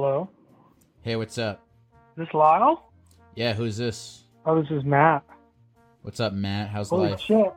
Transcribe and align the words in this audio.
Hello? 0.00 0.30
Hey, 1.02 1.16
what's 1.16 1.38
up? 1.38 1.66
Is 2.16 2.24
this 2.24 2.32
Lyle? 2.32 2.92
Yeah, 3.34 3.52
who's 3.52 3.76
this? 3.76 4.22
Oh, 4.46 4.62
this 4.62 4.70
is 4.70 4.84
Matt. 4.84 5.24
What's 6.02 6.20
up, 6.20 6.32
Matt? 6.32 6.68
How's 6.68 6.90
Holy 6.90 7.10
life? 7.10 7.20
shit. 7.20 7.52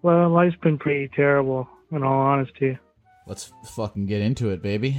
Well, 0.00 0.30
life's 0.30 0.56
been 0.62 0.78
pretty 0.78 1.10
terrible, 1.14 1.68
in 1.92 2.02
all 2.02 2.20
honesty. 2.20 2.78
Let's 3.26 3.52
fucking 3.66 4.06
get 4.06 4.22
into 4.22 4.48
it, 4.48 4.62
baby. 4.62 4.96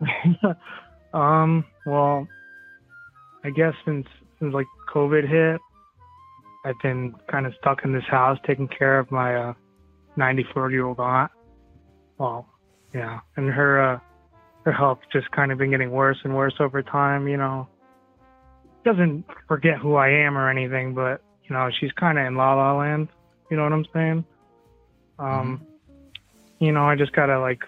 um, 1.12 1.64
well, 1.86 2.28
I 3.42 3.50
guess 3.50 3.74
since, 3.84 4.06
since 4.38 4.54
like 4.54 4.66
COVID 4.94 5.28
hit, 5.28 5.60
I've 6.64 6.78
been 6.84 7.16
kind 7.28 7.46
of 7.46 7.52
stuck 7.60 7.84
in 7.84 7.92
this 7.92 8.04
house 8.08 8.38
taking 8.46 8.68
care 8.68 9.00
of 9.00 9.10
my 9.10 9.34
uh, 9.34 9.54
94 10.14 10.70
year 10.70 10.86
old 10.86 11.00
aunt. 11.00 11.32
Well, 12.18 12.46
yeah, 12.94 13.18
and 13.36 13.48
her 13.48 13.94
uh, 13.94 13.98
her 14.64 14.72
health 14.72 14.98
just 15.12 15.30
kind 15.30 15.52
of 15.52 15.58
been 15.58 15.70
getting 15.70 15.90
worse 15.90 16.18
and 16.24 16.34
worse 16.34 16.54
over 16.60 16.82
time. 16.82 17.28
You 17.28 17.36
know, 17.36 17.68
doesn't 18.84 19.24
forget 19.48 19.78
who 19.78 19.94
I 19.94 20.08
am 20.08 20.36
or 20.36 20.50
anything, 20.50 20.94
but 20.94 21.22
you 21.44 21.54
know, 21.54 21.68
she's 21.80 21.92
kind 21.92 22.18
of 22.18 22.26
in 22.26 22.36
la 22.36 22.54
la 22.54 22.76
land. 22.78 23.08
You 23.50 23.56
know 23.56 23.64
what 23.64 23.72
I'm 23.72 23.86
saying? 23.92 24.24
Um, 25.18 25.66
you 26.58 26.72
know, 26.72 26.84
I 26.88 26.96
just 26.96 27.12
gotta 27.12 27.38
like, 27.38 27.62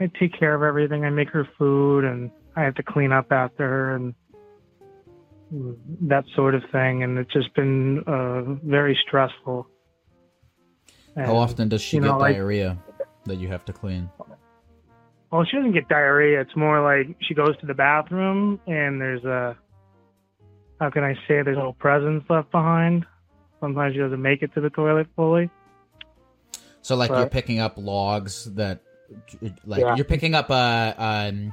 I 0.00 0.10
take 0.18 0.38
care 0.38 0.54
of 0.54 0.62
everything. 0.62 1.04
I 1.04 1.10
make 1.10 1.28
her 1.30 1.48
food, 1.58 2.04
and 2.04 2.30
I 2.56 2.62
have 2.62 2.74
to 2.76 2.82
clean 2.82 3.12
up 3.12 3.30
after 3.30 3.66
her, 3.68 3.94
and 3.94 4.14
that 6.02 6.24
sort 6.34 6.54
of 6.54 6.62
thing. 6.72 7.02
And 7.02 7.18
it's 7.18 7.32
just 7.32 7.54
been 7.54 8.02
uh, 8.06 8.42
very 8.66 8.98
stressful. 9.06 9.66
And, 11.14 11.26
How 11.26 11.36
often 11.36 11.68
does 11.68 11.82
she 11.82 11.98
get 11.98 12.06
know, 12.06 12.18
like- 12.18 12.34
diarrhea 12.34 12.78
that 13.24 13.36
you 13.36 13.48
have 13.48 13.64
to 13.66 13.72
clean? 13.72 14.10
Well, 15.30 15.44
she 15.44 15.56
doesn't 15.56 15.72
get 15.72 15.88
diarrhea. 15.88 16.40
It's 16.40 16.54
more 16.56 16.80
like 16.82 17.16
she 17.20 17.34
goes 17.34 17.56
to 17.58 17.66
the 17.66 17.74
bathroom 17.74 18.60
and 18.66 19.00
there's 19.00 19.24
a, 19.24 19.56
how 20.80 20.90
can 20.90 21.02
I 21.04 21.14
say, 21.26 21.42
there's 21.42 21.56
little 21.56 21.72
presents 21.74 22.28
left 22.30 22.50
behind. 22.52 23.04
Sometimes 23.60 23.94
she 23.94 24.00
doesn't 24.00 24.20
make 24.22 24.42
it 24.42 24.52
to 24.54 24.60
the 24.60 24.70
toilet 24.70 25.08
fully. 25.16 25.50
So, 26.82 26.94
like, 26.94 27.10
you're 27.10 27.26
picking 27.26 27.58
up 27.58 27.74
logs 27.76 28.44
that, 28.54 28.80
like, 29.64 29.80
Yeah. 29.80 29.96
you're 29.96 30.04
picking 30.04 30.34
up 30.36 30.50
uh, 30.50 30.94
um, 30.96 31.52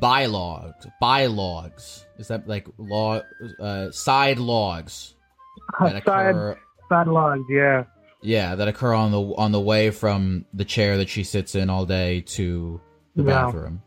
bylogs, 0.00 0.90
bylogs. 1.02 2.04
Is 2.18 2.28
that 2.28 2.48
like 2.48 2.66
log, 2.78 3.22
uh, 3.60 3.90
side 3.90 4.38
logs 4.38 5.14
that 5.80 6.04
Side, 6.04 6.30
occur? 6.30 6.58
side 6.88 7.06
logs, 7.08 7.44
yeah. 7.50 7.84
Yeah, 8.22 8.54
that 8.54 8.68
occur 8.68 8.94
on 8.94 9.10
the 9.10 9.20
on 9.20 9.50
the 9.52 9.60
way 9.60 9.90
from 9.90 10.44
the 10.54 10.64
chair 10.64 10.96
that 10.98 11.08
she 11.08 11.24
sits 11.24 11.54
in 11.56 11.68
all 11.68 11.84
day 11.86 12.20
to 12.20 12.80
the 13.16 13.22
bathroom. 13.22 13.82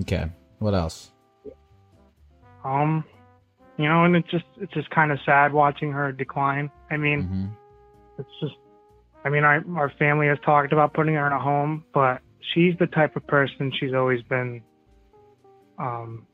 Okay, 0.00 0.30
what 0.58 0.74
else? 0.74 1.10
Um, 2.64 3.04
you 3.78 3.88
know, 3.88 4.04
and 4.04 4.16
it's 4.16 4.30
just 4.30 4.44
it's 4.58 4.72
just 4.72 4.90
kind 4.90 5.12
of 5.12 5.18
sad 5.24 5.52
watching 5.52 5.92
her 5.92 6.12
decline. 6.12 6.70
I 6.90 6.96
mean, 6.96 7.22
hmm 7.22 7.46
it's 8.18 8.30
just, 8.40 8.54
I 9.24 9.28
mean, 9.28 9.44
our 9.44 9.62
our 9.76 9.92
family 9.98 10.28
has 10.28 10.38
talked 10.44 10.72
about 10.72 10.94
putting 10.94 11.14
her 11.14 11.26
in 11.26 11.32
a 11.32 11.38
home, 11.38 11.84
but 11.92 12.20
she's 12.54 12.74
the 12.78 12.86
type 12.86 13.16
of 13.16 13.26
person 13.26 13.72
she's 13.78 13.92
always 13.94 14.22
been. 14.22 14.62
Um, 15.78 16.26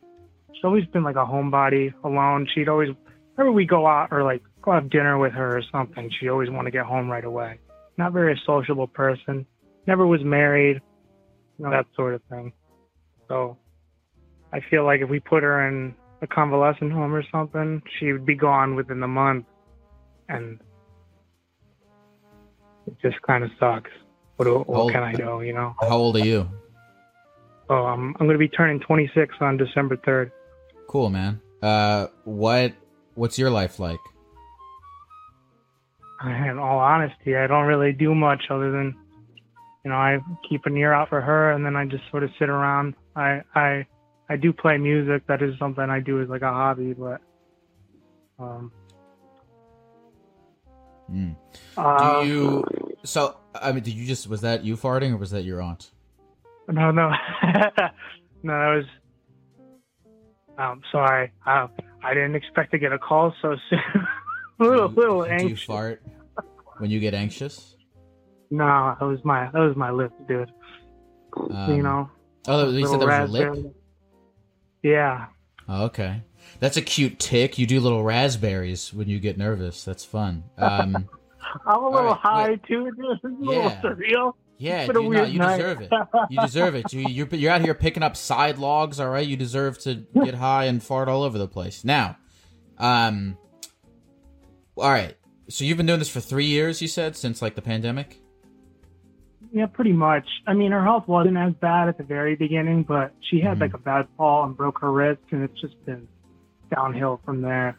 she's 0.55 0.65
always 0.65 0.85
been 0.87 1.03
like 1.03 1.17
a 1.17 1.27
homebody, 1.27 1.93
alone. 2.05 2.47
She'd 2.55 2.69
always, 2.69 2.91
whenever 3.35 3.51
we 3.53 3.67
go 3.67 3.87
out 3.87 4.09
or 4.13 4.23
like 4.23 4.43
go 4.63 4.73
have 4.73 4.91
dinner 4.91 5.19
with 5.19 5.33
her 5.33 5.57
or 5.57 5.63
something, 5.73 6.11
she 6.21 6.29
always 6.29 6.51
want 6.51 6.67
to 6.67 6.71
get 6.71 6.85
home 6.85 7.11
right 7.11 7.25
away. 7.25 7.59
Not 7.99 8.13
very 8.13 8.41
sociable 8.47 8.87
person. 8.87 9.47
Never 9.87 10.07
was 10.07 10.23
married, 10.23 10.81
that 11.71 11.87
sort 11.95 12.15
of 12.15 12.23
thing. 12.29 12.53
So, 13.29 13.57
I 14.53 14.61
feel 14.71 14.85
like 14.85 15.01
if 15.01 15.09
we 15.09 15.21
put 15.21 15.43
her 15.43 15.67
in 15.69 15.95
a 16.21 16.27
convalescent 16.27 16.93
home 16.93 17.15
or 17.15 17.23
something, 17.33 17.83
she 17.99 18.13
would 18.13 18.27
be 18.27 18.35
gone 18.35 18.75
within 18.77 19.01
the 19.01 19.09
month, 19.09 19.47
and 20.29 20.61
it 22.87 22.97
just 23.01 23.21
kind 23.23 23.45
of 23.45 23.51
sucks. 23.59 23.91
What, 24.37 24.45
do- 24.47 24.59
what 24.67 24.93
How- 24.93 25.01
can 25.01 25.03
I 25.03 25.13
do, 25.13 25.43
you 25.43 25.53
know? 25.55 25.75
How 25.81 25.97
old 25.97 26.17
are 26.17 26.25
you? 26.25 26.49
So 27.69 27.75
um, 27.87 28.15
I'm 28.21 28.27
going 28.27 28.39
to 28.39 28.39
be 28.39 28.49
turning 28.49 28.81
26 28.81 29.35
on 29.41 29.57
December 29.57 29.97
3rd. 29.99 30.31
Cool, 30.89 31.09
man. 31.11 31.41
Uh, 31.63 32.09
what 32.25 32.73
what's 33.15 33.39
your 33.39 33.51
life 33.51 33.79
like? 33.79 34.01
In 36.25 36.59
all 36.59 36.79
honesty, 36.79 37.35
I 37.37 37.47
don't 37.47 37.67
really 37.67 37.93
do 37.93 38.15
much 38.15 38.43
other 38.51 38.71
than, 38.71 38.95
you 39.85 39.91
know, 39.91 39.97
I 39.97 40.21
keep 40.49 40.67
an 40.67 40.77
ear 40.77 40.93
out 40.93 41.09
for 41.09 41.21
her, 41.21 41.53
and 41.53 41.65
then 41.65 41.75
I 41.77 41.85
just 41.87 42.05
sort 42.11 42.23
of 42.23 42.31
sit 42.39 42.49
around. 42.49 42.95
I 43.17 43.43
I 43.55 43.87
I 44.29 44.37
do 44.37 44.53
play 44.53 44.79
music. 44.79 45.27
That 45.27 45.43
is 45.43 45.59
something 45.59 45.85
I 45.85 46.01
do 46.01 46.23
as 46.23 46.29
like 46.29 46.43
a 46.43 46.53
hobby, 46.53 46.93
but 46.95 47.21
um. 48.39 48.73
Mm. 51.11 51.37
Uh, 51.77 52.23
Do 52.23 52.29
you? 52.29 52.65
So, 53.05 53.37
I 53.55 53.73
mean, 53.73 53.83
did 53.83 53.95
you 53.95 54.07
just 54.07 54.29
was 54.29 54.41
that 54.43 54.65
you 54.65 54.77
farting 54.77 55.13
or 55.13 55.17
was 55.17 55.33
that 55.33 55.43
your 55.43 55.61
aunt? 55.61 55.91
No, 56.69 56.91
no, 56.91 57.11
no. 57.43 57.53
That 57.53 57.93
was. 58.45 58.85
Um, 60.59 60.81
sorry. 60.93 61.33
I 61.45 61.69
I 62.05 62.15
didn't 62.15 62.37
expect 62.37 62.71
to 62.71 62.79
get 62.79 62.93
a 62.93 62.99
call 62.99 63.35
so 63.43 63.57
soon. 63.69 63.81
a 64.61 64.65
little, 64.65 64.89
Do 64.89 65.01
little 65.01 65.25
Do 65.25 65.49
you 65.49 65.57
fart 65.57 66.03
when 66.79 66.91
you 66.91 67.01
get 67.01 67.15
anxious? 67.15 67.77
No, 68.53 68.95
that 69.01 69.05
was 69.07 69.25
my 69.25 69.51
that 69.51 69.59
was 69.59 69.75
my 69.77 69.91
lip, 69.91 70.13
dude. 70.29 70.53
Um, 71.51 71.75
you 71.75 71.83
know, 71.83 72.11
Oh, 72.47 72.69
you 72.69 72.87
said 72.87 73.01
that 73.01 73.29
was 73.29 73.41
your 73.41 73.55
lip. 73.55 73.75
Yeah. 74.83 75.27
Oh, 75.69 75.85
okay, 75.87 76.23
that's 76.61 76.77
a 76.77 76.83
cute 76.83 77.19
tick. 77.19 77.57
You 77.59 77.67
do 77.67 77.81
little 77.81 78.03
raspberries 78.05 78.93
when 78.93 79.09
you 79.09 79.19
get 79.21 79.39
nervous. 79.39 79.85
That's 79.85 80.05
fun. 80.05 80.45
Um, 80.59 81.09
I'm 81.67 81.83
a 81.83 81.89
little 81.89 82.11
right, 82.11 82.19
high 82.19 82.49
wait. 82.51 82.63
too, 82.65 82.91
dude. 82.93 83.07
It's 83.13 83.25
a 83.25 83.29
Yeah. 83.41 83.49
little 83.49 83.71
surreal. 83.97 84.33
yeah, 84.59 84.83
a 84.83 84.87
you, 84.87 85.09
no, 85.11 85.25
you 85.25 85.39
night. 85.39 85.57
deserve 85.57 85.81
it. 85.81 85.91
You 86.31 86.41
deserve 86.41 86.75
it. 86.75 86.93
You, 86.93 87.07
you're 87.09 87.29
you're 87.29 87.53
out 87.53 87.63
here 87.63 87.75
picking 87.75 88.03
up 88.03 88.17
side 88.17 88.59
logs. 88.59 89.01
All 89.01 89.09
right, 89.09 89.27
you 89.27 89.37
deserve 89.37 89.79
to 89.81 90.05
get 90.25 90.35
high 90.35 90.65
and 90.67 90.83
fart 90.83 91.09
all 91.09 91.23
over 91.23 91.39
the 91.39 91.49
place. 91.49 91.85
Now, 91.85 92.17
um, 92.79 93.39
all 94.77 94.91
right. 94.91 95.17
So 95.49 95.65
you've 95.65 95.77
been 95.77 95.87
doing 95.87 95.99
this 95.99 96.09
for 96.09 96.21
three 96.21 96.47
years. 96.47 96.83
You 96.83 96.89
said 96.89 97.17
since 97.17 97.41
like 97.41 97.55
the 97.55 97.63
pandemic. 97.63 98.19
Yeah, 99.53 99.67
pretty 99.67 99.93
much. 99.93 100.27
I 100.47 100.55
mean, 100.55 100.73
her 100.73 100.83
health 100.83 101.07
wasn't 101.07 101.37
as 101.37 101.53
bad 101.55 101.89
at 101.89 101.99
the 101.99 102.05
very 102.05 102.37
beginning, 102.37 102.85
but 102.85 103.13
she 103.21 103.41
had 103.41 103.59
Mhm. 103.59 103.61
like 103.61 103.75
a 103.75 103.79
bad 103.79 104.09
fall 104.17 104.45
and 104.45 104.57
broke 104.57 104.79
her 104.81 104.91
wrist, 104.91 105.21
and 105.31 105.43
it's 105.43 105.61
just 105.61 105.75
been 105.85 106.09
downhill 106.75 107.21
from 107.25 107.43
there. 107.43 107.77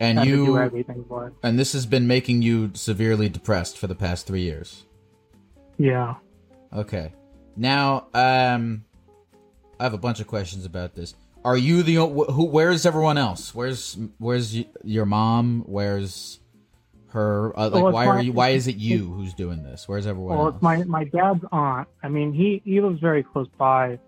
And 0.00 0.18
Had 0.18 0.26
you 0.26 0.58
everything 0.58 1.04
for 1.08 1.28
it. 1.28 1.34
and 1.44 1.58
this 1.58 1.74
has 1.74 1.86
been 1.86 2.08
making 2.08 2.42
you 2.42 2.70
severely 2.74 3.28
depressed 3.28 3.78
for 3.78 3.86
the 3.86 3.94
past 3.94 4.26
three 4.26 4.40
years. 4.42 4.84
Yeah. 5.78 6.14
Okay. 6.72 7.12
Now, 7.56 8.06
um, 8.14 8.84
I 9.78 9.84
have 9.84 9.94
a 9.94 9.98
bunch 9.98 10.18
of 10.18 10.26
questions 10.26 10.64
about 10.66 10.96
this. 10.96 11.14
Are 11.44 11.56
you 11.56 11.82
the 11.84 11.94
who? 11.96 12.44
Where's 12.46 12.84
everyone 12.86 13.16
else? 13.18 13.54
Where's 13.54 13.96
Where's 14.18 14.56
your 14.82 15.06
mom? 15.06 15.62
Where's 15.66 16.40
her? 17.12 17.58
Uh, 17.58 17.70
like, 17.70 17.82
Well, 17.82 17.92
why 17.92 18.06
are 18.06 18.22
you? 18.22 18.32
Why 18.32 18.50
is 18.50 18.66
it 18.68 18.76
you 18.76 19.10
who's 19.12 19.34
doing 19.34 19.62
this? 19.62 19.88
Where's 19.88 20.06
everyone 20.06 20.36
Well, 20.36 20.46
else? 20.46 20.54
it's 20.56 20.62
my 20.62 20.84
my 20.84 21.04
dad's 21.04 21.44
aunt. 21.52 21.88
I 22.02 22.08
mean, 22.08 22.32
he 22.32 22.60
he 22.64 22.80
lives 22.80 23.00
very 23.00 23.22
close 23.22 23.48
by, 23.58 23.98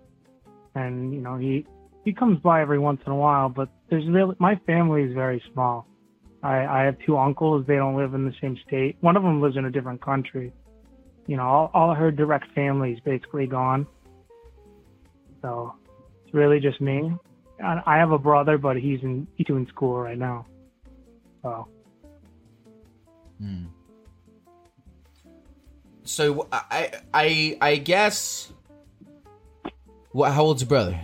and 0.74 1.14
you 1.14 1.20
know 1.20 1.36
he 1.36 1.66
he 2.04 2.12
comes 2.12 2.38
by 2.40 2.60
every 2.60 2.78
once 2.78 3.00
in 3.06 3.12
a 3.12 3.16
while. 3.16 3.48
But 3.48 3.68
there's 3.88 4.06
really 4.08 4.34
my 4.38 4.56
family 4.66 5.02
is 5.02 5.14
very 5.14 5.42
small. 5.52 5.86
I 6.42 6.64
I 6.66 6.82
have 6.84 6.96
two 7.06 7.16
uncles. 7.16 7.66
They 7.66 7.76
don't 7.76 7.96
live 7.96 8.14
in 8.14 8.24
the 8.24 8.34
same 8.40 8.56
state. 8.66 8.96
One 9.00 9.16
of 9.16 9.22
them 9.22 9.40
lives 9.40 9.56
in 9.56 9.64
a 9.64 9.70
different 9.70 10.02
country. 10.02 10.52
You 11.26 11.36
know, 11.36 11.44
all 11.44 11.70
all 11.72 11.94
her 11.94 12.10
direct 12.10 12.52
family 12.54 12.92
is 12.92 13.00
basically 13.00 13.46
gone. 13.46 13.86
So 15.42 15.74
it's 16.24 16.34
really 16.34 16.60
just 16.60 16.80
me. 16.80 17.12
I 17.62 17.82
I 17.86 17.96
have 17.98 18.12
a 18.12 18.18
brother, 18.18 18.58
but 18.58 18.76
he's 18.76 19.00
in 19.02 19.26
he's 19.36 19.46
doing 19.46 19.66
school 19.68 19.98
right 19.98 20.18
now. 20.18 20.46
So 21.42 21.68
Hmm. 23.40 23.64
So 26.04 26.48
I 26.52 26.92
I 27.12 27.58
I 27.60 27.76
guess. 27.76 28.52
What? 30.12 30.32
How 30.32 30.42
old's 30.44 30.62
your 30.62 30.68
brother? 30.68 31.00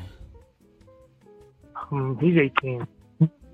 um, 1.91 2.17
he's 2.21 2.37
18. 2.37 2.87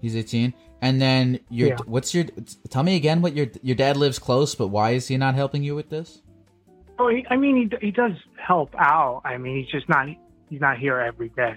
He's 0.03 0.15
eighteen. 0.17 0.53
And 0.83 1.01
then 1.01 1.41
your 1.49 1.69
Yeah. 1.69 1.77
what's 1.87 2.15
your? 2.15 2.25
Tell 2.69 2.83
me 2.83 2.97
again 2.97 3.23
what 3.23 3.35
your 3.35 3.47
your 3.63 3.77
dad 3.77 3.97
lives 3.97 4.19
close, 4.19 4.55
but 4.55 4.69
why 4.69 4.91
is 4.91 5.09
he 5.09 5.17
not 5.17 5.35
helping 5.35 5.63
you 5.63 5.75
with 5.75 5.89
this? 5.89 6.21
Oh, 6.99 7.09
he, 7.09 7.27
I 7.31 7.37
mean, 7.37 7.71
he 7.81 7.87
he 7.87 7.91
does 7.91 8.13
help 8.37 8.75
out. 8.79 9.23
I 9.25 9.39
mean, 9.39 9.57
he's 9.63 9.71
just 9.73 9.89
not 9.89 10.07
he's 10.51 10.61
not 10.61 10.79
here 10.79 10.99
every 11.01 11.31
day. 11.31 11.55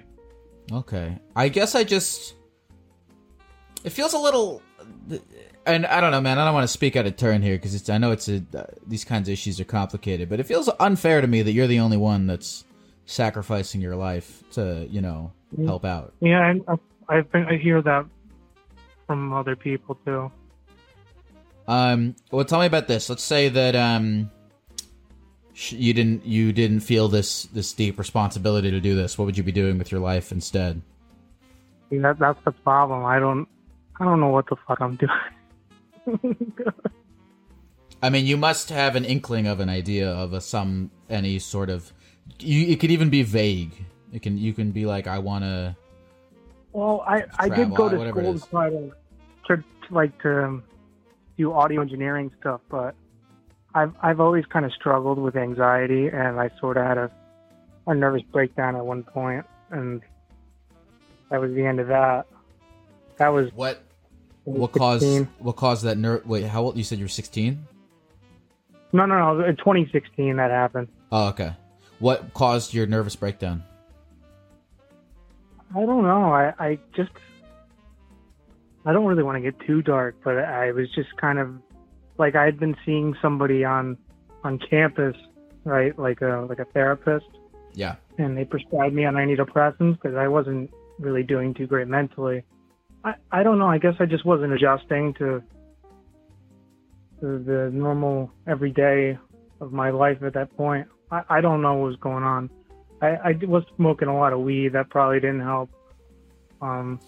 Okay. 0.72 1.18
I 1.36 1.50
guess 1.50 1.76
I 1.76 1.84
just. 1.84 2.36
It 3.84 3.90
feels 3.90 4.14
a 4.14 4.18
little. 4.20 4.62
And 5.70 5.86
I 5.86 6.02
don't 6.02 6.12
know, 6.12 6.22
man. 6.22 6.38
I 6.40 6.46
don't 6.46 6.54
want 6.54 6.64
to 6.64 6.68
speak 6.74 6.96
out 6.96 7.06
of 7.06 7.16
turn 7.16 7.42
here 7.42 7.56
because 7.56 7.90
I 7.90 7.98
know 7.98 8.12
it's 8.12 8.28
a. 8.28 8.44
Uh, 8.56 8.64
these 8.88 9.04
kinds 9.06 9.30
of 9.30 9.34
issues 9.34 9.60
are 9.60 9.66
complicated, 9.66 10.30
but 10.30 10.40
it 10.40 10.44
feels 10.44 10.70
unfair 10.80 11.22
to 11.22 11.28
me 11.28 11.42
that 11.42 11.52
you're 11.52 11.68
the 11.68 11.80
only 11.80 11.98
one 11.98 12.28
that's 12.28 12.66
sacrificing 13.06 13.82
your 13.82 13.96
life 13.96 14.44
to, 14.52 14.88
you 14.90 15.02
know, 15.02 15.32
help 15.66 15.86
out. 15.86 16.14
Yeah, 16.20 16.54
I, 16.68 16.76
I've 17.08 17.32
been 17.32 17.46
I 17.46 17.58
hear 17.58 17.82
that 17.82 18.06
from 19.08 19.34
other 19.34 19.56
people 19.56 19.96
too. 20.06 20.32
Um. 21.68 22.16
Well, 22.32 22.46
tell 22.46 22.60
me 22.60 22.66
about 22.66 22.88
this. 22.88 23.10
Let's 23.10 23.24
say 23.24 23.50
that 23.50 23.76
um. 23.76 24.32
sh- 25.54 25.74
You 25.74 25.94
didn't. 25.94 26.26
You 26.26 26.52
didn't 26.52 26.80
feel 26.82 27.08
this 27.08 27.44
this 27.46 27.74
deep 27.74 28.00
responsibility 28.00 28.72
to 28.72 28.80
do 28.80 28.96
this. 28.96 29.18
What 29.18 29.26
would 29.26 29.38
you 29.38 29.44
be 29.44 29.52
doing 29.52 29.78
with 29.78 29.92
your 29.92 30.02
life 30.02 30.32
instead? 30.32 30.82
That 31.92 32.18
that's 32.20 32.44
the 32.46 32.52
problem. 32.52 33.06
I 33.06 33.20
don't 33.20 33.48
I 34.00 34.06
don't 34.06 34.20
know 34.20 34.30
what 34.30 34.48
the 34.48 34.56
fuck 34.68 34.82
I'm 34.82 34.96
doing. 34.98 35.12
I 38.02 38.10
mean, 38.10 38.26
you 38.26 38.38
must 38.38 38.70
have 38.70 38.96
an 38.96 39.04
inkling 39.06 39.48
of 39.48 39.60
an 39.60 39.70
idea 39.70 40.10
of 40.10 40.34
a 40.34 40.42
some 40.42 40.92
any 41.10 41.40
sort 41.40 41.70
of. 41.70 41.92
You, 42.40 42.68
it 42.68 42.80
could 42.80 42.92
even 42.92 43.10
be 43.10 43.24
vague. 43.24 43.74
It 44.14 44.22
can 44.22 44.38
you 44.38 44.54
can 44.54 44.72
be 44.72 44.86
like, 44.86 45.08
I 45.08 45.20
want 45.20 45.44
to. 45.44 45.76
well, 46.72 47.04
I 47.06 47.26
I 47.38 47.50
did 47.50 47.74
go 47.76 47.90
to 47.90 48.10
school 48.10 48.40
to 48.40 48.50
try 48.50 48.70
to, 48.70 48.92
to, 49.48 49.64
like 49.90 50.22
to 50.22 50.46
um, 50.46 50.64
do 51.38 51.52
audio 51.54 51.82
engineering 51.82 52.32
stuff, 52.40 52.62
but 52.70 52.96
I've 53.76 53.94
I've 54.02 54.20
always 54.20 54.46
kind 54.46 54.66
of 54.66 54.72
struggled 54.74 55.20
with 55.20 55.36
anxiety, 55.36 56.08
and 56.08 56.40
I 56.40 56.50
sort 56.60 56.78
of 56.78 56.86
had 56.86 56.98
a 56.98 57.12
a 57.88 57.96
nervous 57.96 58.22
breakdown 58.32 58.76
at 58.76 58.86
one 58.86 59.04
point, 59.04 59.46
and 59.72 60.02
that 61.30 61.42
was 61.42 61.54
the 61.54 61.66
end 61.66 61.80
of 61.80 61.88
that. 61.88 62.28
That 63.18 63.30
was 63.30 63.52
What 63.54 63.84
what 64.44 64.72
caused 64.72 65.28
what 65.40 65.56
caused 65.56 65.84
that 65.84 65.98
nerve? 65.98 66.26
Wait, 66.26 66.46
how 66.46 66.64
old? 66.64 66.78
You 66.78 66.84
said 66.84 67.00
you're 67.00 67.08
16. 67.08 67.66
No, 68.92 69.06
no, 69.06 69.36
no. 69.36 69.46
In 69.46 69.56
2016, 69.58 70.38
that 70.38 70.50
happened. 70.52 70.88
Oh, 71.12 71.28
okay. 71.30 71.54
What 72.00 72.34
caused 72.34 72.74
your 72.74 72.88
nervous 72.88 73.16
breakdown? 73.16 73.64
I 75.76 75.86
don't 75.86 76.04
know. 76.04 76.34
I, 76.34 76.54
I 76.58 76.80
just, 76.96 77.12
I 78.86 78.94
don't 78.94 79.06
really 79.06 79.22
want 79.22 79.36
to 79.36 79.42
get 79.52 79.60
too 79.68 79.82
dark, 79.84 80.16
but 80.24 80.38
I 80.40 80.72
was 80.72 80.90
just 80.96 81.16
kind 81.18 81.38
of 81.38 81.54
like 82.18 82.36
I'd 82.36 82.60
been 82.60 82.76
seeing 82.86 83.16
somebody 83.22 83.64
on, 83.64 83.98
on 84.44 84.58
campus, 84.58 85.16
right? 85.66 85.98
Like 86.00 86.22
a 86.22 86.46
like 86.50 86.60
a 86.60 86.66
therapist, 86.66 87.28
Yeah. 87.74 87.96
and 88.18 88.36
they 88.36 88.46
prescribed 88.46 88.96
me 88.96 89.06
on 89.06 89.14
antidepressants 89.16 90.02
because 90.02 90.16
I 90.16 90.28
wasn't 90.28 90.72
really 90.98 91.24
doing 91.24 91.54
too 91.54 91.68
great 91.68 91.88
mentally. 91.88 92.44
I, 93.04 93.14
I 93.32 93.44
don't 93.44 93.60
know. 93.60 93.68
I 93.68 93.78
guess 93.78 93.96
I 94.00 94.06
just 94.06 94.26
wasn't 94.26 94.54
adjusting 94.54 95.14
to 95.16 95.42
the, 97.22 97.28
the 97.46 97.70
normal 97.74 98.32
everyday 98.48 99.18
of 99.62 99.72
my 99.72 99.90
life 99.90 100.22
at 100.24 100.34
that 100.34 100.56
point. 100.58 100.88
I, 101.12 101.22
I 101.30 101.42
don't 101.42 101.62
know 101.62 101.76
what 101.76 101.88
was 101.88 101.96
going 101.98 102.24
on. 102.24 102.50
I, 103.02 103.08
I 103.08 103.32
was 103.44 103.64
smoking 103.78 104.08
a 104.10 104.18
lot 104.18 104.34
of 104.34 104.42
weed. 104.42 104.74
That 104.74 104.90
probably 104.90 105.20
didn't 105.20 105.42
help. 105.42 105.70
Um, 106.62 107.00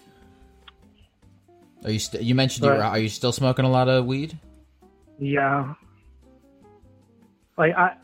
Are 1.84 1.92
you 1.92 2.00
st- 2.00 2.24
you 2.24 2.36
mentioned 2.36 2.66
you 2.66 2.72
were, 2.72 2.82
are 2.84 2.98
you 3.00 3.10
still 3.10 3.34
smoking 3.34 3.66
a 3.66 3.70
lot 3.70 3.90
of 3.90 4.06
weed? 4.06 4.38
yeah. 5.20 5.74
Like 7.58 7.76
I, 7.76 7.96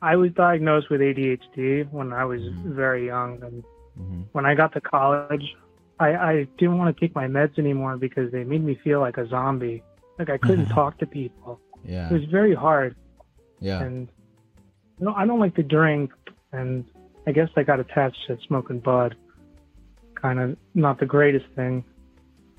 I 0.00 0.16
was 0.16 0.30
diagnosed 0.32 0.88
with 0.90 1.00
ADHD 1.00 1.90
when 1.90 2.12
I 2.12 2.24
was 2.24 2.40
Mhm. 2.40 2.62
very 2.74 3.06
young, 3.06 3.42
and 3.42 3.64
hmm 3.96 4.22
when 4.32 4.46
I 4.46 4.54
got 4.54 4.72
to 4.74 4.80
college, 4.80 5.54
I, 5.98 6.14
I 6.14 6.48
didn't 6.58 6.78
want 6.78 6.94
to 6.94 7.00
take 7.00 7.14
my 7.14 7.26
meds 7.26 7.58
anymore 7.58 7.96
because 7.96 8.30
they 8.30 8.44
made 8.44 8.62
me 8.62 8.78
feel 8.84 9.00
like 9.00 9.16
a 9.16 9.26
zombie. 9.28 9.82
Like 10.18 10.30
I 10.30 10.38
couldn't 10.38 10.66
talk 10.70 10.98
to 10.98 11.06
people. 11.06 11.60
Yeah. 11.84 12.08
It 12.08 12.12
was 12.12 12.24
very 12.24 12.54
hard, 12.54 12.96
Yeah. 13.60 13.80
and 13.82 14.08
you 14.98 15.06
know 15.06 15.14
I 15.14 15.26
don't 15.26 15.40
like 15.40 15.54
to 15.56 15.62
drink, 15.62 16.12
and 16.52 16.84
I 17.26 17.32
guess 17.32 17.48
I 17.56 17.62
got 17.62 17.80
attached 17.80 18.18
to 18.26 18.38
smoking 18.46 18.80
bud. 18.80 19.14
Kind 20.14 20.38
of 20.40 20.56
not 20.74 20.98
the 20.98 21.06
greatest 21.06 21.46
thing, 21.54 21.84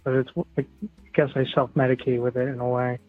but 0.03 0.13
it's 0.13 0.29
I 0.57 0.65
guess 1.13 1.29
I 1.35 1.45
self 1.53 1.71
medicate 1.73 2.21
with 2.21 2.37
it 2.37 2.47
in 2.47 2.59
a 2.59 2.67
way. 2.69 2.99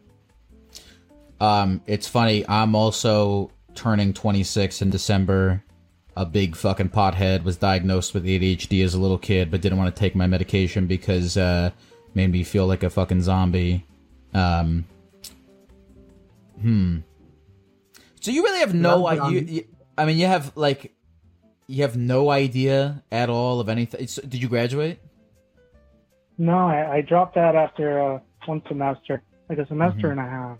Um, 1.41 1.81
it's 1.87 2.09
funny. 2.09 2.45
I'm 2.49 2.75
also 2.75 3.51
turning 3.75 4.13
26 4.13 4.83
in 4.83 4.91
December. 4.91 5.63
A 6.19 6.27
big 6.27 6.57
fucking 6.57 6.89
pothead 6.89 7.45
was 7.45 7.57
diagnosed 7.57 8.13
with 8.13 8.25
ADHD 8.25 8.85
as 8.85 8.93
a 8.93 8.99
little 9.01 9.19
kid, 9.19 9.53
but 9.53 9.61
didn't 9.61 9.79
want 9.79 9.95
to 9.95 9.99
take 9.99 10.17
my 10.17 10.27
medication 10.27 10.89
because 10.89 11.37
uh, 11.37 11.71
made 12.13 12.33
me 12.33 12.43
feel 12.43 12.67
like 12.67 12.83
a 12.83 12.91
fucking 12.91 13.23
zombie. 13.23 13.85
Um, 14.35 14.85
hmm. 16.61 16.99
So 18.21 18.33
you 18.33 18.43
really 18.43 18.59
have 18.59 18.75
no 18.75 19.07
idea. 19.07 19.63
I 19.97 20.05
mean, 20.07 20.19
you 20.19 20.27
have 20.27 20.57
like, 20.57 20.93
you 21.69 21.83
have 21.83 21.97
no 21.97 22.31
idea 22.31 23.05
at 23.13 23.31
all 23.31 23.61
of 23.61 23.69
anything. 23.69 24.09
So, 24.09 24.23
did 24.23 24.43
you 24.43 24.49
graduate? 24.49 24.99
No, 26.37 26.67
I, 26.67 26.97
I 26.97 27.01
dropped 27.01 27.37
out 27.37 27.55
after 27.55 28.01
uh, 28.15 28.19
one 28.47 28.61
semester, 28.67 29.23
like 29.49 29.59
a 29.59 29.67
semester 29.69 30.09
Mm-hmm. 30.09 30.19
and 30.19 30.21
a 30.21 30.31
half. 30.31 30.59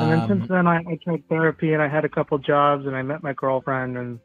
And 0.00 0.10
then 0.10 0.20
Um, 0.20 0.28
since 0.28 0.48
then, 0.48 0.66
I, 0.66 0.78
I 0.78 0.98
tried 1.04 1.28
therapy 1.28 1.74
and 1.74 1.82
I 1.82 1.88
had 1.88 2.04
a 2.04 2.08
couple 2.08 2.38
jobs 2.38 2.86
and 2.86 2.96
I 2.96 3.02
met 3.02 3.22
my 3.22 3.34
girlfriend 3.34 3.98
and 3.98 4.18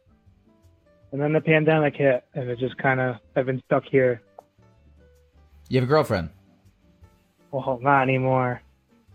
and 1.11 1.21
then 1.21 1.33
the 1.33 1.41
pandemic 1.41 1.95
hit 1.95 2.23
and 2.33 2.49
it 2.49 2.57
just 2.59 2.77
kind 2.77 2.99
of 3.01 3.17
I've 3.35 3.45
been 3.45 3.61
stuck 3.65 3.83
here. 3.85 4.21
you 5.69 5.79
have 5.79 5.87
a 5.87 5.91
girlfriend. 5.91 6.29
Well, 7.51 7.79
not 7.81 8.03
anymore. 8.03 8.61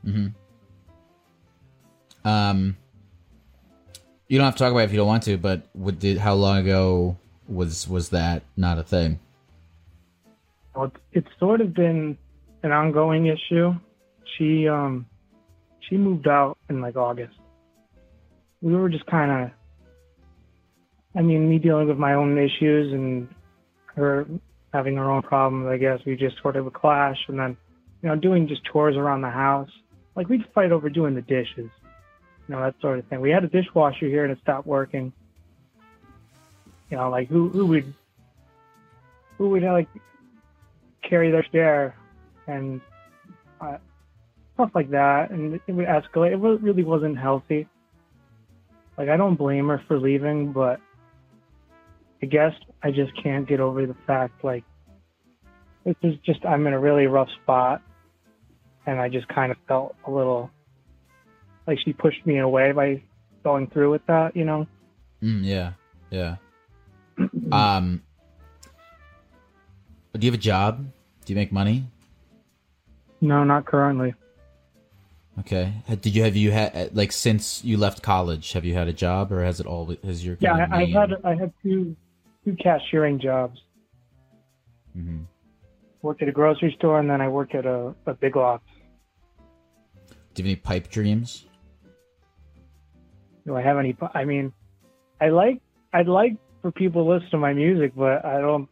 hmm 0.04 0.28
Um, 2.24 2.76
you 4.28 4.38
don't 4.38 4.44
have 4.44 4.54
to 4.56 4.58
talk 4.58 4.70
about 4.72 4.80
it 4.82 4.84
if 4.84 4.92
you 4.92 4.98
don't 4.98 5.06
want 5.08 5.22
to, 5.24 5.36
but 5.38 5.62
what 5.72 5.98
did 5.98 6.18
how 6.18 6.34
long 6.34 6.58
ago 6.58 7.16
was 7.48 7.88
was 7.88 8.10
that 8.10 8.42
not 8.56 8.78
a 8.78 8.82
thing? 8.82 9.18
Well, 10.74 10.86
it's, 10.86 10.96
it's 11.12 11.38
sort 11.38 11.60
of 11.62 11.72
been 11.74 12.16
an 12.62 12.72
ongoing 12.72 13.26
issue. 13.26 13.74
She 14.36 14.68
um 14.68 15.06
she 15.88 15.96
moved 15.96 16.28
out 16.28 16.58
in 16.68 16.80
like 16.80 16.96
August. 16.96 17.34
We 18.60 18.74
were 18.74 18.88
just 18.88 19.06
kind 19.06 19.30
of 19.30 19.50
I 21.14 21.20
mean, 21.20 21.48
me 21.48 21.58
dealing 21.58 21.88
with 21.88 21.98
my 21.98 22.14
own 22.14 22.38
issues 22.38 22.92
and 22.92 23.28
her 23.94 24.26
having 24.72 24.96
her 24.96 25.10
own 25.10 25.22
problems, 25.22 25.66
I 25.66 25.76
guess 25.76 26.00
we 26.06 26.16
just 26.16 26.40
sort 26.40 26.56
of 26.56 26.64
would 26.64 26.72
clash 26.72 27.18
and 27.28 27.38
then 27.38 27.56
you 28.02 28.08
know, 28.08 28.16
doing 28.16 28.48
just 28.48 28.64
chores 28.64 28.96
around 28.96 29.20
the 29.20 29.30
house. 29.30 29.70
Like 30.16 30.28
we'd 30.28 30.44
fight 30.54 30.72
over 30.72 30.88
doing 30.88 31.14
the 31.14 31.22
dishes. 31.22 31.70
You 32.48 32.54
know, 32.54 32.60
that 32.60 32.74
sort 32.80 32.98
of 32.98 33.06
thing. 33.06 33.20
We 33.20 33.30
had 33.30 33.44
a 33.44 33.48
dishwasher 33.48 34.06
here 34.06 34.24
and 34.24 34.32
it 34.32 34.38
stopped 34.42 34.66
working. 34.66 35.12
You 36.90 36.96
know, 36.96 37.10
like 37.10 37.28
who 37.28 37.48
who 37.48 37.66
would 37.66 37.94
who 39.38 39.50
would 39.50 39.62
like 39.62 39.88
carry 41.02 41.30
their 41.30 41.46
share 41.52 41.94
and 42.46 42.80
uh, 43.60 43.78
stuff 44.54 44.70
like 44.74 44.90
that, 44.90 45.30
and 45.30 45.54
it 45.54 45.72
would 45.72 45.86
escalate. 45.86 46.32
It 46.32 46.36
really 46.36 46.84
wasn't 46.84 47.18
healthy. 47.18 47.68
Like 48.96 49.08
I 49.08 49.16
don't 49.16 49.36
blame 49.36 49.68
her 49.68 49.82
for 49.88 49.98
leaving, 49.98 50.52
but 50.52 50.80
I 52.22 52.26
guess 52.26 52.52
I 52.82 52.90
just 52.90 53.12
can't 53.22 53.48
get 53.48 53.60
over 53.60 53.86
the 53.86 53.96
fact 54.06 54.44
like 54.44 54.64
this 55.84 55.96
is 56.02 56.14
just 56.24 56.44
I'm 56.44 56.66
in 56.66 56.72
a 56.72 56.78
really 56.78 57.06
rough 57.06 57.28
spot, 57.42 57.82
and 58.86 59.00
I 59.00 59.08
just 59.08 59.28
kind 59.28 59.50
of 59.50 59.58
felt 59.66 59.96
a 60.06 60.10
little 60.10 60.50
like 61.66 61.78
she 61.84 61.92
pushed 61.92 62.24
me 62.26 62.38
away 62.38 62.72
by 62.72 63.02
going 63.42 63.68
through 63.68 63.90
with 63.90 64.06
that, 64.06 64.36
you 64.36 64.44
know. 64.44 64.66
Mm, 65.22 65.44
yeah, 65.44 65.72
yeah. 66.10 66.36
um, 67.52 68.02
do 70.12 70.26
you 70.26 70.30
have 70.30 70.38
a 70.38 70.42
job? 70.42 70.86
Do 71.24 71.32
you 71.32 71.36
make 71.36 71.52
money? 71.52 71.84
No, 73.20 73.44
not 73.44 73.66
currently. 73.66 74.14
Okay. 75.40 75.72
Did 75.88 76.14
you 76.14 76.22
have 76.24 76.36
you 76.36 76.50
had 76.50 76.94
like 76.94 77.10
since 77.10 77.64
you 77.64 77.78
left 77.78 78.02
college? 78.02 78.52
Have 78.52 78.64
you 78.64 78.74
had 78.74 78.88
a 78.88 78.92
job, 78.92 79.32
or 79.32 79.42
has 79.42 79.60
it 79.60 79.66
all 79.66 79.94
has 80.04 80.24
your 80.24 80.36
yeah? 80.40 80.66
I, 80.70 80.82
I 80.82 80.86
had 80.86 81.10
I 81.24 81.34
had 81.34 81.52
two 81.62 81.96
two 82.44 82.56
cashiering 82.62 83.20
jobs. 83.20 83.58
Mm-hmm. 84.96 85.22
Worked 86.02 86.22
at 86.22 86.28
a 86.28 86.32
grocery 86.32 86.74
store, 86.76 86.98
and 86.98 87.08
then 87.08 87.20
I 87.20 87.28
worked 87.28 87.54
at 87.54 87.64
a, 87.64 87.94
a 88.06 88.14
big 88.14 88.36
lots. 88.36 88.64
Do 90.34 90.42
you 90.42 90.44
have 90.44 90.46
any 90.46 90.56
pipe 90.56 90.90
dreams? 90.90 91.46
Do 93.46 93.56
I 93.56 93.62
have 93.62 93.78
any? 93.78 93.96
I 94.14 94.24
mean, 94.24 94.52
I 95.20 95.30
like 95.30 95.62
I'd 95.92 96.08
like 96.08 96.36
for 96.60 96.72
people 96.72 97.04
to 97.04 97.10
listen 97.10 97.30
to 97.30 97.38
my 97.38 97.54
music, 97.54 97.92
but 97.96 98.24
I 98.24 98.40
don't 98.40 98.68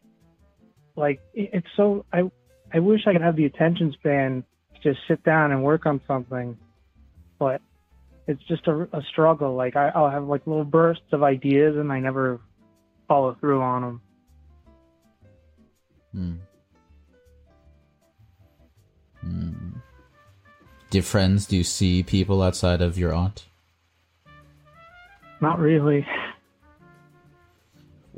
like 0.96 1.20
it's 1.32 1.66
so 1.76 2.04
I 2.12 2.30
I 2.72 2.80
wish 2.80 3.00
I 3.06 3.12
could 3.12 3.22
have 3.22 3.36
the 3.36 3.46
attention 3.46 3.92
span 3.92 4.44
just 4.82 5.00
sit 5.08 5.22
down 5.25 5.52
and 5.52 5.62
work 5.62 5.87
on 5.87 6.00
something. 6.06 6.56
But 7.38 7.60
it's 8.26 8.42
just 8.44 8.66
a, 8.66 8.88
a 8.92 9.02
struggle. 9.10 9.54
Like 9.54 9.76
I, 9.76 9.88
I'll 9.88 10.10
have 10.10 10.25
like 10.25 10.46
little 10.46 10.64
bursts 10.64 11.12
of 11.12 11.22
ideas 11.22 11.76
and 11.76 11.92
I 11.92 12.00
never 12.00 12.40
follow 13.08 13.37
through 13.40 13.60
on 13.60 13.82
them. 13.82 14.00
Hmm. 16.12 16.34
Hmm. 19.20 19.70
Do 20.90 20.99
you 20.99 21.02
friends? 21.02 21.46
Do 21.46 21.56
you 21.56 21.64
see 21.64 22.02
people 22.02 22.42
outside 22.42 22.80
of 22.80 22.99
your 22.99 23.14
aunt? 23.14 23.46
Not 25.40 25.58
really. 25.58 26.06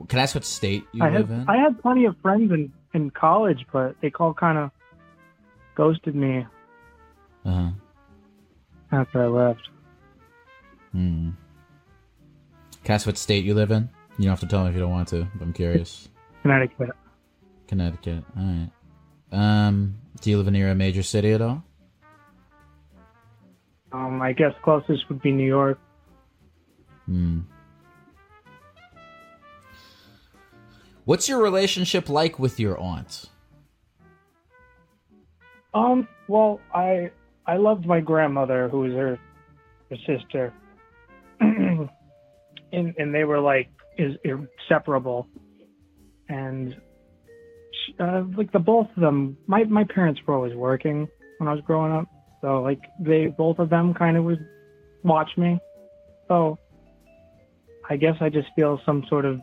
Can 0.08 0.18
I 0.18 0.22
ask 0.22 0.34
what 0.34 0.44
state 0.44 0.84
you 0.92 1.04
I 1.04 1.10
live 1.10 1.28
had, 1.28 1.38
in? 1.42 1.48
I 1.48 1.56
had 1.58 1.80
plenty 1.80 2.06
of 2.06 2.16
friends 2.22 2.50
in, 2.50 2.72
in 2.94 3.10
college, 3.10 3.66
but 3.72 3.94
they 4.00 4.10
all 4.18 4.34
kind 4.34 4.58
of 4.58 4.70
ghosted 5.74 6.14
me 6.14 6.46
uh-huh. 7.44 7.70
after 8.90 9.22
I 9.22 9.26
left. 9.26 9.68
Hmm. 10.92 11.30
Can 12.84 12.92
I 12.92 12.94
ask 12.94 13.06
what 13.06 13.16
state 13.16 13.44
you 13.44 13.54
live 13.54 13.70
in? 13.70 13.88
You 14.18 14.24
don't 14.24 14.30
have 14.30 14.40
to 14.40 14.46
tell 14.46 14.64
me 14.64 14.68
if 14.68 14.74
you 14.74 14.80
don't 14.80 14.90
want 14.90 15.08
to, 15.08 15.26
but 15.34 15.44
I'm 15.44 15.52
curious. 15.52 16.08
Connecticut. 16.42 16.90
Connecticut. 17.66 18.24
All 18.36 18.44
right. 18.44 18.70
Um, 19.32 19.98
do 20.20 20.30
you 20.30 20.36
live 20.36 20.52
near 20.52 20.70
a 20.70 20.74
major 20.74 21.02
city 21.02 21.32
at 21.32 21.40
all? 21.40 21.64
Um, 23.92 24.20
I 24.20 24.32
guess 24.32 24.52
closest 24.62 25.08
would 25.08 25.22
be 25.22 25.32
New 25.32 25.46
York. 25.46 25.78
Hmm. 27.06 27.40
What's 31.04 31.28
your 31.28 31.42
relationship 31.42 32.08
like 32.08 32.38
with 32.38 32.60
your 32.60 32.78
aunt? 32.78 33.26
Um, 35.74 36.08
well, 36.28 36.60
I 36.74 37.10
I 37.46 37.56
loved 37.56 37.86
my 37.86 38.00
grandmother, 38.00 38.68
who 38.68 38.80
was 38.80 38.92
her 38.92 39.18
her 39.90 39.96
sister, 40.06 40.52
and 41.40 41.88
and 42.72 43.14
they 43.14 43.24
were 43.24 43.40
like 43.40 43.68
is 43.98 44.16
inseparable, 44.24 45.26
and 46.28 46.74
she, 47.72 47.94
uh, 47.98 48.22
like 48.36 48.52
the 48.52 48.58
both 48.58 48.88
of 48.96 49.02
them, 49.02 49.36
my 49.46 49.64
my 49.64 49.84
parents 49.84 50.20
were 50.26 50.34
always 50.34 50.54
working 50.54 51.08
when 51.38 51.48
I 51.48 51.52
was 51.52 51.62
growing 51.66 51.92
up, 51.92 52.06
so 52.42 52.62
like 52.62 52.80
they 53.00 53.26
both 53.26 53.58
of 53.58 53.70
them 53.70 53.94
kind 53.94 54.16
of 54.16 54.24
would 54.24 54.46
watch 55.02 55.30
me, 55.36 55.58
so 56.28 56.58
I 57.88 57.96
guess 57.96 58.14
I 58.20 58.28
just 58.28 58.48
feel 58.54 58.80
some 58.84 59.04
sort 59.08 59.24
of 59.24 59.40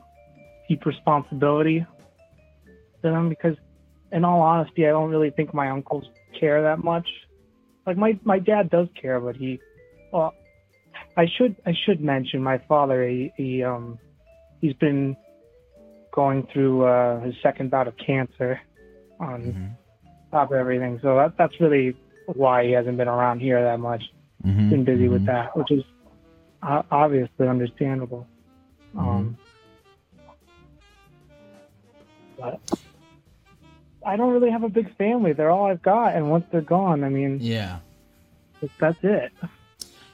deep 0.67 0.85
responsibility 0.85 1.85
to 3.01 3.09
them 3.09 3.29
because 3.29 3.55
in 4.11 4.23
all 4.23 4.41
honesty, 4.41 4.87
I 4.87 4.89
don't 4.89 5.09
really 5.09 5.31
think 5.31 5.53
my 5.53 5.69
uncles 5.69 6.05
care 6.39 6.61
that 6.63 6.83
much. 6.83 7.07
Like 7.85 7.97
my 7.97 8.19
my 8.23 8.39
dad 8.39 8.69
does 8.69 8.87
care, 9.01 9.19
but 9.19 9.35
he, 9.35 9.59
well, 10.11 10.33
I 11.17 11.25
should 11.37 11.55
I 11.65 11.73
should 11.85 12.01
mention 12.01 12.41
my 12.43 12.57
father. 12.67 13.07
He, 13.07 13.31
he 13.37 13.63
um 13.63 13.97
he's 14.61 14.73
been 14.73 15.15
going 16.13 16.47
through 16.51 16.85
uh, 16.85 17.21
his 17.21 17.33
second 17.43 17.71
bout 17.71 17.87
of 17.87 17.95
cancer 17.97 18.59
on 19.19 19.41
Mm-hmm. 19.41 19.65
top 20.31 20.51
of 20.51 20.57
everything. 20.57 20.99
So 21.01 21.15
that 21.17 21.33
that's 21.37 21.53
really 21.59 21.95
why 22.25 22.65
he 22.65 22.71
hasn't 22.71 22.97
been 22.97 23.07
around 23.07 23.39
here 23.39 23.61
that 23.63 23.79
much. 23.79 24.03
Mm-hmm. 24.45 24.69
Been 24.69 24.83
busy 24.85 25.07
with 25.09 25.23
Mhm. 25.23 25.27
that, 25.27 25.57
which 25.57 25.71
is 25.71 25.83
uh, 26.61 26.83
obviously 26.91 27.47
understandable. 27.47 28.27
Mm-hmm. 28.95 29.09
Um, 29.09 29.37
but 32.37 32.59
I 34.09 34.15
don't 34.17 34.31
really 34.33 34.51
have 34.51 34.63
a 34.63 34.69
big 34.69 34.95
family. 34.97 35.33
They're 35.33 35.51
all 35.51 35.65
I've 35.67 35.81
got, 35.81 36.15
and 36.15 36.29
once 36.29 36.45
they're 36.51 36.61
gone, 36.61 37.03
I 37.03 37.09
mean, 37.09 37.39
Yeah. 37.41 37.79
that's 38.79 38.97
it. 39.03 39.31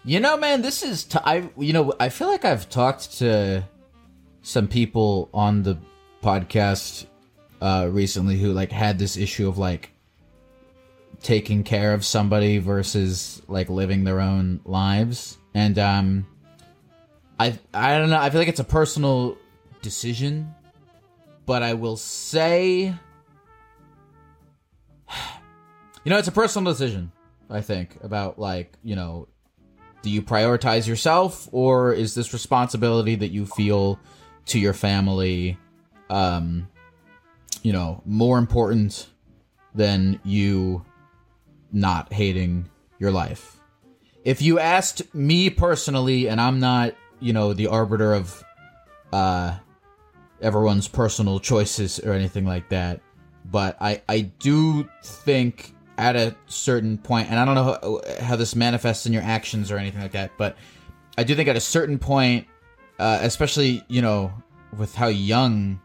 You 0.04 0.20
know, 0.20 0.38
man, 0.38 0.62
this 0.62 0.84
is 0.84 1.04
t- 1.06 1.18
I. 1.24 1.50
You 1.58 1.74
know, 1.74 1.94
I 2.00 2.10
feel 2.10 2.28
like 2.28 2.46
I've 2.46 2.70
talked 2.70 3.18
to 3.20 3.64
some 4.44 4.68
people 4.68 5.30
on 5.34 5.64
the 5.64 5.78
podcast 6.22 7.08
uh, 7.62 7.88
recently 7.92 8.38
who 8.38 8.52
like 8.54 8.72
had 8.72 9.00
this 9.00 9.18
issue 9.18 9.48
of 9.48 9.58
like 9.58 9.90
taking 11.24 11.64
care 11.64 11.94
of 11.96 12.06
somebody 12.06 12.60
versus 12.60 13.42
like 13.48 13.68
living 13.70 14.04
their 14.04 14.20
own 14.22 14.60
lives, 14.64 15.38
and 15.56 15.80
um, 15.80 16.28
I 17.40 17.58
I 17.74 17.98
don't 17.98 18.12
know. 18.12 18.20
I 18.20 18.30
feel 18.30 18.40
like 18.42 18.48
it's 18.50 18.60
a 18.60 18.64
personal 18.64 19.38
decision, 19.82 20.54
but 21.48 21.64
I 21.64 21.74
will 21.74 21.98
say, 21.98 22.94
you 26.04 26.10
know, 26.10 26.18
it's 26.18 26.28
a 26.28 26.32
personal 26.32 26.72
decision. 26.72 27.12
I 27.50 27.62
think 27.62 27.98
about 28.02 28.40
like 28.40 28.74
you 28.84 28.96
know 28.96 29.28
do 30.02 30.10
you 30.10 30.22
prioritize 30.22 30.88
yourself 30.88 31.50
or 31.52 31.94
is 31.94 32.14
this 32.16 32.34
responsibility 32.34 33.16
that 33.16 33.30
you 33.30 33.46
feel 33.46 34.00
to 34.46 34.60
your 34.60 34.74
family 34.74 35.58
um 36.10 36.68
you 37.64 37.74
know 37.74 38.02
more 38.06 38.38
important 38.38 39.10
than 39.74 40.20
you 40.24 40.86
not 41.72 42.12
hating 42.14 42.70
your 43.00 43.12
life 43.12 43.60
if 44.24 44.42
you 44.42 44.60
asked 44.60 45.14
me 45.14 45.50
personally 45.50 46.28
and 46.28 46.40
i'm 46.40 46.60
not 46.60 46.94
you 47.20 47.34
know 47.34 47.54
the 47.54 47.68
arbiter 47.68 48.14
of 48.14 48.44
uh 49.12 49.56
everyone's 50.42 50.88
personal 50.88 51.40
choices 51.40 52.00
or 52.00 52.14
anything 52.14 52.46
like 52.46 52.70
that 52.70 53.02
but 53.52 53.78
i 53.82 54.02
i 54.08 54.22
do 54.22 54.88
think 55.04 55.76
at 55.98 56.16
a 56.16 56.36
certain 56.48 56.98
point, 56.98 57.30
and 57.30 57.40
I 57.40 57.46
don't 57.46 57.56
know 57.56 57.64
how, 57.64 58.26
how, 58.26 58.36
this 58.36 58.56
manifests 58.56 59.06
in 59.06 59.14
your 59.14 59.22
actions 59.22 59.72
or 59.72 59.78
anything 59.78 60.02
like 60.02 60.12
that, 60.12 60.32
but 60.38 60.58
I 61.18 61.24
do 61.24 61.36
think 61.36 61.48
at 61.48 61.56
a 61.56 61.62
certain 61.62 61.98
point, 61.98 62.48
uh, 63.00 63.20
especially 63.22 63.84
you 63.88 64.02
know 64.02 64.34
with 64.78 64.96
how 64.96 65.08
young 65.08 65.80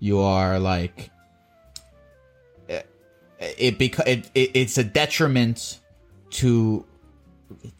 you 0.00 0.20
are, 0.20 0.58
like 0.58 1.10
it 2.68 2.88
it, 3.38 3.78
beca- 3.78 4.06
it, 4.06 4.30
it 4.34 4.50
it's 4.54 4.78
a 4.78 4.84
detriment 4.84 5.80
to, 6.30 6.84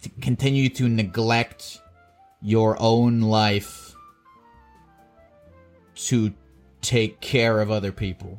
to 0.02 0.08
continue 0.20 0.68
to 0.70 0.88
neglect 0.88 1.80
your 2.40 2.76
own 2.80 3.20
life 3.20 3.94
to 5.94 6.32
take 6.80 7.20
care 7.20 7.60
of 7.60 7.72
other 7.72 7.90
people 7.90 8.38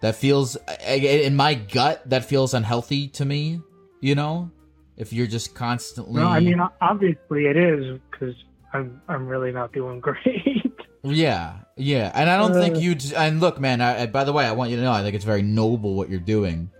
that 0.00 0.16
feels 0.16 0.56
in 0.86 1.36
my 1.36 1.54
gut 1.54 2.02
that 2.08 2.24
feels 2.24 2.54
unhealthy 2.54 3.08
to 3.08 3.24
me 3.24 3.60
you 4.00 4.14
know 4.14 4.50
if 4.96 5.12
you're 5.12 5.26
just 5.26 5.54
constantly 5.54 6.20
No, 6.20 6.28
I 6.28 6.40
mean 6.40 6.60
obviously 6.80 7.46
it 7.46 7.56
is 7.56 7.98
because 8.10 8.34
I'm 8.72 9.00
I'm 9.08 9.26
really 9.26 9.52
not 9.52 9.72
doing 9.72 10.00
great. 10.06 10.72
yeah 11.02 11.54
yeah 11.76 12.10
and 12.14 12.28
i 12.28 12.36
don't 12.36 12.52
think 12.52 12.76
Uh. 12.76 12.78
you 12.78 12.96
and 13.16 13.40
look 13.40 13.58
man 13.58 13.80
I, 13.80 14.02
I- 14.02 14.06
by 14.06 14.24
the 14.24 14.32
way 14.34 14.44
i 14.44 14.52
want 14.52 14.70
you 14.70 14.76
to 14.76 14.82
know 14.82 14.92
i 14.92 15.02
think 15.02 15.14
it's 15.14 15.24
very 15.24 15.40
noble 15.42 15.94
what 15.94 16.10
you're 16.10 16.20
doing 16.20 16.70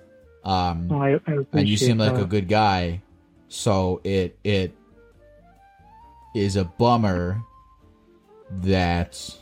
um 0.45 0.89
Well, 0.89 1.01
I, 1.03 1.15
I 1.27 1.39
and 1.53 1.67
you 1.69 1.77
seem 1.79 1.97
like 1.99 2.15
that. 2.15 2.23
a 2.23 2.27
good 2.27 2.47
guy 2.49 3.01
so 3.49 4.01
it 4.05 4.39
it 4.45 4.75
is 6.35 6.57
a 6.57 6.65
bummer 6.65 7.41
that 8.63 9.35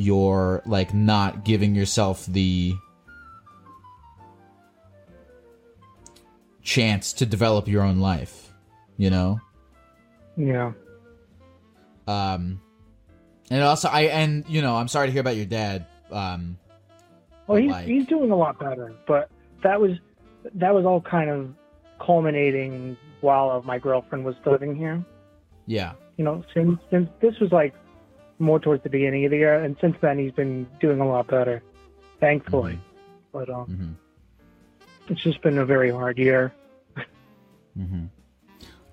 you're 0.00 0.62
like 0.64 0.94
not 0.94 1.44
giving 1.44 1.74
yourself 1.74 2.24
the 2.26 2.72
chance 6.62 7.12
to 7.14 7.26
develop 7.26 7.66
your 7.66 7.82
own 7.82 7.98
life 7.98 8.52
you 8.96 9.10
know 9.10 9.40
Yeah. 10.36 10.72
um 12.06 12.60
and 13.50 13.62
also 13.62 13.88
i 13.88 14.02
and 14.02 14.44
you 14.48 14.60
know 14.62 14.76
i'm 14.76 14.86
sorry 14.88 15.06
to 15.08 15.12
hear 15.12 15.20
about 15.22 15.36
your 15.36 15.46
dad 15.46 15.86
um 16.12 16.56
Well, 17.48 17.58
he's 17.60 17.70
Like- 17.72 17.86
he's 17.86 18.06
doing 18.06 18.30
a 18.30 18.36
lot 18.36 18.58
better, 18.60 18.92
but 19.06 19.30
that 19.62 19.80
was 19.80 19.92
that 20.54 20.72
was 20.74 20.84
all 20.84 21.00
kind 21.00 21.28
of 21.30 21.50
culminating 21.98 22.96
while 23.20 23.60
my 23.62 23.78
girlfriend 23.78 24.24
was 24.24 24.36
living 24.46 24.76
here. 24.76 25.02
Yeah. 25.66 25.92
You 26.16 26.24
know, 26.24 26.44
since 26.54 26.78
since 26.90 27.08
this 27.20 27.38
was 27.40 27.50
like 27.52 27.74
more 28.38 28.60
towards 28.60 28.82
the 28.82 28.90
beginning 28.90 29.24
of 29.24 29.30
the 29.30 29.38
year, 29.38 29.62
and 29.62 29.76
since 29.80 29.96
then 30.00 30.18
he's 30.18 30.32
been 30.32 30.66
doing 30.80 31.00
a 31.00 31.06
lot 31.08 31.26
better, 31.26 31.62
thankfully. 32.20 32.74
Mhm. 32.74 32.80
But 33.32 33.50
um, 33.50 33.64
hmm 33.66 33.92
it's 35.10 35.22
just 35.22 35.40
been 35.42 35.56
a 35.58 35.64
very 35.64 35.90
hard 35.90 36.18
year. 36.18 36.52
hmm 37.76 38.04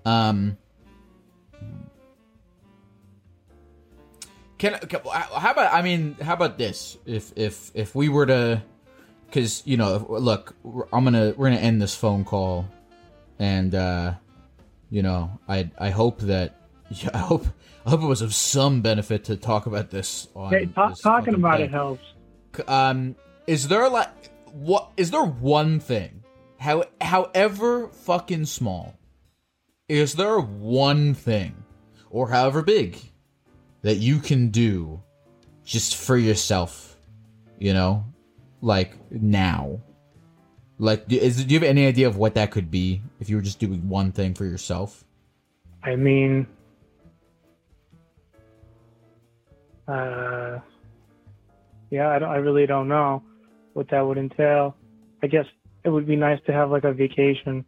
Um. 0.06 0.58
Can, 4.58 4.80
can 4.88 5.02
how 5.04 5.52
about 5.52 5.74
I 5.74 5.82
mean 5.82 6.16
how 6.22 6.34
about 6.34 6.58
this 6.58 6.98
if 7.06 7.34
if 7.36 7.72
if 7.74 7.94
we 7.94 8.08
were 8.08 8.26
to 8.26 8.64
because 9.26 9.62
you 9.66 9.76
know 9.76 10.06
look 10.10 10.56
I'm 10.94 11.04
gonna 11.04 11.34
we're 11.36 11.50
gonna 11.50 11.60
end 11.60 11.82
this 11.82 11.94
phone 11.94 12.24
call 12.24 12.66
and 13.38 13.76
uh 13.76 14.14
you 14.90 15.04
know 15.04 15.40
I 15.48 15.70
I 15.78 15.90
hope 15.90 16.20
that 16.22 16.56
yeah, 16.90 17.10
I 17.14 17.18
hope 17.20 17.46
I 17.86 17.90
hope 17.92 18.02
it 18.02 18.06
was 18.08 18.22
of 18.22 18.34
some 18.34 18.82
benefit 18.82 19.24
to 19.26 19.36
talk 19.38 19.66
about 19.66 19.90
this 19.92 20.28
on 20.36 20.52
Hey, 20.54 20.66
ta- 20.68 20.90
this 20.90 21.02
talking 21.02 21.34
about 21.36 21.58
thing. 21.58 21.66
it 21.66 21.72
helps. 21.72 22.04
um 22.68 23.16
is 23.48 23.68
there 23.68 23.90
like 23.90 24.10
what 24.52 24.92
is 24.98 25.12
there 25.12 25.24
one 25.24 25.80
thing 25.80 26.24
how 26.60 26.84
however 27.02 27.88
fucking 27.90 28.46
small 28.46 28.98
is 29.90 30.14
there 30.14 30.40
one 30.40 31.14
thing 31.14 31.56
or 32.10 32.30
however 32.30 32.62
big 32.62 32.98
that 33.82 33.98
you 33.98 34.20
can 34.20 34.50
do 34.50 35.02
just 35.64 35.96
for 35.98 36.18
yourself 36.18 36.98
you 37.60 37.74
know 37.74 38.04
like 38.62 38.96
now 39.12 39.80
like 40.80 41.04
is 41.12 41.44
do 41.46 41.54
you 41.54 41.60
have 41.60 41.68
any 41.70 41.86
idea 41.86 42.08
of 42.08 42.18
what 42.18 42.34
that 42.36 42.50
could 42.52 42.72
be 42.72 43.02
if 43.20 43.30
you 43.30 43.36
were 43.36 43.42
just 43.42 43.60
doing 43.60 43.88
one 43.90 44.12
thing 44.12 44.34
for 44.34 44.46
yourself 44.46 45.04
I 45.84 45.96
mean, 45.96 46.48
uh, 49.88 50.60
yeah, 51.90 52.10
I, 52.10 52.20
don't, 52.20 52.30
I 52.30 52.38
really 52.38 52.66
don't 52.66 52.88
know 52.88 53.24
what 53.74 53.90
that 53.90 54.02
would 54.02 54.18
entail. 54.18 54.76
I 55.22 55.28
guess 55.28 55.46
it 55.84 55.90
would 55.90 56.08
be 56.08 56.16
nice 56.16 56.40
to 56.48 56.54
have 56.54 56.72
like 56.72 56.84
a 56.84 56.94
vacation, 56.94 57.66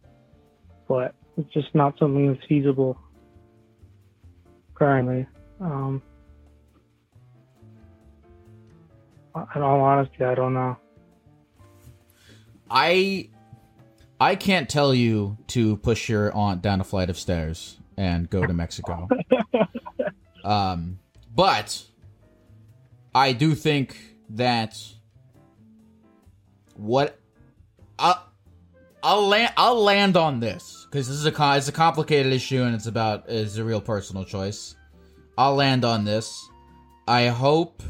but 0.87 1.13
it's 1.37 1.51
just 1.53 1.73
not 1.75 1.97
something 1.99 2.33
that's 2.33 2.45
feasible 2.47 2.97
currently. 4.73 5.27
Um, 5.59 6.01
in 9.55 9.61
all 9.61 9.81
honesty, 9.81 10.23
I 10.23 10.33
don't 10.33 10.53
know. 10.53 10.77
I 12.69 13.29
I 14.19 14.35
can't 14.35 14.67
tell 14.67 14.93
you 14.93 15.37
to 15.47 15.77
push 15.77 16.09
your 16.09 16.33
aunt 16.35 16.61
down 16.61 16.81
a 16.81 16.83
flight 16.83 17.09
of 17.09 17.17
stairs 17.17 17.77
and 17.95 18.29
go 18.29 18.45
to 18.45 18.53
Mexico. 18.53 19.07
um, 20.43 20.99
but 21.35 21.85
I 23.17 23.33
do 23.33 23.55
think 23.55 23.97
that 24.29 24.77
what 26.75 27.19
I 27.97 28.15
I'll 29.01 29.27
land 29.27 29.53
I'll 29.57 29.83
land 29.83 30.15
on 30.15 30.39
this 30.39 30.85
because 30.85 31.07
this 31.07 31.17
is 31.17 31.25
a 31.25 31.57
it's 31.57 31.67
a 31.67 31.71
complicated 31.71 32.31
issue 32.31 32.61
and 32.61 32.75
it's 32.75 32.85
about 32.85 33.27
it's 33.27 33.57
a 33.57 33.63
real 33.63 33.81
personal 33.81 34.23
choice. 34.23 34.75
I'll 35.35 35.55
land 35.55 35.83
on 35.83 36.05
this. 36.05 36.47
I 37.07 37.27
hope. 37.27 37.81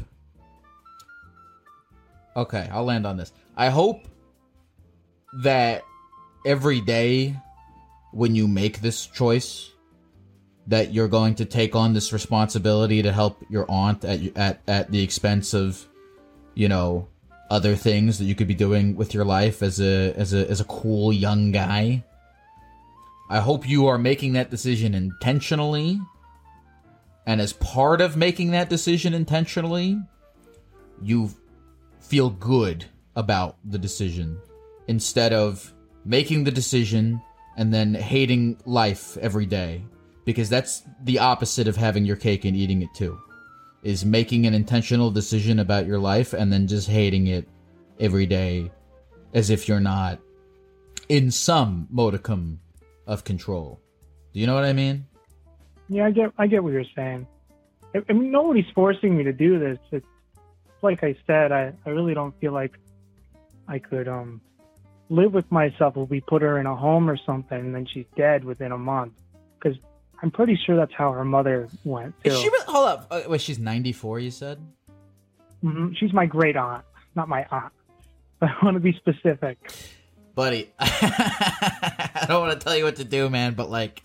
Okay, 2.34 2.66
I'll 2.72 2.84
land 2.84 3.06
on 3.06 3.18
this. 3.18 3.32
I 3.54 3.68
hope 3.68 4.08
that 5.42 5.82
every 6.46 6.80
day 6.80 7.36
when 8.12 8.34
you 8.34 8.48
make 8.48 8.80
this 8.80 9.04
choice 9.06 9.72
that 10.68 10.92
you're 10.92 11.08
going 11.08 11.34
to 11.34 11.44
take 11.44 11.74
on 11.74 11.94
this 11.94 12.12
responsibility 12.12 13.02
to 13.02 13.12
help 13.12 13.42
your 13.50 13.68
aunt 13.70 14.04
at 14.04 14.36
at 14.36 14.60
at 14.68 14.90
the 14.90 15.02
expense 15.02 15.54
of 15.54 15.86
you 16.54 16.68
know 16.68 17.08
other 17.50 17.74
things 17.74 18.18
that 18.18 18.26
you 18.26 18.34
could 18.34 18.46
be 18.46 18.54
doing 18.54 18.94
with 18.94 19.14
your 19.14 19.24
life 19.24 19.62
as 19.62 19.80
a 19.80 20.12
as 20.14 20.32
a 20.34 20.48
as 20.48 20.60
a 20.60 20.64
cool 20.64 21.12
young 21.12 21.50
guy? 21.50 22.04
I 23.30 23.40
hope 23.40 23.68
you 23.68 23.86
are 23.86 23.98
making 23.98 24.34
that 24.34 24.50
decision 24.50 24.94
intentionally. 24.94 26.00
And 27.26 27.42
as 27.42 27.52
part 27.52 28.00
of 28.00 28.16
making 28.16 28.52
that 28.52 28.70
decision 28.70 29.12
intentionally 29.12 29.98
you 31.02 31.30
feel 32.00 32.30
good 32.30 32.84
about 33.16 33.56
the 33.64 33.78
decision 33.78 34.40
instead 34.86 35.32
of 35.32 35.72
making 36.04 36.44
the 36.44 36.50
decision 36.50 37.20
and 37.56 37.72
then 37.72 37.94
hating 37.94 38.56
life 38.64 39.16
every 39.18 39.46
day 39.46 39.82
because 40.28 40.48
that's 40.48 40.82
the 41.04 41.18
opposite 41.18 41.66
of 41.66 41.76
having 41.76 42.04
your 42.04 42.16
cake 42.16 42.44
and 42.44 42.54
eating 42.54 42.82
it 42.82 42.92
too 42.94 43.18
is 43.82 44.04
making 44.04 44.46
an 44.46 44.54
intentional 44.54 45.10
decision 45.10 45.58
about 45.58 45.86
your 45.86 45.98
life 45.98 46.34
and 46.34 46.52
then 46.52 46.66
just 46.66 46.88
hating 46.88 47.28
it 47.28 47.48
every 47.98 48.26
day 48.26 48.70
as 49.32 49.50
if 49.50 49.66
you're 49.68 49.80
not 49.80 50.18
in 51.08 51.30
some 51.30 51.86
modicum 51.90 52.60
of 53.06 53.24
control 53.24 53.80
do 54.34 54.40
you 54.40 54.46
know 54.46 54.54
what 54.54 54.64
i 54.64 54.72
mean 54.72 55.06
Yeah, 55.88 56.06
I 56.06 56.10
get 56.10 56.32
I 56.36 56.46
get 56.46 56.62
what 56.62 56.72
you're 56.72 56.84
saying. 56.94 57.26
I, 57.94 58.02
I 58.08 58.12
mean, 58.12 58.30
nobody's 58.30 58.70
forcing 58.74 59.16
me 59.16 59.24
to 59.24 59.32
do 59.32 59.58
this. 59.58 59.78
It's 59.90 60.06
like 60.82 61.02
I 61.02 61.16
said, 61.26 61.50
I, 61.50 61.72
I 61.86 61.90
really 61.90 62.14
don't 62.14 62.38
feel 62.40 62.52
like 62.52 62.78
I 63.66 63.78
could 63.78 64.06
um 64.06 64.40
live 65.08 65.32
with 65.32 65.50
myself 65.50 65.96
if 65.96 66.10
we 66.10 66.20
put 66.20 66.42
her 66.42 66.58
in 66.58 66.66
a 66.66 66.76
home 66.76 67.08
or 67.08 67.16
something 67.16 67.58
and 67.58 67.74
then 67.74 67.86
she's 67.86 68.04
dead 68.16 68.44
within 68.44 68.72
a 68.72 68.78
month. 68.78 69.14
I'm 70.22 70.30
pretty 70.30 70.58
sure 70.66 70.74
that's 70.76 70.92
how 70.94 71.12
her 71.12 71.24
mother 71.24 71.68
went 71.84 72.14
too. 72.24 72.30
is 72.30 72.40
she 72.40 72.48
re- 72.48 72.58
hold 72.66 72.88
up 72.88 73.06
uh, 73.10 73.22
wait 73.28 73.40
she's 73.40 73.58
94 73.58 74.20
you 74.20 74.30
said 74.30 74.58
Mhm. 75.64 75.96
She's 75.96 76.12
my 76.12 76.24
great 76.24 76.56
aunt, 76.56 76.84
not 77.16 77.28
my 77.28 77.44
aunt. 77.50 77.72
I 78.42 78.54
want 78.62 78.74
to 78.76 78.80
be 78.80 78.92
specific. 78.92 79.58
buddy 80.36 80.70
i 80.78 82.24
don't 82.28 82.46
want 82.46 82.58
to 82.60 82.64
tell 82.64 82.76
you 82.76 82.84
what 82.84 82.94
to 82.96 83.04
do 83.04 83.28
man 83.28 83.54
but 83.54 83.68
like 83.68 84.02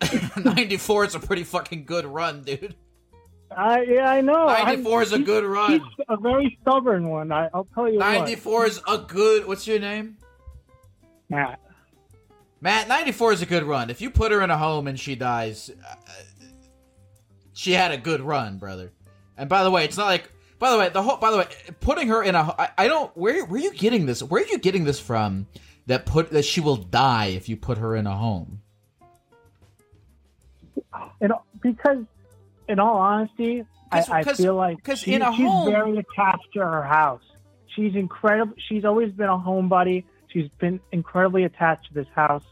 94 0.44 1.04
is 1.06 1.14
a 1.14 1.20
pretty 1.20 1.44
fucking 1.44 1.84
good 1.84 2.04
run 2.06 2.42
dude 2.42 2.74
I 3.56 3.82
yeah, 3.82 4.10
I 4.10 4.20
know. 4.20 4.46
I'm- 4.48 4.66
94 4.66 5.02
is 5.02 5.12
a 5.12 5.18
good 5.20 5.44
run 5.44 5.80
a 6.08 6.16
very 6.16 6.58
stubborn 6.62 7.08
one. 7.08 7.30
I, 7.30 7.48
I'll 7.54 7.68
tell 7.74 7.88
you 7.88 7.98
94 7.98 8.66
is 8.66 8.80
a 8.88 8.98
good 8.98 9.46
what's 9.46 9.66
your 9.66 9.78
name 9.78 10.16
Matt. 11.28 11.60
Matt, 12.64 12.88
94 12.88 13.34
is 13.34 13.42
a 13.42 13.46
good 13.46 13.64
run. 13.64 13.90
If 13.90 14.00
you 14.00 14.08
put 14.08 14.32
her 14.32 14.40
in 14.40 14.50
a 14.50 14.56
home 14.56 14.86
and 14.86 14.98
she 14.98 15.16
dies, 15.16 15.70
uh, 15.86 15.94
she 17.52 17.72
had 17.72 17.92
a 17.92 17.98
good 17.98 18.22
run, 18.22 18.56
brother. 18.56 18.90
And 19.36 19.50
by 19.50 19.62
the 19.64 19.70
way, 19.70 19.84
it's 19.84 19.98
not 19.98 20.06
like. 20.06 20.30
By 20.58 20.70
the 20.70 20.78
way, 20.78 20.88
the 20.88 21.02
whole. 21.02 21.18
By 21.18 21.30
the 21.30 21.36
way, 21.36 21.46
putting 21.80 22.08
her 22.08 22.22
in 22.22 22.34
a. 22.34 22.54
I, 22.58 22.70
I 22.78 22.88
don't. 22.88 23.14
Where 23.18 23.44
where 23.44 23.60
are 23.60 23.62
you 23.62 23.74
getting 23.74 24.06
this? 24.06 24.22
Where 24.22 24.42
are 24.42 24.46
you 24.46 24.56
getting 24.58 24.84
this 24.84 24.98
from? 24.98 25.46
That 25.88 26.06
put 26.06 26.30
that 26.30 26.44
she 26.46 26.62
will 26.62 26.76
die 26.76 27.26
if 27.26 27.50
you 27.50 27.58
put 27.58 27.76
her 27.76 27.94
in 27.94 28.06
a 28.06 28.16
home. 28.16 28.62
And 31.20 31.34
because, 31.60 31.98
in 32.66 32.78
all 32.78 32.96
honesty, 32.96 33.66
I, 33.92 33.98
'Cause- 33.98 34.08
I 34.10 34.24
'cause- 34.24 34.36
feel 34.38 34.54
like 34.54 34.78
she- 34.96 35.12
in 35.12 35.20
a 35.20 35.30
she's 35.34 35.46
home- 35.46 35.70
very 35.70 35.98
attached 35.98 36.48
to 36.54 36.60
her 36.60 36.82
house. 36.82 37.20
She's 37.76 37.94
incredible. 37.94 38.54
She's 38.56 38.86
always 38.86 39.12
been 39.12 39.28
a 39.28 39.36
homebody. 39.36 40.04
She's 40.34 40.48
been 40.58 40.80
incredibly 40.92 41.44
attached 41.44 41.86
to 41.88 41.94
this 41.94 42.08
house 42.14 42.44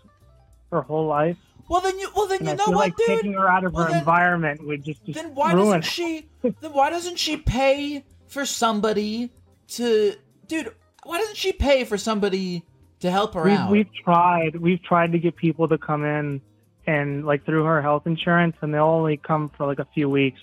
her 0.70 0.80
whole 0.80 1.06
life. 1.06 1.36
Well 1.68 1.80
then 1.82 1.98
you. 1.98 2.08
Well 2.16 2.28
then 2.28 2.38
And 2.38 2.46
you 2.46 2.52
I 2.52 2.56
know 2.56 2.66
what, 2.68 2.76
like 2.76 2.96
dude. 2.96 3.06
taking 3.08 3.32
her 3.34 3.48
out 3.50 3.64
of 3.64 3.72
Well, 3.74 3.84
her 3.84 3.90
then- 3.90 3.98
environment 3.98 4.66
would 4.66 4.84
just, 4.84 5.04
just 5.04 5.16
then 5.20 5.34
why 5.34 5.52
ruin 5.52 5.80
doesn't 5.80 5.80
it. 5.80 5.84
she? 5.84 6.28
Then 6.60 6.72
why 6.72 6.88
doesn't 6.90 7.18
she 7.18 7.36
pay 7.36 8.04
for 8.28 8.46
somebody 8.46 9.30
to, 9.68 10.14
dude? 10.46 10.72
Why 11.04 11.18
doesn't 11.18 11.36
she 11.36 11.52
pay 11.52 11.84
for 11.84 11.98
somebody 11.98 12.64
to 13.00 13.10
help 13.10 13.34
her 13.34 13.42
We've, 13.44 13.52
out? 13.58 13.70
we've 13.70 13.92
tried. 14.04 14.56
We've 14.56 14.82
tried 14.82 15.10
to 15.12 15.18
get 15.18 15.34
people 15.36 15.66
to 15.68 15.76
come 15.78 16.04
in 16.04 16.40
and 16.86 17.24
like 17.26 17.44
through 17.44 17.64
her 17.64 17.82
health 17.82 18.06
insurance, 18.06 18.56
and 18.60 18.72
they'll 18.72 18.84
only 18.84 19.16
come 19.16 19.50
for 19.56 19.66
like 19.66 19.80
a 19.80 19.86
few 19.94 20.08
weeks, 20.08 20.40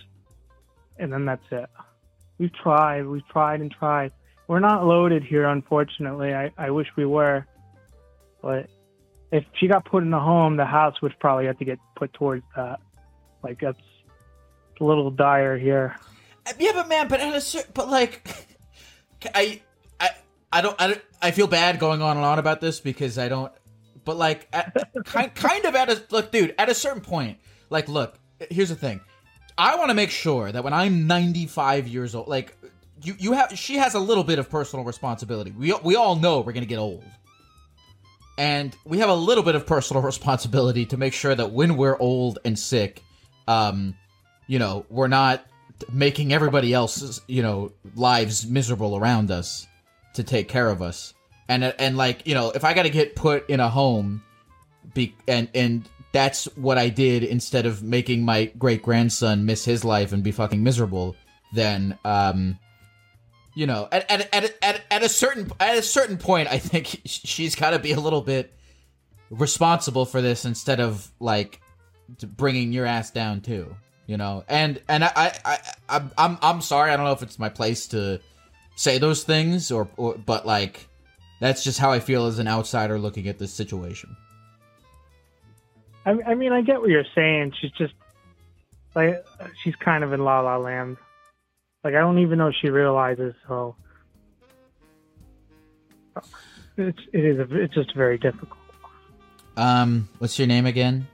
and 0.97 1.11
then 1.11 1.23
that's 1.25 1.45
it. 1.51 1.69
We've 2.37 2.53
tried. 2.53 3.05
We've 3.05 3.27
tried 3.27 3.61
and 3.61 3.71
tried. 3.71 4.11
We're 4.49 4.59
not 4.59 4.83
loaded 4.83 5.23
here, 5.23 5.45
unfortunately. 5.45 6.33
I, 6.33 6.51
I 6.57 6.71
wish 6.71 6.87
we 6.95 7.05
were, 7.05 7.45
but 8.41 8.67
if 9.31 9.45
she 9.53 9.67
got 9.67 9.85
put 9.85 10.01
in 10.01 10.11
a 10.11 10.19
home, 10.19 10.57
the 10.57 10.65
house 10.65 10.99
would 11.03 11.13
probably 11.19 11.45
have 11.45 11.59
to 11.59 11.65
get 11.65 11.77
put 11.95 12.11
towards 12.13 12.43
that. 12.55 12.79
Like 13.43 13.59
that's 13.61 13.77
a 14.81 14.83
little 14.83 15.11
dire 15.11 15.55
here. 15.55 15.95
Uh, 16.47 16.53
yeah, 16.57 16.71
but 16.73 16.89
man, 16.89 17.07
but 17.07 17.19
at 17.19 17.35
a 17.35 17.41
cer- 17.41 17.67
but 17.75 17.91
like, 17.91 18.27
I, 19.35 19.61
I, 19.99 20.09
I 20.51 20.61
don't, 20.61 20.81
I 20.81 20.87
don't, 20.87 21.01
I 21.21 21.29
feel 21.29 21.45
bad 21.45 21.77
going 21.77 22.01
on 22.01 22.17
and 22.17 22.25
on 22.25 22.39
about 22.39 22.59
this 22.59 22.79
because 22.79 23.19
I 23.19 23.29
don't, 23.29 23.51
but 24.03 24.17
like, 24.17 24.47
at, 24.51 24.75
kind, 25.05 25.31
kind 25.35 25.65
of 25.65 25.75
at 25.75 25.91
a 25.91 26.01
look, 26.09 26.31
dude, 26.31 26.55
at 26.57 26.69
a 26.69 26.73
certain 26.73 27.01
point, 27.01 27.37
like, 27.69 27.87
look, 27.87 28.17
here's 28.49 28.69
the 28.69 28.75
thing, 28.75 28.99
I 29.59 29.75
want 29.75 29.89
to 29.89 29.93
make 29.95 30.09
sure 30.09 30.51
that 30.51 30.63
when 30.63 30.73
I'm 30.73 31.05
95 31.05 31.87
years 31.87 32.15
old, 32.15 32.27
like, 32.27 32.57
you 33.03 33.15
you 33.17 33.33
have 33.33 33.57
she 33.57 33.77
has 33.77 33.95
a 33.95 33.99
little 33.99 34.23
bit 34.23 34.39
of 34.39 34.49
personal 34.49 34.85
responsibility. 34.85 35.51
We 35.51 35.73
we 35.83 35.95
all 35.95 36.15
know 36.15 36.41
we're 36.41 36.53
gonna 36.53 36.65
get 36.65 36.79
old, 36.79 37.03
and 38.37 38.75
we 38.85 38.99
have 38.99 39.09
a 39.09 39.15
little 39.15 39.43
bit 39.43 39.55
of 39.55 39.65
personal 39.65 40.01
responsibility 40.13 40.85
to 40.87 40.97
make 40.97 41.13
sure 41.13 41.33
that 41.33 41.51
when 41.51 41.77
we're 41.77 41.97
old 41.97 42.39
and 42.45 42.57
sick, 42.57 43.03
um, 43.47 43.95
you 44.47 44.59
know, 44.59 44.85
we're 44.89 45.07
not 45.07 45.45
making 45.93 46.33
everybody 46.33 46.73
else's 46.73 47.21
you 47.27 47.41
know 47.41 47.71
lives 47.95 48.45
miserable 48.45 48.97
around 48.97 49.31
us 49.31 49.67
to 50.13 50.23
take 50.23 50.47
care 50.47 50.69
of 50.69 50.81
us. 50.81 51.13
And 51.47 51.63
and 51.63 51.97
like 51.97 52.27
you 52.27 52.35
know, 52.35 52.51
if 52.51 52.63
I 52.63 52.73
got 52.73 52.83
to 52.83 52.89
get 52.89 53.15
put 53.15 53.49
in 53.49 53.59
a 53.59 53.69
home, 53.69 54.23
be 54.93 55.15
and 55.27 55.49
and 55.53 55.87
that's 56.11 56.45
what 56.55 56.77
I 56.77 56.89
did 56.89 57.23
instead 57.23 57.65
of 57.65 57.83
making 57.83 58.25
my 58.25 58.45
great 58.57 58.81
grandson 58.81 59.45
miss 59.45 59.63
his 59.63 59.85
life 59.85 60.11
and 60.11 60.23
be 60.23 60.31
fucking 60.31 60.63
miserable, 60.63 61.15
then 61.53 61.97
um 62.03 62.57
you 63.59 63.67
know, 63.67 63.89
at 63.91 64.09
at 64.09 64.33
at 64.33 64.55
at, 64.61 64.81
at 64.89 65.03
a 65.03 65.09
certain 65.09 65.51
at 65.59 65.77
a 65.77 65.81
certain 65.81 66.17
point 66.17 66.47
I 66.47 66.59
think 66.59 67.01
she's 67.05 67.55
got 67.55 67.71
to 67.71 67.79
be 67.79 67.91
a 67.91 67.99
little 67.99 68.21
bit 68.21 68.53
responsible 69.29 70.05
for 70.05 70.21
this 70.21 70.45
instead 70.45 70.79
of 70.79 71.11
like 71.19 71.59
bringing 72.37 72.71
your 72.71 72.85
ass 72.85 73.11
down 73.11 73.41
too, 73.41 73.75
you 74.07 74.15
know. 74.15 74.45
And 74.47 74.81
and 74.87 75.03
I 75.03 75.11
I, 75.43 75.57
I 75.89 76.01
I'm 76.17 76.37
I'm 76.41 76.61
sorry, 76.61 76.91
I 76.91 76.95
don't 76.95 77.05
know 77.05 77.11
if 77.11 77.21
it's 77.21 77.37
my 77.37 77.49
place 77.49 77.87
to 77.87 78.21
say 78.77 78.97
those 78.97 79.23
things 79.23 79.71
or, 79.71 79.89
or 79.97 80.15
but 80.15 80.45
like 80.45 80.87
that's 81.41 81.61
just 81.61 81.79
how 81.79 81.91
I 81.91 81.99
feel 81.99 82.27
as 82.27 82.39
an 82.39 82.47
outsider 82.47 82.97
looking 82.97 83.27
at 83.27 83.39
this 83.39 83.53
situation. 83.53 84.15
I, 86.05 86.17
I 86.27 86.35
mean, 86.35 86.53
I 86.53 86.61
get 86.61 86.79
what 86.79 86.89
you're 86.89 87.03
saying. 87.13 87.55
She's 87.59 87.71
just 87.71 87.93
like 88.95 89.25
she's 89.65 89.75
kind 89.75 90.05
of 90.05 90.13
in 90.13 90.23
la 90.23 90.39
la 90.39 90.55
land. 90.55 90.95
Like 91.83 91.95
I 91.95 91.99
don't 91.99 92.19
even 92.19 92.37
know 92.37 92.47
if 92.47 92.55
she 92.61 92.69
realizes. 92.69 93.33
So 93.47 93.75
it's 96.77 96.99
it 97.13 97.25
is 97.25 97.39
a, 97.39 97.55
it's 97.55 97.73
just 97.73 97.95
very 97.95 98.17
difficult. 98.17 98.57
Um, 99.55 100.09
what's 100.19 100.37
your 100.39 100.47
name 100.47 100.65
again? 100.65 101.07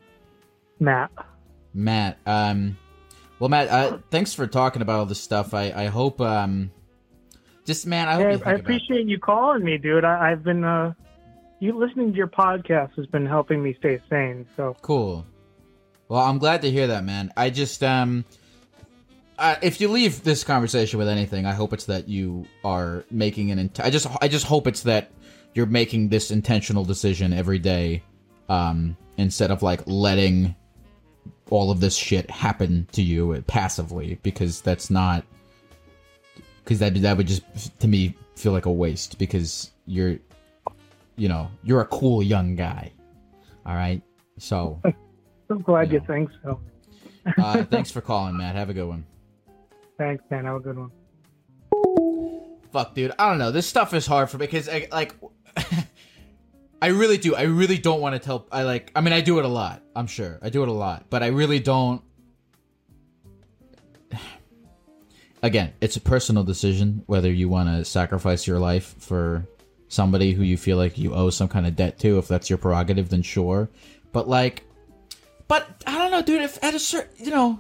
Matt. 0.80 1.12
Matt. 1.74 2.18
Um, 2.26 2.78
well, 3.40 3.50
Matt. 3.50 3.70
Uh, 3.70 3.98
thanks 4.12 4.34
for 4.34 4.48
talking 4.48 4.82
about 4.82 5.00
all 5.00 5.06
this 5.06 5.22
stuff. 5.22 5.54
I 5.54 5.72
I 5.72 5.86
hope 5.88 6.22
um, 6.22 6.72
just 7.66 7.86
man, 7.86 8.08
I 8.08 8.14
hope 8.14 8.44
Hey, 8.44 8.52
I 8.52 8.54
appreciate 8.54 9.08
you 9.08 9.20
calling 9.20 9.64
me, 9.64 9.78
dude. 9.78 10.04
I, 10.04 10.32
I've 10.32 10.44
been 10.44 10.64
uh, 10.64 10.94
you 11.60 11.78
listening 11.78 12.12
to 12.12 12.18
your 12.18 12.28
podcast 12.28 12.96
has 12.96 13.06
been 13.08 13.26
helping 13.26 13.62
me 13.62 13.76
stay 13.80 14.00
sane. 14.10 14.46
So 14.56 14.76
Cool. 14.82 15.26
Well, 16.08 16.22
I'm 16.22 16.38
glad 16.38 16.62
to 16.62 16.72
hear 16.72 16.88
that, 16.88 17.04
man. 17.04 17.34
I 17.36 17.50
just 17.50 17.84
um, 17.84 18.26
uh, 19.38 19.56
if 19.62 19.82
you 19.82 19.88
leave 19.90 20.24
this 20.24 20.44
conversation 20.44 21.00
with 21.00 21.08
anything, 21.08 21.46
I 21.46 21.54
hope 21.54 21.74
it's 21.74 21.86
that 21.86 22.08
you 22.08 22.46
are 22.64 23.04
making 23.12 23.52
an. 23.52 23.60
Int- 23.60 23.80
I 23.80 23.90
just 23.90 24.08
I 24.22 24.28
just 24.28 24.46
hope 24.46 24.68
it's 24.68 24.84
that 24.84 25.12
you're 25.54 25.66
making 25.66 26.10
this 26.10 26.32
intentional 26.32 26.84
decision 26.86 27.34
every 27.34 27.60
day, 27.60 28.04
um, 28.50 28.96
instead 29.18 29.52
of 29.52 29.62
like 29.64 29.82
letting 29.86 30.56
all 31.50 31.70
of 31.72 31.80
this 31.80 31.96
shit 31.96 32.30
happen 32.30 32.88
to 32.92 33.02
you 33.02 33.44
passively 33.48 34.20
because 34.24 34.62
that's 34.62 34.90
not 34.90 35.24
because 36.64 36.80
that 36.80 36.94
that 37.02 37.16
would 37.16 37.28
just 37.28 37.44
to 37.80 37.88
me 37.88 38.16
feel 38.36 38.52
like 38.52 38.66
a 38.66 38.72
waste 38.72 39.20
because 39.20 39.72
you're 39.86 40.18
you 41.18 41.30
know 41.30 41.50
you're 41.64 41.82
a 41.82 41.86
cool 41.86 42.24
young 42.24 42.56
guy 42.56 42.92
all 43.66 43.76
right 43.76 44.02
so 44.40 44.82
I'm 45.52 45.62
glad 45.62 45.92
Yeah. 45.92 46.00
you 46.00 46.06
think 46.08 46.32
so. 46.44 46.60
uh, 47.38 47.64
thanks 47.66 47.92
for 47.92 48.02
calling 48.02 48.36
matt 48.38 48.56
have 48.56 48.72
a 48.72 48.74
good 48.74 48.88
one 48.88 49.06
Thanks, 49.98 50.24
man. 50.30 50.46
Have 50.46 50.58
a 50.58 50.60
good 50.60 50.78
one. 50.78 50.92
fuck 52.72 52.94
dude. 52.94 53.14
I 53.18 53.30
don't 53.30 53.38
know. 53.38 53.52
This 53.52 53.68
stuff 53.68 53.94
is 53.94 54.06
hard 54.06 54.30
for 54.30 54.38
me 54.38 54.46
because 54.46 54.68
I, 54.68 54.88
like 54.92 55.16
i 56.82 56.88
really 56.88 57.18
do. 57.18 57.36
I 57.36 57.44
really 57.44 57.78
don't 57.78 58.02
want 58.02 58.14
to 58.14 58.20
tell 58.20 58.48
i 58.52 58.64
like 58.64 58.92
i 58.96 59.02
mean 59.02 59.14
i 59.14 59.22
do 59.22 59.40
it 59.40 59.46
a 59.46 59.50
lot 59.50 59.82
i'm 59.96 60.08
sure. 60.08 60.40
I 60.42 60.50
do 60.50 60.64
it 60.64 60.70
a 60.70 60.74
lot 60.74 61.06
but 61.10 61.24
i 61.24 61.28
really 61.28 61.60
don't 61.60 62.02
again 65.44 65.74
it's 65.80 65.96
a 65.96 66.02
personal 66.02 66.44
decision 66.44 67.04
whether 67.06 67.32
you 67.32 67.48
want 67.48 67.70
to 67.70 67.86
sacrifice 67.86 68.46
your 68.46 68.60
life 68.60 68.96
for 69.00 69.48
somebody 69.88 70.34
who 70.34 70.44
you 70.44 70.58
feel 70.58 70.78
like 70.78 70.98
you 70.98 71.14
owe 71.14 71.30
some 71.30 71.48
kind 71.48 71.66
of 71.66 71.76
debt 71.76 71.98
to 72.00 72.18
if 72.18 72.28
that's 72.28 72.50
your 72.50 72.58
prerogative 72.58 73.10
then 73.10 73.22
sure. 73.22 73.70
But 74.12 74.28
like 74.28 74.64
but 75.48 75.84
i 75.88 75.98
don't 75.98 76.12
know 76.12 76.22
dude. 76.22 76.42
If 76.42 76.62
at 76.64 76.74
a 76.74 76.80
certain 76.80 77.26
you 77.26 77.32
know 77.32 77.60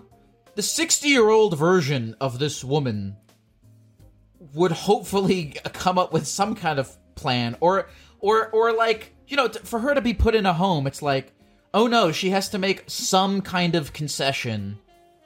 the 0.55 0.61
60 0.61 1.07
year 1.07 1.29
old 1.29 1.57
version 1.57 2.15
of 2.19 2.39
this 2.39 2.63
woman 2.63 3.15
would 4.53 4.71
hopefully 4.71 5.55
come 5.73 5.97
up 5.97 6.13
with 6.13 6.27
some 6.27 6.55
kind 6.55 6.79
of 6.79 6.95
plan 7.15 7.55
or 7.59 7.87
or 8.19 8.49
or 8.49 8.73
like 8.73 9.13
you 9.27 9.37
know 9.37 9.49
for 9.49 9.79
her 9.79 9.93
to 9.93 10.01
be 10.01 10.13
put 10.13 10.35
in 10.35 10.45
a 10.45 10.53
home 10.53 10.85
it's 10.87 11.01
like 11.01 11.31
oh 11.73 11.87
no 11.87 12.11
she 12.11 12.29
has 12.29 12.49
to 12.49 12.57
make 12.57 12.83
some 12.87 13.41
kind 13.41 13.75
of 13.75 13.93
concession 13.93 14.77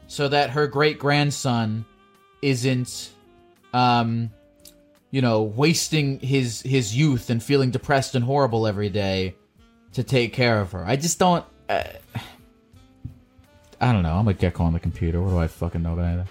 so 0.07 0.27
that 0.27 0.51
her 0.51 0.67
great 0.67 0.99
grandson 0.99 1.85
isn't 2.41 3.11
um 3.73 4.29
you 5.11 5.21
know 5.21 5.41
wasting 5.43 6.19
his 6.19 6.61
his 6.61 6.95
youth 6.95 7.29
and 7.29 7.41
feeling 7.41 7.71
depressed 7.71 8.15
and 8.15 8.23
horrible 8.23 8.67
every 8.67 8.89
day 8.89 9.35
to 9.93 10.03
take 10.03 10.33
care 10.33 10.59
of 10.61 10.71
her. 10.71 10.85
I 10.85 10.95
just 10.95 11.19
don't 11.19 11.45
uh, 11.67 11.83
i 13.81 13.91
don't 13.91 14.03
know 14.03 14.15
i'm 14.15 14.27
a 14.27 14.33
gecko 14.33 14.63
on 14.63 14.73
the 14.73 14.79
computer 14.79 15.21
what 15.21 15.29
do 15.29 15.37
i 15.37 15.47
fucking 15.47 15.81
know 15.81 15.93
about 15.93 16.05
anything 16.05 16.27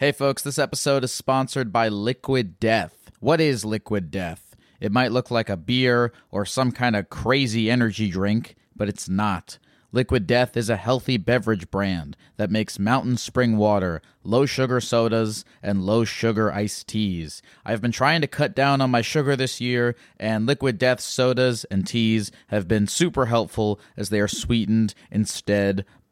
Hey 0.00 0.12
folks, 0.12 0.42
this 0.42 0.60
episode 0.60 1.02
is 1.02 1.10
sponsored 1.10 1.72
by 1.72 1.88
Liquid 1.88 2.60
Death. 2.60 3.10
What 3.18 3.40
is 3.40 3.64
Liquid 3.64 4.12
Death? 4.12 4.54
It 4.80 4.92
might 4.92 5.10
look 5.10 5.28
like 5.28 5.48
a 5.48 5.56
beer 5.56 6.12
or 6.30 6.44
some 6.46 6.70
kind 6.70 6.94
of 6.94 7.10
crazy 7.10 7.68
energy 7.68 8.08
drink, 8.08 8.54
but 8.76 8.88
it's 8.88 9.08
not. 9.08 9.58
Liquid 9.90 10.26
Death 10.26 10.56
is 10.56 10.70
a 10.70 10.76
healthy 10.76 11.16
beverage 11.16 11.68
brand 11.70 12.16
that 12.36 12.50
makes 12.50 12.78
mountain 12.78 13.16
spring 13.16 13.56
water, 13.56 14.00
low 14.22 14.46
sugar 14.46 14.80
sodas, 14.80 15.44
and 15.62 15.84
low 15.84 16.04
sugar 16.04 16.52
iced 16.52 16.86
teas. 16.86 17.42
I've 17.64 17.80
been 17.80 17.90
trying 17.90 18.20
to 18.20 18.26
cut 18.28 18.54
down 18.54 18.80
on 18.80 18.90
my 18.92 19.00
sugar 19.00 19.34
this 19.34 19.60
year, 19.60 19.96
and 20.20 20.46
Liquid 20.46 20.78
Death 20.78 21.00
sodas 21.00 21.64
and 21.64 21.84
teas 21.84 22.30
have 22.48 22.68
been 22.68 22.86
super 22.86 23.26
helpful 23.26 23.80
as 23.96 24.10
they 24.10 24.20
are 24.20 24.28
sweetened 24.28 24.94
instead 25.10 25.84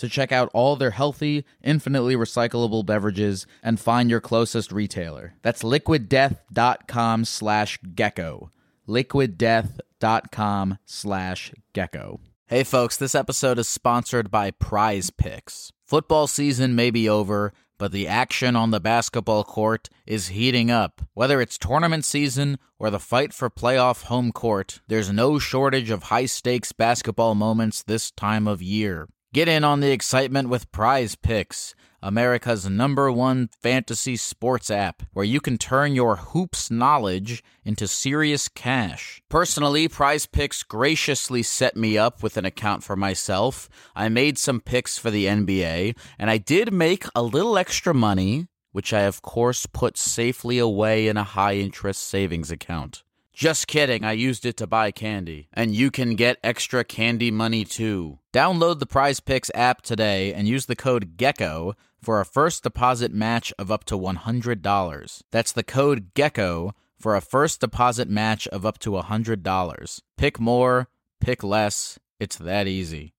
to 0.00 0.08
check 0.08 0.32
out 0.32 0.50
all 0.52 0.76
their 0.76 0.90
healthy, 0.90 1.44
infinitely 1.62 2.16
recyclable 2.16 2.84
beverages 2.84 3.46
and 3.62 3.78
find 3.78 4.10
your 4.10 4.20
closest 4.20 4.72
retailer. 4.72 5.34
That's 5.42 5.62
liquiddeath.com 5.62 7.24
slash 7.24 7.78
gecko. 7.94 8.50
liquiddeath.com 8.88 10.78
slash 10.84 11.52
gecko. 11.72 12.20
Hey 12.46 12.64
folks, 12.64 12.96
this 12.96 13.14
episode 13.14 13.58
is 13.60 13.68
sponsored 13.68 14.30
by 14.30 14.50
Prize 14.50 15.10
Picks. 15.10 15.70
Football 15.86 16.26
season 16.26 16.74
may 16.74 16.90
be 16.90 17.08
over, 17.08 17.52
but 17.78 17.92
the 17.92 18.08
action 18.08 18.56
on 18.56 18.72
the 18.72 18.80
basketball 18.80 19.44
court 19.44 19.88
is 20.06 20.28
heating 20.28 20.70
up. 20.70 21.02
Whether 21.14 21.40
it's 21.40 21.56
tournament 21.56 22.04
season 22.04 22.58
or 22.78 22.90
the 22.90 22.98
fight 22.98 23.32
for 23.32 23.48
playoff 23.50 24.04
home 24.04 24.32
court, 24.32 24.80
there's 24.88 25.12
no 25.12 25.38
shortage 25.38 25.90
of 25.90 26.04
high 26.04 26.26
stakes 26.26 26.72
basketball 26.72 27.34
moments 27.34 27.82
this 27.82 28.10
time 28.10 28.48
of 28.48 28.60
year. 28.60 29.08
Get 29.32 29.46
in 29.46 29.62
on 29.62 29.78
the 29.78 29.92
excitement 29.92 30.48
with 30.48 30.72
Prize 30.72 31.14
Picks, 31.14 31.76
America's 32.02 32.68
number 32.68 33.12
one 33.12 33.48
fantasy 33.62 34.16
sports 34.16 34.72
app, 34.72 35.04
where 35.12 35.24
you 35.24 35.40
can 35.40 35.56
turn 35.56 35.94
your 35.94 36.16
hoops 36.16 36.68
knowledge 36.68 37.44
into 37.64 37.86
serious 37.86 38.48
cash. 38.48 39.22
Personally, 39.28 39.86
Prize 39.86 40.26
Picks 40.26 40.64
graciously 40.64 41.44
set 41.44 41.76
me 41.76 41.96
up 41.96 42.24
with 42.24 42.36
an 42.36 42.44
account 42.44 42.82
for 42.82 42.96
myself. 42.96 43.68
I 43.94 44.08
made 44.08 44.36
some 44.36 44.60
picks 44.60 44.98
for 44.98 45.12
the 45.12 45.26
NBA, 45.26 45.96
and 46.18 46.28
I 46.28 46.38
did 46.38 46.72
make 46.72 47.04
a 47.14 47.22
little 47.22 47.56
extra 47.56 47.94
money, 47.94 48.48
which 48.72 48.92
I, 48.92 49.02
of 49.02 49.22
course, 49.22 49.64
put 49.64 49.96
safely 49.96 50.58
away 50.58 51.06
in 51.06 51.16
a 51.16 51.22
high 51.22 51.54
interest 51.54 52.02
savings 52.02 52.50
account. 52.50 53.04
Just 53.32 53.66
kidding, 53.68 54.04
I 54.04 54.12
used 54.12 54.44
it 54.44 54.56
to 54.58 54.66
buy 54.66 54.90
candy. 54.90 55.48
And 55.52 55.74
you 55.74 55.90
can 55.90 56.14
get 56.14 56.38
extra 56.42 56.84
candy 56.84 57.30
money 57.30 57.64
too. 57.64 58.18
Download 58.32 58.78
the 58.78 58.86
Prize 58.86 59.20
Picks 59.20 59.50
app 59.54 59.82
today 59.82 60.34
and 60.34 60.46
use 60.48 60.66
the 60.66 60.76
code 60.76 61.16
GECKO 61.16 61.74
for 62.02 62.20
a 62.20 62.24
first 62.26 62.62
deposit 62.62 63.12
match 63.12 63.52
of 63.58 63.70
up 63.70 63.84
to 63.84 63.98
$100. 63.98 65.22
That's 65.30 65.52
the 65.52 65.62
code 65.62 66.12
GECKO 66.14 66.72
for 66.98 67.16
a 67.16 67.20
first 67.22 67.60
deposit 67.60 68.08
match 68.10 68.46
of 68.48 68.66
up 68.66 68.78
to 68.80 68.90
$100. 68.90 70.00
Pick 70.18 70.40
more, 70.40 70.88
pick 71.20 71.42
less. 71.42 71.98
It's 72.18 72.36
that 72.36 72.66
easy. 72.66 73.14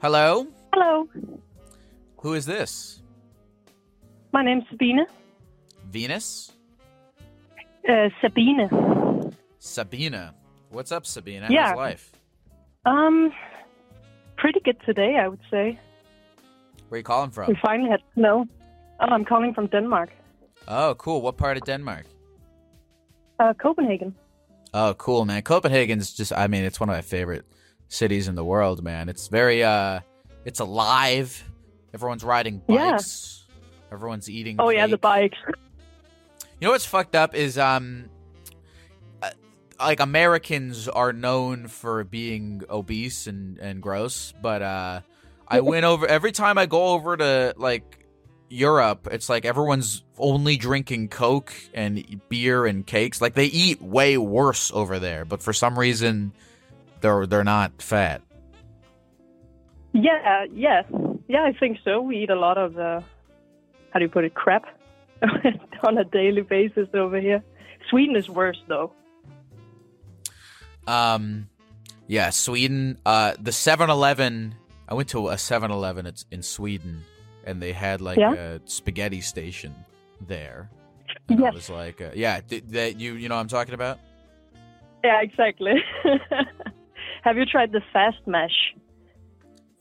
Hello? 0.00 0.46
Hello, 0.72 1.08
Who 2.22 2.34
is 2.34 2.46
this? 2.46 3.02
my 4.32 4.42
name's 4.42 4.64
Sabine. 4.70 5.04
Venus? 5.90 6.52
Uh, 7.88 8.08
Sabine. 8.20 8.68
Sabina. 9.58 10.34
What's 10.70 10.92
up, 10.92 11.06
Sabina? 11.06 11.48
Yeah. 11.50 11.68
How's 11.68 11.76
life? 11.76 12.12
Um, 12.84 13.32
pretty 14.36 14.60
good 14.60 14.76
today, 14.86 15.16
I 15.16 15.28
would 15.28 15.40
say. 15.50 15.78
Where 16.88 16.96
are 16.96 16.98
you 16.98 17.04
calling 17.04 17.30
from? 17.30 17.48
We 17.48 17.56
finally 17.62 17.90
had 17.90 18.00
snow. 18.14 18.46
Oh, 19.00 19.06
I'm 19.06 19.24
calling 19.24 19.54
from 19.54 19.66
Denmark, 19.66 20.10
Oh, 20.68 20.94
cool. 20.96 21.20
What 21.22 21.36
part 21.36 21.56
of 21.56 21.64
Denmark? 21.64 22.06
uh, 23.40 23.52
Copenhagen. 23.54 24.14
Oh, 24.74 24.94
cool, 24.94 25.24
man. 25.24 25.42
Copenhagen's 25.42 26.14
just 26.14 26.32
I 26.32 26.46
mean, 26.46 26.64
it's 26.64 26.78
one 26.78 26.88
of 26.88 26.94
my 26.94 27.02
favorite 27.02 27.44
cities 27.88 28.28
in 28.28 28.36
the 28.36 28.44
world, 28.44 28.82
man. 28.84 29.08
It's 29.08 29.26
very 29.28 29.64
uh 29.64 30.00
it's 30.44 30.60
alive. 30.60 31.42
Everyone's 31.92 32.22
riding 32.24 32.62
Yeah. 32.68 32.92
bikes. 32.92 33.44
Everyone's 33.90 34.30
eating 34.30 34.56
Oh 34.60 34.70
yeah, 34.70 34.86
the 34.86 34.98
bikes. 34.98 35.36
You 36.62 36.68
know 36.68 36.72
what's 36.74 36.86
fucked 36.86 37.16
up 37.16 37.34
is 37.34 37.58
um 37.58 38.08
uh, 39.20 39.30
like 39.80 39.98
Americans 39.98 40.86
are 40.86 41.12
known 41.12 41.66
for 41.66 42.04
being 42.04 42.62
obese 42.70 43.26
and 43.26 43.58
and 43.58 43.82
gross, 43.82 44.32
but 44.40 44.62
uh 44.62 45.00
I 45.48 45.58
went 45.72 45.84
over 45.84 46.06
every 46.06 46.30
time 46.30 46.58
I 46.58 46.66
go 46.66 46.90
over 46.90 47.16
to 47.16 47.54
like 47.56 48.06
Europe, 48.48 49.08
it's 49.10 49.28
like 49.28 49.44
everyone's 49.44 50.04
only 50.16 50.56
drinking 50.56 51.08
Coke 51.08 51.52
and 51.74 52.20
beer 52.28 52.64
and 52.64 52.86
cakes. 52.86 53.20
Like 53.20 53.34
they 53.34 53.46
eat 53.46 53.82
way 53.82 54.16
worse 54.16 54.70
over 54.72 55.00
there, 55.00 55.24
but 55.24 55.42
for 55.42 55.52
some 55.52 55.76
reason 55.76 56.32
they're 57.00 57.26
they're 57.26 57.42
not 57.42 57.82
fat. 57.82 58.22
Yeah, 59.94 60.44
yeah, 60.54 60.82
yeah. 61.26 61.42
I 61.42 61.54
think 61.58 61.78
so. 61.82 62.00
We 62.00 62.18
eat 62.18 62.30
a 62.30 62.38
lot 62.38 62.56
of 62.56 62.78
uh, 62.78 63.00
how 63.90 63.98
do 63.98 64.04
you 64.04 64.08
put 64.08 64.22
it, 64.22 64.34
crap, 64.34 64.64
on 65.86 65.98
a 65.98 66.04
daily 66.04 66.42
basis 66.42 66.88
over 66.94 67.20
here. 67.20 67.42
Sweden 67.90 68.16
is 68.16 68.28
worse 68.28 68.60
though. 68.68 68.92
Um 70.86 71.48
yeah, 72.08 72.30
Sweden 72.30 72.98
uh 73.06 73.34
the 73.40 73.50
7-Eleven 73.52 74.54
I 74.88 74.94
went 74.94 75.08
to 75.10 75.28
a 75.28 75.34
7-Eleven 75.34 76.06
it's 76.06 76.24
in 76.30 76.42
Sweden 76.42 77.02
and 77.44 77.62
they 77.62 77.72
had 77.72 78.00
like 78.00 78.18
Yeah? 78.18 78.34
a 78.34 78.60
spaghetti 78.64 79.20
station 79.20 79.74
there. 80.20 80.70
And 81.28 81.44
I 81.44 81.50
was 81.50 81.70
like 81.70 82.00
uh, 82.00 82.10
yeah, 82.14 82.40
th- 82.40 82.64
that 82.68 82.98
you 82.98 83.14
you 83.14 83.28
know 83.28 83.36
what 83.36 83.42
I'm 83.42 83.48
talking 83.48 83.74
about? 83.74 83.98
Yeah, 85.04 85.20
exactly. 85.20 85.72
Have 87.22 87.36
you 87.36 87.44
tried 87.44 87.72
the 87.72 87.82
fast 87.92 88.18
mash? 88.26 88.74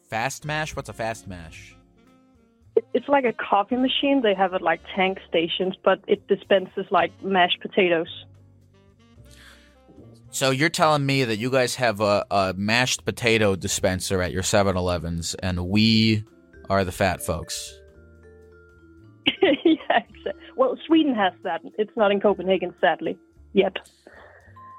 Fast 0.09 0.45
mash? 0.45 0.75
What's 0.75 0.89
a 0.89 0.93
fast 0.93 1.27
mash? 1.27 1.75
It- 2.75 2.85
It's 2.93 3.07
like 3.07 3.25
a 3.25 3.33
coffee 3.33 3.75
machine. 3.77 4.21
They 4.21 4.33
have 4.33 4.53
it 4.53 4.61
like 4.61 4.81
tank 4.95 5.19
stations, 5.27 5.75
but 5.83 5.99
it 6.07 6.27
dispenses 6.27 6.85
like 6.91 7.11
mashed 7.23 7.59
potatoes. 7.61 8.07
So 10.33 10.49
you're 10.51 10.69
telling 10.69 11.05
me 11.05 11.25
that 11.25 11.37
you 11.37 11.49
guys 11.51 11.75
have 11.75 11.99
a, 11.99 12.25
a 12.31 12.53
mashed 12.55 13.03
potato 13.03 13.55
dispenser 13.57 14.21
at 14.21 14.31
your 14.31 14.43
7-Elevens 14.43 15.35
and 15.35 15.67
we 15.67 16.23
are 16.69 16.85
the 16.85 16.91
fat 16.93 17.21
folks. 17.21 17.77
yeah, 19.41 19.49
exactly. 19.63 20.31
Well, 20.55 20.77
Sweden 20.87 21.13
has 21.15 21.33
that. 21.43 21.61
It's 21.77 21.91
not 21.97 22.11
in 22.11 22.21
Copenhagen, 22.21 22.73
sadly, 22.79 23.17
yet. 23.51 23.77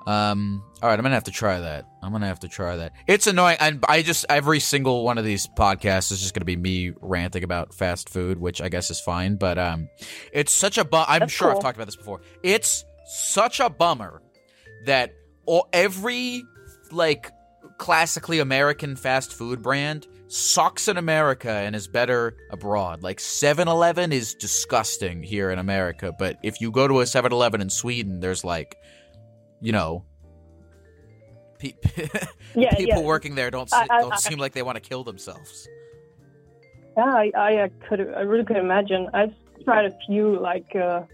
Um. 0.06 0.62
All 0.82 0.88
right, 0.88 0.98
I'm 0.98 1.02
gonna 1.02 1.14
have 1.14 1.24
to 1.24 1.30
try 1.30 1.60
that. 1.60 1.86
I'm 2.02 2.12
gonna 2.12 2.26
have 2.26 2.40
to 2.40 2.48
try 2.48 2.76
that. 2.76 2.92
It's 3.06 3.26
annoying, 3.26 3.56
and 3.60 3.84
I 3.88 4.02
just 4.02 4.26
every 4.28 4.60
single 4.60 5.04
one 5.04 5.18
of 5.18 5.24
these 5.24 5.46
podcasts 5.46 6.10
is 6.10 6.20
just 6.20 6.34
gonna 6.34 6.44
be 6.44 6.56
me 6.56 6.92
ranting 7.00 7.44
about 7.44 7.74
fast 7.74 8.08
food, 8.08 8.38
which 8.38 8.60
I 8.60 8.68
guess 8.68 8.90
is 8.90 9.00
fine. 9.00 9.36
But 9.36 9.58
um, 9.58 9.88
it's 10.32 10.52
such 10.52 10.78
a 10.78 10.84
bum. 10.84 11.06
I'm 11.08 11.20
That's 11.20 11.32
sure 11.32 11.54
I've 11.54 11.60
talked 11.60 11.76
about 11.76 11.86
this 11.86 11.96
before. 11.96 12.20
It's 12.42 12.84
such 13.06 13.60
a 13.60 13.70
bummer 13.70 14.22
that 14.86 15.14
all, 15.46 15.68
every 15.72 16.42
like 16.90 17.30
classically 17.78 18.38
American 18.38 18.96
fast 18.96 19.32
food 19.32 19.62
brand 19.62 20.06
sucks 20.28 20.88
in 20.88 20.96
America 20.96 21.50
and 21.50 21.76
is 21.76 21.88
better 21.88 22.36
abroad. 22.50 23.02
Like 23.02 23.18
7-Eleven 23.18 24.12
is 24.12 24.34
disgusting 24.34 25.22
here 25.22 25.50
in 25.50 25.58
America, 25.58 26.14
but 26.16 26.38
if 26.42 26.60
you 26.60 26.70
go 26.70 26.88
to 26.88 27.00
a 27.00 27.04
7-Eleven 27.04 27.60
in 27.60 27.68
Sweden, 27.70 28.20
there's 28.20 28.44
like 28.44 28.78
you 29.62 29.72
know, 29.72 30.04
pe- 31.58 31.72
Yeah, 32.54 32.74
people 32.74 33.00
yeah. 33.02 33.06
working 33.06 33.34
there 33.36 33.50
don't 33.50 33.72
I- 33.72 33.86
I- 33.88 34.00
don't 34.02 34.12
I- 34.12 34.16
seem 34.16 34.38
like 34.38 34.52
they 34.52 34.62
want 34.62 34.76
to 34.76 34.80
kill 34.80 35.04
themselves. 35.04 35.68
Yeah, 36.96 37.04
I, 37.04 37.30
I, 37.36 37.70
could, 37.88 38.00
I 38.00 38.20
really 38.20 38.44
could 38.44 38.58
imagine. 38.58 39.08
I've 39.14 39.32
tried 39.64 39.86
a 39.86 39.96
few 40.06 40.38
like 40.38 40.76
uh, 40.76 41.04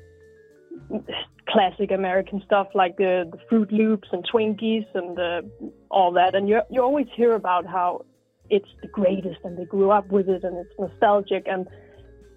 classic 1.49 1.91
American 1.93 2.43
stuff, 2.45 2.69
like 2.75 2.97
the, 2.97 3.31
the 3.31 3.39
Froot 3.49 3.71
Loops 3.71 4.09
and 4.11 4.25
Twinkies 4.29 4.87
and 4.95 5.19
uh, 5.19 5.43
all 5.91 6.13
that, 6.13 6.35
and 6.35 6.49
you 6.49 6.61
you 6.71 6.83
always 6.83 7.07
hear 7.15 7.33
about 7.35 7.65
how 7.67 8.05
it's 8.51 8.69
the 8.83 8.89
greatest, 8.89 9.39
and 9.45 9.57
they 9.59 9.67
grew 9.67 9.91
up 9.91 10.09
with 10.11 10.29
it, 10.29 10.43
and 10.43 10.57
it's 10.57 10.73
nostalgic, 10.81 11.45
and 11.47 11.69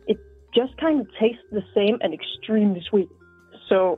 it 0.07 0.17
just 0.53 0.77
kind 0.77 1.01
of 1.01 1.07
tastes 1.19 1.41
the 1.51 1.63
same 1.73 1.97
and 2.01 2.13
extremely 2.13 2.83
sweet. 2.89 3.09
So 3.69 3.97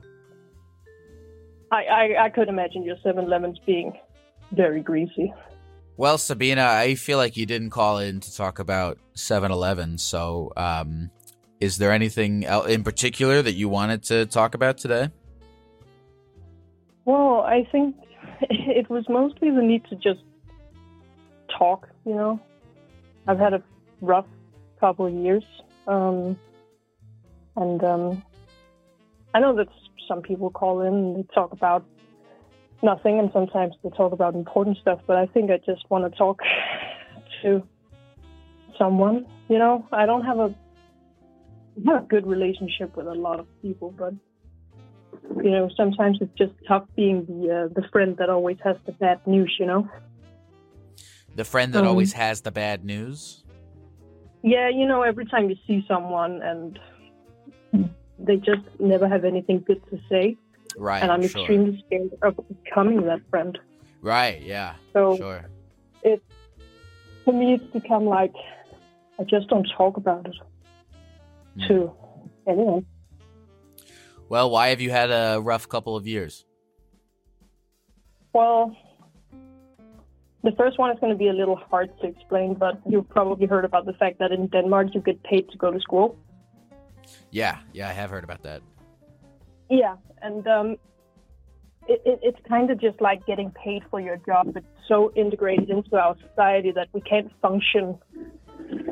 I, 1.74 1.82
I, 1.82 2.24
I 2.24 2.30
could 2.30 2.48
imagine 2.48 2.84
your 2.84 2.96
7-Elevens 3.04 3.58
being 3.66 3.92
very 4.52 4.80
greasy. 4.80 5.32
Well, 5.96 6.18
Sabina, 6.18 6.64
I 6.64 6.94
feel 6.94 7.18
like 7.18 7.36
you 7.36 7.46
didn't 7.46 7.70
call 7.70 7.98
in 7.98 8.20
to 8.20 8.34
talk 8.34 8.58
about 8.58 8.98
7-Eleven, 9.16 9.98
so 9.98 10.52
um, 10.56 11.10
is 11.60 11.78
there 11.78 11.92
anything 11.92 12.44
in 12.68 12.82
particular 12.84 13.42
that 13.42 13.52
you 13.52 13.68
wanted 13.68 14.02
to 14.04 14.26
talk 14.26 14.54
about 14.54 14.78
today? 14.78 15.10
Well, 17.04 17.40
I 17.40 17.68
think 17.70 17.96
it 18.40 18.88
was 18.88 19.04
mostly 19.08 19.50
the 19.50 19.62
need 19.62 19.84
to 19.86 19.96
just 19.96 20.20
talk, 21.56 21.88
you 22.04 22.14
know. 22.14 22.40
I've 23.26 23.38
had 23.38 23.54
a 23.54 23.62
rough 24.00 24.26
couple 24.80 25.06
of 25.06 25.14
years. 25.14 25.44
Um, 25.86 26.38
and 27.56 27.82
um, 27.84 28.22
I 29.32 29.40
know 29.40 29.54
that 29.56 29.68
some 30.08 30.22
people 30.22 30.50
call 30.50 30.82
in 30.82 30.94
and 30.94 31.16
they 31.16 31.26
talk 31.34 31.52
about 31.52 31.84
nothing, 32.82 33.18
and 33.18 33.30
sometimes 33.32 33.74
they 33.82 33.90
talk 33.90 34.12
about 34.12 34.34
important 34.34 34.78
stuff, 34.78 35.00
but 35.06 35.16
I 35.16 35.26
think 35.26 35.50
I 35.50 35.58
just 35.58 35.88
want 35.90 36.10
to 36.10 36.18
talk 36.18 36.38
to 37.42 37.62
someone, 38.78 39.26
you 39.48 39.58
know. 39.58 39.86
I 39.92 40.06
don't 40.06 40.24
have 40.24 40.38
a, 40.38 40.54
have 41.86 42.04
a 42.04 42.06
good 42.06 42.26
relationship 42.26 42.96
with 42.96 43.06
a 43.06 43.14
lot 43.14 43.40
of 43.40 43.46
people, 43.62 43.94
but 43.96 44.14
you 45.42 45.50
know, 45.50 45.70
sometimes 45.76 46.18
it's 46.20 46.36
just 46.36 46.52
tough 46.68 46.84
being 46.96 47.24
the 47.26 47.70
uh, 47.70 47.80
the 47.80 47.86
friend 47.88 48.16
that 48.18 48.28
always 48.28 48.58
has 48.62 48.76
the 48.86 48.92
bad 48.92 49.26
news, 49.26 49.54
you 49.58 49.66
know. 49.66 49.88
The 51.34 51.44
friend 51.44 51.72
that 51.72 51.82
Um, 51.82 51.88
always 51.88 52.12
has 52.12 52.42
the 52.42 52.52
bad 52.52 52.84
news? 52.84 53.44
Yeah, 54.42 54.68
you 54.68 54.86
know, 54.86 55.02
every 55.02 55.24
time 55.26 55.48
you 55.48 55.56
see 55.66 55.84
someone 55.88 56.42
and 56.42 56.78
they 58.18 58.36
just 58.36 58.62
never 58.78 59.08
have 59.08 59.24
anything 59.24 59.64
good 59.66 59.82
to 59.90 59.98
say, 60.10 60.36
Right, 60.76 61.02
and 61.02 61.10
I'm 61.10 61.26
sure. 61.26 61.40
extremely 61.42 61.82
scared 61.86 62.10
of 62.22 62.36
becoming 62.64 63.02
that 63.06 63.20
friend. 63.30 63.58
Right, 64.02 64.40
yeah, 64.42 64.74
So 64.92 65.16
sure. 65.16 65.44
for 67.24 67.32
me, 67.32 67.54
it's 67.54 67.72
become 67.72 68.04
like 68.04 68.34
I 69.18 69.24
just 69.24 69.48
don't 69.48 69.68
talk 69.76 69.96
about 69.96 70.26
it 70.26 70.36
Hmm. 71.56 71.66
to 71.68 71.92
anyone. 72.46 72.86
Well, 74.28 74.50
why 74.50 74.68
have 74.68 74.80
you 74.80 74.90
had 74.90 75.10
a 75.10 75.40
rough 75.40 75.68
couple 75.68 75.96
of 75.96 76.06
years? 76.06 76.44
Well, 78.32 78.76
the 80.42 80.52
first 80.52 80.78
one 80.78 80.90
is 80.90 80.98
going 80.98 81.12
to 81.12 81.18
be 81.18 81.28
a 81.28 81.32
little 81.32 81.56
hard 81.56 81.90
to 82.00 82.08
explain, 82.08 82.54
but 82.54 82.80
you've 82.86 83.08
probably 83.08 83.46
heard 83.46 83.64
about 83.64 83.86
the 83.86 83.92
fact 83.94 84.18
that 84.18 84.32
in 84.32 84.48
Denmark 84.48 84.88
you 84.94 85.00
get 85.00 85.22
paid 85.22 85.48
to 85.50 85.58
go 85.58 85.70
to 85.70 85.80
school. 85.80 86.18
Yeah, 87.30 87.58
yeah, 87.72 87.88
I 87.88 87.92
have 87.92 88.10
heard 88.10 88.24
about 88.24 88.42
that. 88.42 88.62
Yeah, 89.68 89.96
and 90.22 90.46
um, 90.46 90.76
it, 91.88 92.00
it, 92.04 92.20
it's 92.22 92.38
kind 92.48 92.70
of 92.70 92.80
just 92.80 93.00
like 93.00 93.26
getting 93.26 93.50
paid 93.50 93.82
for 93.90 94.00
your 94.00 94.16
job. 94.18 94.56
It's 94.56 94.66
so 94.88 95.12
integrated 95.16 95.70
into 95.70 95.96
our 95.96 96.16
society 96.28 96.72
that 96.72 96.88
we 96.92 97.00
can't 97.00 97.30
function 97.40 97.98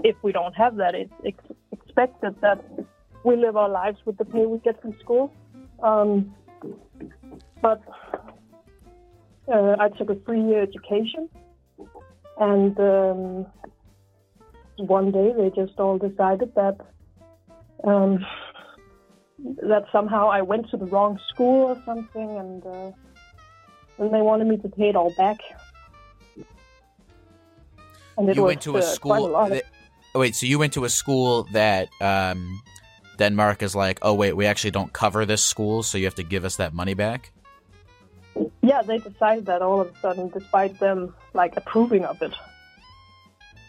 if 0.05 0.17
we 0.23 0.33
don't 0.33 0.55
have 0.55 0.77
that. 0.77 0.95
It's 0.95 1.13
ex- 1.27 1.57
expected 1.71 2.41
that 2.41 2.65
we 3.25 3.37
live 3.37 3.57
our 3.57 3.69
lives 3.69 3.99
with 4.05 4.19
the 4.19 4.25
pay 4.25 4.47
we 4.47 4.59
get 4.59 4.81
from 4.83 4.99
school. 5.01 5.33
Um, 5.83 6.35
but 7.61 7.83
uh, 9.53 9.77
I 9.79 9.89
took 9.97 10.11
a 10.11 10.15
three-year 10.15 10.63
education, 10.63 11.29
and 12.39 12.79
um, 12.79 13.47
one 14.79 15.13
day 15.13 15.33
they 15.37 15.51
just 15.51 15.79
all 15.79 15.99
decided 15.99 16.55
that 16.55 16.79
um, 17.85 18.25
that 19.63 19.85
somehow 19.93 20.29
I 20.31 20.43
went 20.43 20.71
to 20.71 20.77
the 20.77 20.87
wrong 20.87 21.19
school 21.29 21.67
or 21.71 21.83
something, 21.85 22.31
and 22.39 22.65
uh, 22.67 22.91
and 23.99 24.15
they 24.15 24.21
wanted 24.21 24.47
me 24.47 24.57
to 24.59 24.69
pay 24.69 24.89
it 24.89 24.97
all 24.97 25.13
back. 25.17 25.39
And 28.17 28.29
it 28.29 28.37
you 28.37 28.43
was, 28.43 28.51
went 28.51 28.61
to 28.63 28.77
a 28.77 28.81
uh, 28.81 28.83
school. 28.83 29.37
of- 29.37 29.51
that- 29.51 29.65
oh, 30.15 30.21
wait, 30.21 30.35
so 30.37 30.47
you 30.47 30.59
went 30.59 30.75
to 30.75 30.85
a 30.85 30.89
school 30.91 31.45
that 31.53 31.89
um, 32.01 32.63
Denmark 33.19 33.63
is 33.63 33.75
like, 33.75 33.99
oh 34.03 34.15
wait, 34.15 34.35
we 34.37 34.47
actually 34.47 34.71
don't 34.71 34.93
cover 34.93 35.25
this 35.25 35.43
school, 35.43 35.83
so 35.83 35.99
you 35.99 36.05
have 36.05 36.15
to 36.17 36.23
give 36.23 36.45
us 36.45 36.57
that 36.57 36.73
money 36.75 36.95
back. 36.95 37.33
yeah, 38.63 38.83
they 38.83 38.99
decided 38.99 39.47
that 39.47 39.63
all 39.63 39.81
of 39.81 39.89
a 39.89 39.99
sudden, 40.01 40.29
despite 40.29 40.79
them 40.79 41.15
like 41.35 41.57
approving 41.57 42.05
of 42.05 42.21
it. 42.23 42.33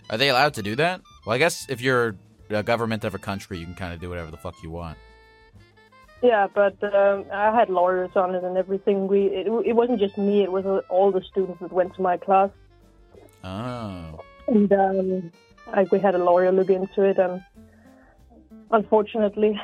Are 0.09 0.17
they 0.17 0.29
allowed 0.29 0.53
to 0.55 0.61
do 0.61 0.75
that? 0.75 1.01
Well, 1.25 1.35
I 1.35 1.39
guess 1.39 1.65
if 1.69 1.81
you're 1.81 2.15
a 2.49 2.63
government 2.63 3.03
of 3.03 3.15
a 3.15 3.19
country, 3.19 3.57
you 3.57 3.65
can 3.65 3.75
kind 3.75 3.93
of 3.93 3.99
do 3.99 4.09
whatever 4.09 4.31
the 4.31 4.37
fuck 4.37 4.55
you 4.63 4.69
want. 4.69 4.97
Yeah, 6.21 6.47
but 6.53 6.81
um, 6.83 7.25
I 7.33 7.53
had 7.53 7.69
lawyers 7.69 8.11
on 8.15 8.33
it 8.33 8.43
and 8.43 8.57
everything. 8.57 9.07
We 9.07 9.25
it, 9.25 9.47
it 9.65 9.73
wasn't 9.73 9.99
just 9.99 10.17
me; 10.17 10.43
it 10.43 10.51
was 10.51 10.65
all 10.89 11.11
the 11.11 11.21
students 11.21 11.59
that 11.59 11.71
went 11.71 11.95
to 11.95 12.01
my 12.01 12.15
class, 12.15 12.49
Oh, 13.43 14.21
and 14.47 14.71
um, 14.71 15.31
like 15.75 15.91
we 15.91 15.99
had 15.99 16.15
a 16.15 16.23
lawyer 16.23 16.51
look 16.51 16.69
into 16.69 17.03
it. 17.03 17.17
And 17.17 17.43
unfortunately, 18.71 19.59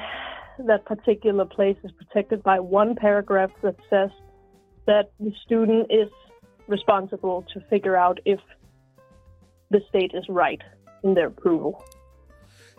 that 0.59 0.85
particular 0.85 1.45
place 1.45 1.77
is 1.83 1.91
protected 1.91 2.43
by 2.43 2.59
one 2.59 2.95
paragraph 2.95 3.51
that 3.61 3.75
says 3.89 4.09
that 4.85 5.11
the 5.19 5.31
student 5.45 5.87
is 5.89 6.09
responsible 6.67 7.45
to 7.53 7.61
figure 7.69 7.95
out 7.95 8.19
if 8.25 8.39
the 9.71 9.81
state 9.87 10.11
is 10.13 10.25
right 10.27 10.61
in 11.03 11.13
their 11.13 11.27
approval. 11.27 11.83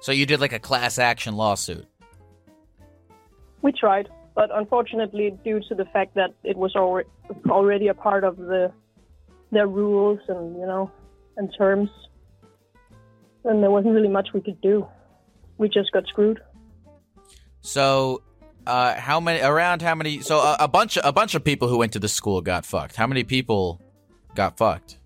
So 0.00 0.12
you 0.12 0.26
did 0.26 0.40
like 0.40 0.52
a 0.52 0.58
class 0.58 0.98
action 0.98 1.36
lawsuit. 1.36 1.86
We 3.62 3.72
tried, 3.72 4.08
but 4.34 4.50
unfortunately, 4.52 5.36
due 5.44 5.60
to 5.68 5.74
the 5.74 5.84
fact 5.86 6.14
that 6.14 6.30
it 6.42 6.56
was 6.56 6.74
already 6.74 7.88
a 7.88 7.94
part 7.94 8.24
of 8.24 8.36
the 8.36 8.72
their 9.52 9.66
rules 9.66 10.20
and 10.28 10.56
you 10.56 10.66
know 10.66 10.90
and 11.36 11.52
terms, 11.56 11.90
then 13.44 13.60
there 13.60 13.70
wasn't 13.70 13.94
really 13.94 14.08
much 14.08 14.28
we 14.32 14.40
could 14.40 14.60
do. 14.60 14.86
We 15.58 15.68
just 15.68 15.92
got 15.92 16.06
screwed. 16.06 16.40
So, 17.60 18.22
uh, 18.66 18.94
how 18.98 19.20
many? 19.20 19.42
Around 19.42 19.82
how 19.82 19.94
many? 19.94 20.20
So 20.20 20.38
a, 20.38 20.56
a 20.60 20.68
bunch 20.68 20.96
of 20.96 21.04
a 21.04 21.12
bunch 21.12 21.34
of 21.34 21.44
people 21.44 21.68
who 21.68 21.76
went 21.76 21.92
to 21.92 21.98
the 21.98 22.08
school 22.08 22.40
got 22.40 22.64
fucked. 22.64 22.96
How 22.96 23.06
many 23.06 23.24
people 23.24 23.80
got 24.34 24.56
fucked? 24.56 24.98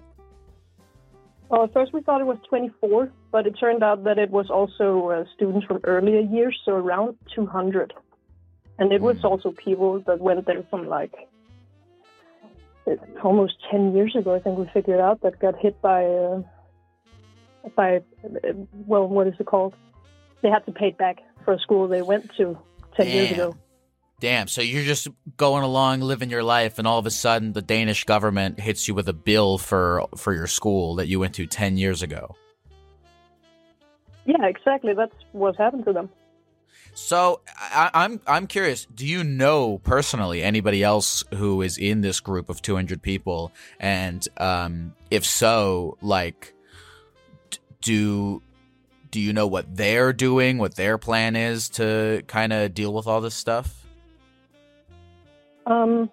Well, 1.48 1.64
at 1.64 1.72
first 1.72 1.92
we 1.92 2.00
thought 2.02 2.20
it 2.20 2.26
was 2.26 2.38
24, 2.48 3.12
but 3.34 3.48
it 3.48 3.58
turned 3.58 3.82
out 3.82 4.04
that 4.04 4.16
it 4.16 4.30
was 4.30 4.48
also 4.48 5.08
uh, 5.08 5.24
students 5.34 5.66
from 5.66 5.80
earlier 5.82 6.20
years, 6.20 6.56
so 6.64 6.70
around 6.70 7.16
200. 7.34 7.92
And 8.78 8.92
it 8.92 9.02
was 9.02 9.24
also 9.24 9.50
people 9.50 9.98
that 10.06 10.20
went 10.20 10.46
there 10.46 10.62
from 10.70 10.86
like 10.86 11.12
almost 13.24 13.54
10 13.72 13.92
years 13.92 14.14
ago. 14.14 14.36
I 14.36 14.38
think 14.38 14.56
we 14.56 14.70
figured 14.72 15.00
out 15.00 15.20
that 15.22 15.40
got 15.40 15.58
hit 15.58 15.82
by 15.82 16.04
uh, 16.04 16.42
by 17.74 17.96
uh, 17.96 18.52
well, 18.86 19.08
what 19.08 19.26
is 19.26 19.34
it 19.40 19.46
called? 19.46 19.74
They 20.42 20.48
had 20.48 20.64
to 20.66 20.72
pay 20.72 20.90
it 20.90 20.98
back 20.98 21.16
for 21.44 21.54
a 21.54 21.58
school 21.58 21.88
they 21.88 22.02
went 22.02 22.30
to 22.36 22.56
10 22.96 23.08
years 23.08 23.30
Damn. 23.30 23.34
ago. 23.34 23.56
Damn. 24.20 24.46
So 24.46 24.62
you're 24.62 24.84
just 24.84 25.08
going 25.36 25.64
along 25.64 26.02
living 26.02 26.30
your 26.30 26.44
life, 26.44 26.78
and 26.78 26.86
all 26.86 27.00
of 27.00 27.06
a 27.06 27.10
sudden, 27.10 27.52
the 27.52 27.62
Danish 27.62 28.04
government 28.04 28.60
hits 28.60 28.86
you 28.86 28.94
with 28.94 29.08
a 29.08 29.12
bill 29.12 29.58
for 29.58 30.06
for 30.16 30.32
your 30.32 30.46
school 30.46 30.94
that 30.94 31.08
you 31.08 31.18
went 31.18 31.34
to 31.34 31.46
ten 31.48 31.76
years 31.76 32.00
ago. 32.00 32.36
Yeah, 34.24 34.46
exactly. 34.46 34.94
That's 34.94 35.14
what 35.32 35.56
happened 35.56 35.84
to 35.86 35.92
them. 35.92 36.08
So 36.94 37.40
I, 37.56 37.90
I'm 37.92 38.20
I'm 38.26 38.46
curious. 38.46 38.86
Do 38.86 39.06
you 39.06 39.24
know 39.24 39.78
personally 39.78 40.42
anybody 40.42 40.82
else 40.82 41.24
who 41.34 41.60
is 41.60 41.76
in 41.76 42.02
this 42.02 42.20
group 42.20 42.48
of 42.48 42.62
200 42.62 43.02
people? 43.02 43.52
And 43.80 44.26
um, 44.36 44.94
if 45.10 45.24
so, 45.24 45.98
like, 46.00 46.54
do 47.80 48.42
do 49.10 49.20
you 49.20 49.32
know 49.32 49.46
what 49.46 49.76
they're 49.76 50.12
doing? 50.12 50.58
What 50.58 50.76
their 50.76 50.98
plan 50.98 51.36
is 51.36 51.68
to 51.70 52.22
kind 52.26 52.52
of 52.52 52.74
deal 52.74 52.92
with 52.92 53.06
all 53.06 53.20
this 53.20 53.34
stuff? 53.34 53.86
Um, 55.66 56.10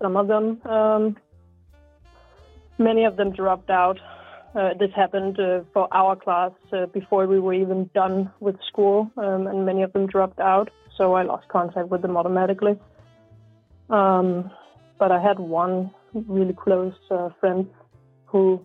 some 0.00 0.16
of 0.16 0.28
them, 0.28 0.60
um, 0.66 1.16
many 2.78 3.04
of 3.04 3.16
them 3.16 3.32
dropped 3.32 3.70
out. 3.70 3.98
Uh, 4.56 4.72
this 4.80 4.90
happened 4.96 5.38
uh, 5.38 5.60
for 5.74 5.86
our 5.92 6.16
class 6.16 6.50
uh, 6.72 6.86
before 6.86 7.26
we 7.26 7.38
were 7.38 7.52
even 7.52 7.90
done 7.94 8.32
with 8.40 8.56
school, 8.66 9.10
um, 9.18 9.46
and 9.46 9.66
many 9.66 9.82
of 9.82 9.92
them 9.92 10.06
dropped 10.06 10.40
out. 10.40 10.70
So 10.96 11.12
I 11.12 11.24
lost 11.24 11.46
contact 11.48 11.88
with 11.88 12.00
them 12.00 12.16
automatically. 12.16 12.78
Um, 13.90 14.50
but 14.98 15.12
I 15.12 15.20
had 15.20 15.38
one 15.38 15.90
really 16.14 16.54
close 16.54 16.94
uh, 17.10 17.28
friend 17.38 17.68
who 18.24 18.64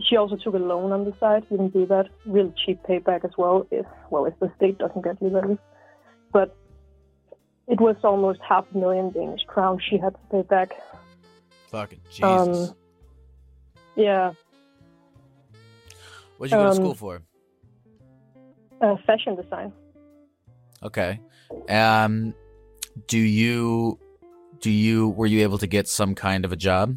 she 0.00 0.16
also 0.16 0.36
took 0.36 0.54
a 0.54 0.58
loan 0.58 0.92
on 0.92 1.04
the 1.04 1.14
side. 1.18 1.44
You 1.50 1.56
can 1.56 1.68
do 1.70 1.86
that, 1.86 2.08
real 2.24 2.54
cheap 2.64 2.78
payback 2.88 3.24
as 3.24 3.32
well. 3.36 3.66
If 3.72 3.86
well, 4.10 4.26
if 4.26 4.38
the 4.38 4.52
state 4.56 4.78
doesn't 4.78 5.02
get 5.02 5.20
you 5.20 5.30
that, 5.30 5.58
but 6.32 6.56
it 7.66 7.80
was 7.80 7.96
almost 8.04 8.40
half 8.48 8.66
a 8.72 8.78
million 8.78 9.10
Danish 9.10 9.42
crowns 9.48 9.82
she 9.82 9.98
had 9.98 10.12
to 10.12 10.20
pay 10.30 10.42
back. 10.42 10.74
Fucking 11.72 12.00
Jesus. 12.08 12.22
Um, 12.22 12.76
Yeah, 13.96 14.32
What'd 16.38 16.52
you 16.52 16.58
go 16.58 16.64
to 16.64 16.70
um, 16.70 16.76
school 16.76 16.94
for? 16.94 17.22
uh, 18.80 18.96
fashion 19.06 19.36
design. 19.36 19.72
Okay. 20.82 21.20
Um, 21.68 22.34
do 23.06 23.18
you 23.18 23.98
do 24.60 24.70
you 24.70 25.08
were 25.10 25.26
you 25.26 25.42
able 25.42 25.58
to 25.58 25.66
get 25.66 25.88
some 25.88 26.14
kind 26.14 26.44
of 26.44 26.52
a 26.52 26.56
job? 26.56 26.96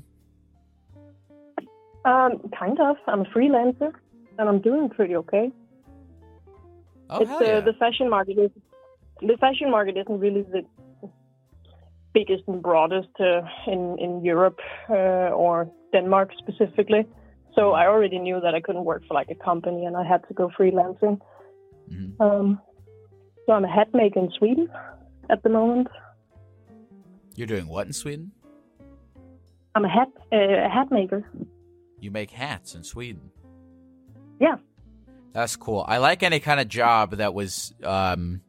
Um, 2.06 2.40
kind 2.58 2.80
of. 2.80 2.98
I'm 3.08 3.22
a 3.22 3.26
freelancer, 3.26 3.92
and 4.38 4.50
I'm 4.50 4.60
doing 4.62 4.90
pretty 4.90 5.16
okay. 5.18 5.52
Oh 7.10 7.22
it's 7.22 7.32
uh, 7.32 7.38
yeah. 7.42 7.60
the 7.62 7.74
fashion 7.74 8.10
market 8.10 8.38
is 8.38 8.52
the 9.22 9.38
fashion 9.38 9.72
market 9.72 9.98
isn't 9.98 10.20
really 10.20 10.44
the 10.44 10.66
biggest 12.14 12.44
and 12.48 12.62
broadest 12.62 13.10
uh, 13.20 13.42
in 13.68 13.98
in 14.00 14.24
Europe 14.24 14.60
uh, 14.90 15.32
or 15.44 15.70
Denmark 15.92 16.32
specifically. 16.38 17.08
So 17.60 17.72
I 17.72 17.88
already 17.88 18.20
knew 18.20 18.40
that 18.40 18.56
I 18.56 18.62
couldn't 18.62 18.86
work 18.86 19.04
for 19.06 19.14
like 19.16 19.30
a 19.30 19.36
company, 19.36 19.84
and 19.84 19.98
I 19.98 20.08
had 20.08 20.26
to 20.30 20.34
go 20.34 20.50
freelancing. 20.58 21.20
Mhm. 21.92 22.22
Um, 22.22 22.62
so 23.46 23.52
I'm 23.52 23.66
a 23.66 23.68
hat 23.68 23.94
maker 23.94 24.20
in 24.20 24.32
Sweden 24.32 24.70
at 25.30 25.44
the 25.44 25.50
moment. 25.50 25.90
You're 27.36 27.48
doing 27.48 27.68
what 27.68 27.86
in 27.86 27.92
Sweden? 27.92 28.32
I'm 29.76 29.84
a 29.84 29.90
hat 29.90 30.08
uh, 30.32 30.38
a 30.38 30.70
hat 30.70 30.90
maker. 30.90 31.30
You 32.00 32.12
make 32.12 32.32
hats 32.32 32.76
in 32.76 32.84
Sweden. 32.84 33.30
Yeah. 34.40 34.56
That's 35.34 35.58
cool. 35.58 35.84
I 35.86 35.98
like 35.98 36.24
any 36.24 36.40
kind 36.40 36.62
of 36.62 36.70
job 36.70 37.18
that 37.18 37.34
was, 37.34 37.74
um, 37.84 38.42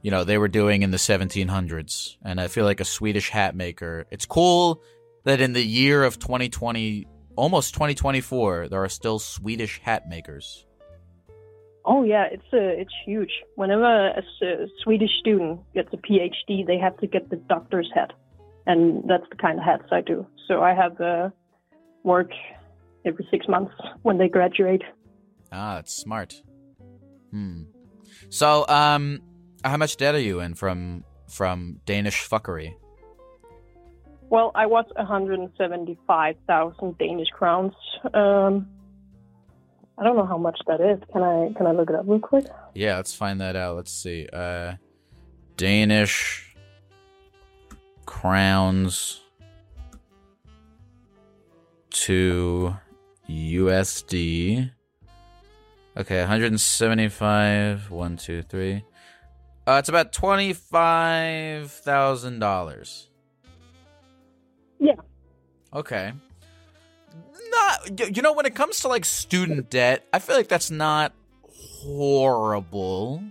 you 0.00 0.12
know, 0.12 0.22
they 0.22 0.38
were 0.38 0.48
doing 0.48 0.82
in 0.82 0.92
the 0.92 0.98
1700s. 0.98 2.18
And 2.24 2.40
I 2.40 2.46
feel 2.46 2.64
like 2.64 2.80
a 2.80 2.84
Swedish 2.84 3.30
hat 3.30 3.56
maker. 3.56 4.06
It's 4.12 4.26
cool 4.26 4.80
that 5.24 5.40
in 5.40 5.54
the 5.54 5.62
year 5.62 6.04
of 6.04 6.20
2020, 6.20 7.06
almost 7.36 7.74
2024, 7.74 8.68
there 8.68 8.82
are 8.82 8.88
still 8.88 9.18
Swedish 9.18 9.80
hat 9.80 10.08
makers. 10.08 10.66
Oh 11.86 12.02
yeah, 12.02 12.24
it's 12.30 12.50
uh, 12.52 12.80
it's 12.80 12.92
huge. 13.04 13.30
Whenever 13.56 14.08
a 14.08 14.22
Swedish 14.82 15.10
student 15.20 15.60
gets 15.74 15.92
a 15.92 15.98
PhD, 15.98 16.66
they 16.66 16.78
have 16.78 16.96
to 16.98 17.06
get 17.06 17.28
the 17.28 17.36
doctor's 17.36 17.90
hat, 17.94 18.12
and 18.66 19.04
that's 19.06 19.28
the 19.30 19.36
kind 19.36 19.58
of 19.58 19.64
hats 19.64 19.84
I 19.92 20.00
do. 20.00 20.26
So 20.48 20.62
I 20.62 20.72
have 20.74 20.98
uh, 21.00 21.28
work 22.02 22.30
every 23.04 23.26
six 23.30 23.46
months 23.48 23.74
when 24.02 24.16
they 24.16 24.28
graduate. 24.28 24.82
Ah, 25.52 25.74
that's 25.74 25.92
smart. 25.92 26.42
Hmm. 27.30 27.64
So, 28.30 28.66
um, 28.68 29.20
how 29.62 29.76
much 29.76 29.96
debt 29.98 30.14
are 30.14 30.20
you 30.20 30.40
in 30.40 30.54
from 30.54 31.04
from 31.28 31.80
Danish 31.84 32.28
fuckery? 32.28 32.74
Well, 34.30 34.50
I 34.54 34.66
was 34.66 34.86
175,000 34.96 36.98
Danish 36.98 37.28
crowns. 37.28 37.74
Um, 38.12 38.68
I 39.96 40.02
don't 40.02 40.16
know 40.16 40.26
how 40.26 40.38
much 40.38 40.58
that 40.66 40.80
is. 40.80 40.98
Can 41.12 41.22
I 41.22 41.52
can 41.56 41.66
I 41.66 41.72
look 41.72 41.88
it 41.88 41.94
up 41.94 42.04
real 42.08 42.18
quick? 42.18 42.46
Yeah, 42.74 42.96
let's 42.96 43.14
find 43.14 43.40
that 43.40 43.54
out. 43.54 43.76
Let's 43.76 43.92
see. 43.92 44.28
Uh 44.32 44.74
Danish 45.56 46.56
crowns 48.06 49.20
to 51.90 52.76
USD. 53.28 54.70
Okay, 55.96 56.18
175. 56.18 57.90
One, 57.90 58.16
two, 58.16 58.42
three. 58.42 58.84
Uh, 59.66 59.76
it's 59.78 59.88
about 59.88 60.12
twenty-five 60.12 61.70
thousand 61.70 62.40
dollars. 62.40 63.08
Yeah. 64.78 64.94
Okay. 65.72 66.12
Not 67.50 68.16
you 68.16 68.22
know 68.22 68.32
when 68.32 68.46
it 68.46 68.54
comes 68.54 68.80
to 68.80 68.88
like 68.88 69.04
student 69.04 69.70
debt, 69.70 70.04
I 70.12 70.18
feel 70.18 70.36
like 70.36 70.48
that's 70.48 70.70
not 70.70 71.12
horrible. 71.48 73.22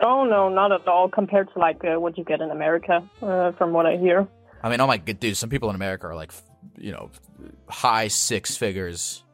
Oh 0.00 0.24
no, 0.24 0.48
not 0.48 0.72
at 0.72 0.86
all 0.86 1.08
compared 1.08 1.52
to 1.52 1.58
like 1.58 1.84
uh, 1.84 1.98
what 1.98 2.16
you 2.16 2.24
get 2.24 2.40
in 2.40 2.50
America, 2.50 3.02
uh, 3.22 3.52
from 3.52 3.72
what 3.72 3.86
I 3.86 3.96
hear. 3.96 4.28
I 4.62 4.70
mean, 4.70 4.80
oh 4.80 4.86
my 4.86 4.98
god, 4.98 5.20
dude, 5.20 5.36
some 5.36 5.50
people 5.50 5.68
in 5.70 5.74
America 5.74 6.06
are 6.06 6.14
like, 6.14 6.32
you 6.76 6.92
know, 6.92 7.10
high 7.68 8.08
six 8.08 8.56
figures 8.56 9.24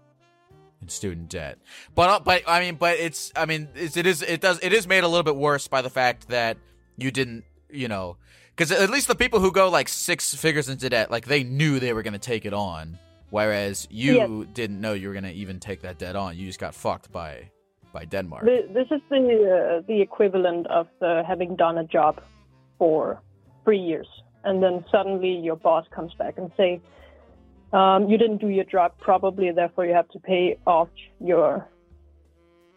in 0.80 0.88
student 0.88 1.28
debt. 1.28 1.58
But 1.94 2.10
uh, 2.10 2.20
but 2.20 2.42
I 2.46 2.60
mean, 2.60 2.76
but 2.76 2.98
it's 2.98 3.32
I 3.36 3.46
mean, 3.46 3.68
it's, 3.74 3.96
it 3.96 4.06
is 4.06 4.22
it 4.22 4.40
does 4.40 4.58
it 4.62 4.72
is 4.72 4.86
made 4.86 5.04
a 5.04 5.08
little 5.08 5.22
bit 5.22 5.36
worse 5.36 5.68
by 5.68 5.82
the 5.82 5.90
fact 5.90 6.28
that 6.28 6.56
you 6.96 7.10
didn't, 7.10 7.44
you 7.70 7.88
know, 7.88 8.16
because 8.56 8.70
at 8.70 8.90
least 8.90 9.08
the 9.08 9.14
people 9.14 9.40
who 9.40 9.50
go 9.50 9.68
like 9.68 9.88
six 9.88 10.34
figures 10.34 10.68
into 10.68 10.88
debt, 10.88 11.10
like 11.10 11.26
they 11.26 11.42
knew 11.42 11.80
they 11.80 11.92
were 11.92 12.02
going 12.02 12.12
to 12.12 12.18
take 12.18 12.44
it 12.44 12.54
on, 12.54 12.98
whereas 13.30 13.88
you 13.90 14.46
didn't 14.52 14.80
know 14.80 14.92
you 14.92 15.08
were 15.08 15.14
going 15.14 15.24
to 15.24 15.32
even 15.32 15.58
take 15.58 15.82
that 15.82 15.98
debt 15.98 16.14
on. 16.14 16.36
You 16.36 16.46
just 16.46 16.60
got 16.60 16.74
fucked 16.74 17.10
by 17.10 17.50
by 17.92 18.04
Denmark. 18.04 18.44
This 18.44 18.86
is 18.90 19.00
the 19.10 19.16
uh, 19.16 19.86
the 19.86 20.00
equivalent 20.00 20.66
of 20.68 20.86
uh, 21.00 21.24
having 21.24 21.56
done 21.56 21.78
a 21.78 21.84
job 21.84 22.20
for 22.78 23.20
three 23.64 23.78
years, 23.78 24.08
and 24.44 24.62
then 24.62 24.84
suddenly 24.90 25.30
your 25.30 25.56
boss 25.56 25.86
comes 25.94 26.12
back 26.14 26.38
and 26.38 26.50
say, 26.56 26.80
um, 27.72 28.08
"You 28.08 28.18
didn't 28.18 28.38
do 28.38 28.48
your 28.48 28.64
job 28.64 28.98
properly, 28.98 29.50
therefore 29.50 29.86
you 29.86 29.94
have 29.94 30.08
to 30.10 30.20
pay 30.20 30.58
off 30.66 30.88
your 31.20 31.68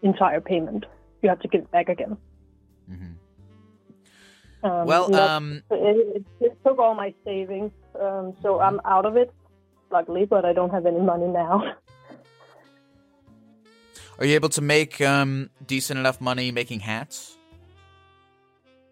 entire 0.02 0.42
payment. 0.42 0.86
You 1.22 1.30
have 1.30 1.40
to 1.42 1.48
give 1.48 1.62
it 1.62 1.72
back 1.72 1.90
again." 1.90 2.18
hmm 2.88 3.14
Um, 4.68 4.86
Well, 4.86 5.16
um, 5.16 5.64
it, 5.72 6.16
it, 6.18 6.26
it 6.42 6.58
took 6.66 6.78
all 6.78 6.94
my 6.94 7.14
savings, 7.24 7.72
um, 8.00 8.36
so 8.42 8.60
I'm 8.60 8.82
out 8.84 9.06
of 9.06 9.16
it, 9.16 9.32
luckily, 9.92 10.26
but 10.26 10.44
I 10.44 10.52
don't 10.52 10.72
have 10.72 10.86
any 10.86 11.00
money 11.00 11.28
now. 11.28 11.64
are 14.20 14.26
you 14.26 14.36
able 14.36 14.50
to 14.50 14.62
make 14.62 15.00
um 15.00 15.50
decent 15.66 16.00
enough 16.00 16.20
money 16.20 16.52
making 16.52 16.82
hats? 16.82 17.38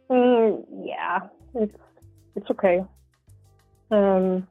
Mm, 0.10 0.64
yeah, 0.84 1.28
it's 1.56 1.78
it's 2.36 2.50
okay. 2.52 2.86
Um, 3.92 4.48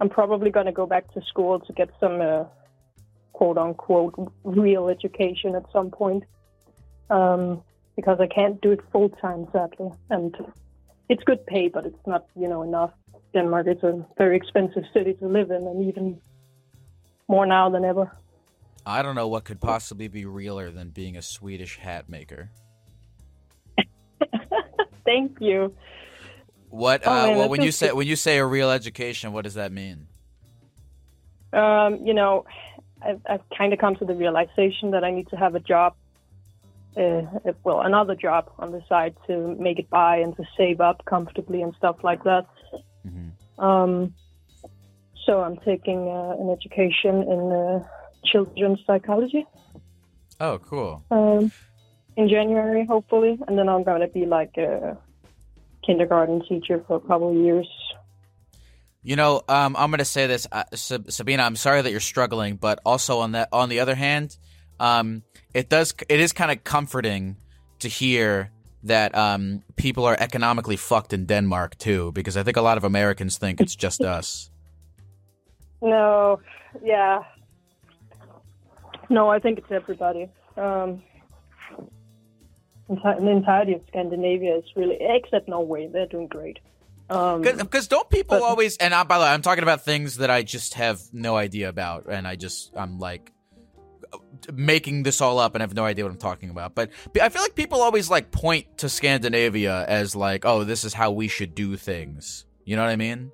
I'm 0.00 0.08
probably 0.08 0.50
going 0.50 0.66
to 0.66 0.72
go 0.72 0.86
back 0.86 1.12
to 1.14 1.20
school 1.22 1.60
to 1.60 1.72
get 1.72 1.90
some 2.00 2.20
uh, 2.20 2.44
quote 3.32 3.58
unquote 3.58 4.14
real 4.44 4.88
education 4.88 5.54
at 5.54 5.64
some 5.72 5.90
point, 5.90 6.24
um, 7.10 7.62
because 7.96 8.20
I 8.20 8.26
can't 8.26 8.60
do 8.60 8.72
it 8.72 8.80
full 8.92 9.08
time 9.08 9.46
sadly, 9.52 9.90
and 10.10 10.36
it's 11.08 11.24
good 11.24 11.44
pay, 11.46 11.68
but 11.68 11.86
it's 11.86 12.06
not 12.06 12.26
you 12.38 12.48
know 12.48 12.62
enough. 12.62 12.92
Denmark 13.32 13.66
is 13.68 13.82
a 13.82 14.04
very 14.16 14.36
expensive 14.36 14.84
city 14.94 15.14
to 15.14 15.26
live 15.26 15.50
in, 15.50 15.66
and 15.66 15.88
even 15.88 16.20
more 17.28 17.46
now 17.46 17.68
than 17.70 17.84
ever. 17.84 18.10
I 18.84 19.02
don't 19.02 19.16
know 19.16 19.28
what 19.28 19.44
could 19.44 19.60
possibly 19.60 20.08
be 20.08 20.24
realer 20.26 20.70
than 20.70 20.90
being 20.90 21.16
a 21.16 21.22
Swedish 21.22 21.78
hat 21.78 22.08
maker. 22.08 22.50
Thank 25.04 25.38
you. 25.40 25.74
What? 26.68 27.02
Oh, 27.04 27.10
uh, 27.10 27.26
man, 27.26 27.38
well, 27.38 27.48
when 27.48 27.62
you 27.62 27.72
say 27.72 27.92
when 27.92 28.06
you 28.06 28.16
say 28.16 28.38
a 28.38 28.46
real 28.46 28.70
education, 28.70 29.32
what 29.32 29.44
does 29.44 29.54
that 29.54 29.72
mean? 29.72 30.06
um, 31.56 32.04
you 32.04 32.14
know, 32.14 32.44
I've, 33.02 33.20
I've 33.28 33.40
kind 33.56 33.72
of 33.72 33.78
come 33.78 33.96
to 33.96 34.04
the 34.04 34.14
realization 34.14 34.90
that 34.92 35.04
I 35.04 35.10
need 35.10 35.28
to 35.28 35.36
have 35.36 35.54
a 35.54 35.60
job, 35.60 35.94
uh, 36.96 37.52
well, 37.64 37.80
another 37.80 38.14
job 38.14 38.50
on 38.58 38.72
the 38.72 38.82
side 38.88 39.14
to 39.26 39.54
make 39.58 39.78
it 39.78 39.90
by 39.90 40.16
and 40.18 40.36
to 40.36 40.44
save 40.56 40.80
up 40.80 41.04
comfortably 41.04 41.62
and 41.62 41.74
stuff 41.76 41.96
like 42.02 42.22
that. 42.24 42.46
hmm 43.04 43.30
Um, 43.58 44.14
so 45.24 45.40
I'm 45.42 45.56
taking 45.58 46.08
uh, 46.08 46.36
an 46.40 46.50
education 46.50 47.22
in 47.22 47.52
uh, 47.52 47.84
children's 48.24 48.78
psychology 48.86 49.44
Oh, 50.38 50.58
cool. 50.58 51.02
um, 51.10 51.50
in 52.16 52.28
January, 52.28 52.86
hopefully, 52.86 53.38
and 53.46 53.58
then 53.58 53.68
I'm 53.68 53.82
going 53.84 54.00
to 54.00 54.08
be 54.08 54.26
like 54.26 54.56
a 54.56 54.96
kindergarten 55.84 56.42
teacher 56.48 56.82
for 56.86 56.96
a 56.96 57.00
couple 57.00 57.30
of 57.30 57.36
years. 57.36 57.68
You 59.02 59.16
know, 59.16 59.42
um, 59.48 59.76
I'm 59.76 59.90
going 59.90 59.98
to 59.98 60.04
say 60.04 60.26
this, 60.26 60.46
uh, 60.50 60.64
Sabina. 60.74 61.44
I'm 61.44 61.56
sorry 61.56 61.82
that 61.82 61.90
you're 61.90 62.00
struggling, 62.00 62.56
but 62.56 62.80
also 62.84 63.20
on 63.20 63.32
that, 63.32 63.48
on 63.52 63.68
the 63.68 63.80
other 63.80 63.94
hand, 63.94 64.36
um, 64.80 65.22
it 65.54 65.68
does, 65.68 65.94
it 66.08 66.20
is 66.20 66.32
kind 66.32 66.50
of 66.50 66.64
comforting 66.64 67.36
to 67.80 67.88
hear 67.88 68.50
that 68.82 69.14
um, 69.16 69.62
people 69.76 70.04
are 70.04 70.16
economically 70.18 70.76
fucked 70.76 71.12
in 71.12 71.26
Denmark 71.26 71.76
too, 71.78 72.12
because 72.12 72.36
I 72.36 72.42
think 72.42 72.56
a 72.56 72.62
lot 72.62 72.76
of 72.76 72.84
Americans 72.84 73.38
think 73.38 73.60
it's 73.60 73.74
just 73.76 74.00
us. 74.18 74.50
No, 75.82 76.40
yeah. 76.82 77.22
No, 79.08 79.28
I 79.30 79.38
think 79.38 79.58
it's 79.58 79.70
everybody. 79.70 80.28
Um, 80.56 81.02
the 82.88 83.28
entirety 83.30 83.74
of 83.74 83.82
Scandinavia 83.88 84.56
is 84.56 84.64
really, 84.76 84.96
except 85.00 85.48
Norway, 85.48 85.88
they're 85.92 86.06
doing 86.06 86.28
great. 86.28 86.58
Um, 87.10 87.42
Because 87.42 87.86
don't 87.88 88.08
people 88.10 88.38
But- 88.38 88.44
always? 88.44 88.76
And 88.78 88.94
I, 88.94 89.04
by 89.04 89.18
the 89.18 89.24
way, 89.24 89.30
I'm 89.30 89.42
talking 89.42 89.62
about 89.62 89.84
things 89.84 90.16
that 90.16 90.30
I 90.30 90.42
just 90.42 90.74
have 90.74 91.00
no 91.12 91.36
idea 91.36 91.68
about, 91.68 92.06
and 92.06 92.26
I 92.26 92.34
just 92.36 92.72
I'm 92.76 92.98
like 92.98 93.32
making 94.52 95.02
this 95.02 95.20
all 95.20 95.38
up 95.38 95.54
and 95.54 95.62
have 95.62 95.74
no 95.74 95.84
idea 95.84 96.04
what 96.04 96.10
I'm 96.12 96.18
talking 96.18 96.50
about. 96.50 96.74
But 96.74 96.90
I 97.20 97.28
feel 97.28 97.42
like 97.42 97.54
people 97.54 97.80
always 97.80 98.10
like 98.10 98.30
point 98.30 98.78
to 98.78 98.88
Scandinavia 98.88 99.84
as 99.86 100.14
like, 100.16 100.44
oh, 100.44 100.64
this 100.64 100.84
is 100.84 100.94
how 100.94 101.10
we 101.10 101.28
should 101.28 101.54
do 101.54 101.76
things. 101.76 102.46
You 102.64 102.76
know 102.76 102.82
what 102.82 102.90
I 102.90 102.96
mean? 102.96 103.30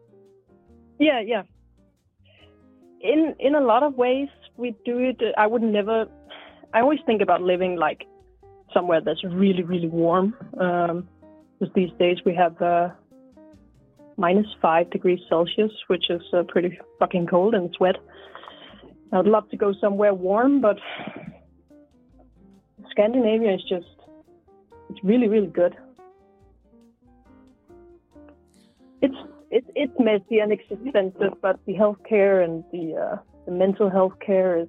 yeah, 0.99 1.21
yeah. 1.21 1.43
In 3.01 3.35
in 3.41 3.55
a 3.55 3.61
lot 3.61 3.83
of 3.83 3.95
ways, 3.95 4.29
we 4.57 4.77
do 4.85 4.99
it. 4.99 5.21
I 5.37 5.47
would 5.47 5.63
never. 5.63 6.07
I 6.73 6.81
always 6.81 7.01
think 7.05 7.21
about 7.21 7.43
living 7.43 7.77
like 7.77 8.05
somewhere 8.73 9.01
that's 9.01 9.23
really, 9.25 9.63
really 9.63 9.89
warm. 9.89 10.35
Um, 10.59 11.09
because 11.59 11.75
these 11.75 11.91
days 11.99 12.19
we 12.25 12.35
have 12.35 12.61
uh, 12.61 12.89
minus 14.17 14.47
five 14.61 14.91
degrees 14.91 15.21
Celsius, 15.29 15.71
which 15.87 16.11
is 16.11 16.23
uh, 16.33 16.43
pretty 16.49 16.79
fucking 16.99 17.27
cold 17.29 17.55
and 17.55 17.69
it's 17.69 17.79
wet. 17.79 17.97
I'd 19.13 19.27
love 19.27 19.49
to 19.51 19.57
go 19.57 19.75
somewhere 19.79 20.15
warm, 20.15 20.61
but 20.61 20.79
Scandinavia 22.91 23.55
is 23.55 23.63
just 23.69 23.87
it's 24.89 25.03
really, 25.05 25.29
really 25.29 25.49
good. 25.49 25.77
It's 29.03 29.15
it's 29.51 29.67
it's 29.75 29.93
messy 29.99 30.39
and 30.39 30.53
it's 30.53 30.63
expensive, 30.71 31.35
but 31.43 31.59
the 31.67 31.75
healthcare 31.75 32.45
and 32.45 32.65
the 32.73 32.97
uh, 32.97 33.17
the 33.47 33.53
mental 33.53 33.91
health 33.91 34.15
care 34.25 34.59
is 34.59 34.69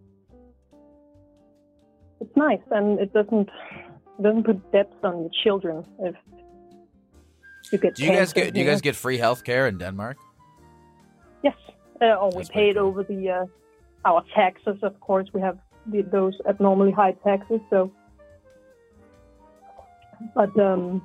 it's 2.19 2.35
nice 2.35 2.61
and 2.71 2.99
it 2.99 3.13
doesn't 3.13 3.49
it 4.19 4.23
doesn't 4.23 4.43
put 4.43 4.71
debts 4.71 4.95
on 5.03 5.21
your 5.21 5.31
children 5.43 5.85
if 5.99 6.15
you 7.71 7.77
get. 7.77 7.95
Do 7.95 8.03
you 8.03 8.11
guys 8.11 8.33
get 8.33 8.53
do 8.53 8.59
you 8.59 8.65
guys 8.65 8.81
get 8.81 8.95
free 8.95 9.17
health 9.17 9.43
care 9.43 9.67
in 9.67 9.77
Denmark? 9.77 10.17
Yes. 11.43 11.55
Uh, 12.01 12.15
or 12.15 12.29
we 12.29 12.37
That's 12.37 12.49
pay 12.49 12.69
it 12.69 12.75
cool. 12.75 12.87
over 12.87 13.03
the 13.03 13.29
uh, 13.29 13.45
our 14.05 14.23
taxes. 14.35 14.77
Of 14.83 14.99
course, 14.99 15.27
we 15.33 15.41
have 15.41 15.57
the, 15.85 16.01
those 16.01 16.33
abnormally 16.47 16.91
high 16.91 17.13
taxes. 17.23 17.59
So, 17.69 17.91
but 20.35 20.57
um, 20.59 21.01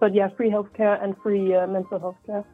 but 0.00 0.14
yeah, 0.14 0.28
free 0.36 0.50
healthcare 0.50 1.02
and 1.02 1.16
free 1.22 1.54
uh, 1.54 1.66
mental 1.66 1.98
health 1.98 2.16
care. 2.26 2.44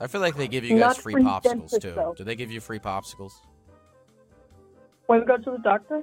I 0.00 0.06
feel 0.08 0.20
like 0.20 0.36
they 0.36 0.48
give 0.48 0.64
you 0.64 0.70
guys 0.78 0.80
Not 0.80 0.96
free 0.98 1.14
free 1.14 1.24
popsicles 1.24 1.42
dentist, 1.42 1.82
too. 1.82 1.92
though. 1.94 2.14
Do 2.16 2.24
they 2.24 2.36
give 2.36 2.50
you 2.50 2.60
free 2.60 2.78
popsicles? 2.78 3.32
When 5.06 5.20
we 5.20 5.26
go 5.26 5.36
to 5.38 5.50
the 5.52 5.58
doctor, 5.58 6.02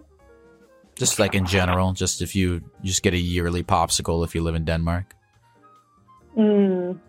Just 0.96 1.20
like 1.20 1.36
in 1.36 1.46
general, 1.46 1.94
just 1.94 2.22
if 2.22 2.36
you 2.36 2.62
you 2.82 2.88
just 2.90 3.04
get 3.04 3.14
a 3.14 3.18
yearly 3.18 3.64
popsicle 3.64 4.24
if 4.26 4.34
you 4.36 4.42
live 4.44 4.56
in 4.56 4.66
Denmark. 4.66 5.06
mm, 6.38 7.00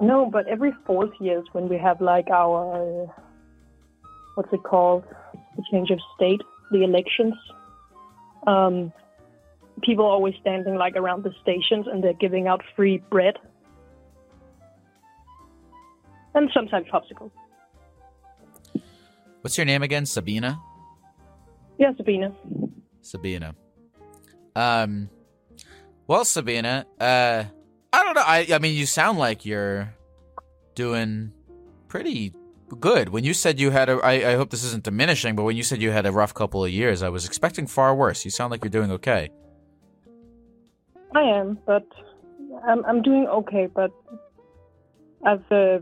no, 0.00 0.26
but 0.30 0.46
every 0.46 0.72
fourth 0.86 1.12
years 1.20 1.44
when 1.52 1.68
we 1.68 1.78
have 1.78 2.00
like 2.00 2.28
our 2.30 3.04
uh, 3.04 3.06
what's 4.38 4.52
it 4.52 4.62
called, 4.62 5.02
the 5.56 5.64
change 5.68 5.90
of 5.90 5.98
state, 6.14 6.40
the 6.70 6.84
elections. 6.84 7.34
Um, 8.46 8.92
people 9.82 10.04
are 10.04 10.12
always 10.12 10.34
standing 10.40 10.76
like 10.76 10.94
around 10.94 11.24
the 11.24 11.34
stations 11.42 11.86
and 11.90 12.04
they're 12.04 12.12
giving 12.12 12.46
out 12.46 12.62
free 12.76 13.02
bread 13.10 13.34
and 16.36 16.48
sometimes 16.54 16.86
popsicles. 16.86 17.32
What's 19.40 19.58
your 19.58 19.64
name 19.64 19.82
again? 19.82 20.06
Sabina. 20.06 20.60
Yeah, 21.76 21.90
Sabina. 21.96 22.32
Sabina. 23.00 23.56
Um, 24.54 25.10
well, 26.06 26.24
Sabina, 26.24 26.86
uh, 27.00 27.42
I 27.92 28.04
don't 28.04 28.14
know. 28.14 28.24
I, 28.24 28.46
I 28.52 28.58
mean, 28.60 28.76
you 28.76 28.86
sound 28.86 29.18
like 29.18 29.44
you're 29.44 29.92
doing 30.76 31.32
pretty 31.88 32.34
good. 32.76 33.08
When 33.10 33.24
you 33.24 33.34
said 33.34 33.58
you 33.60 33.70
had 33.70 33.88
a, 33.88 33.96
I, 34.04 34.32
I 34.32 34.34
hope 34.36 34.50
this 34.50 34.64
isn't 34.64 34.84
diminishing, 34.84 35.36
but 35.36 35.44
when 35.44 35.56
you 35.56 35.62
said 35.62 35.80
you 35.80 35.90
had 35.90 36.06
a 36.06 36.12
rough 36.12 36.34
couple 36.34 36.64
of 36.64 36.70
years, 36.70 37.02
I 37.02 37.08
was 37.08 37.24
expecting 37.26 37.66
far 37.66 37.94
worse. 37.94 38.24
You 38.24 38.30
sound 38.30 38.50
like 38.50 38.62
you're 38.62 38.70
doing 38.70 38.90
okay. 38.92 39.30
I 41.14 41.22
am, 41.22 41.58
but 41.66 41.86
I'm 42.66 42.84
I'm 42.84 43.02
doing 43.02 43.26
okay. 43.26 43.66
But 43.66 43.90
I've 45.24 45.50
uh, 45.50 45.78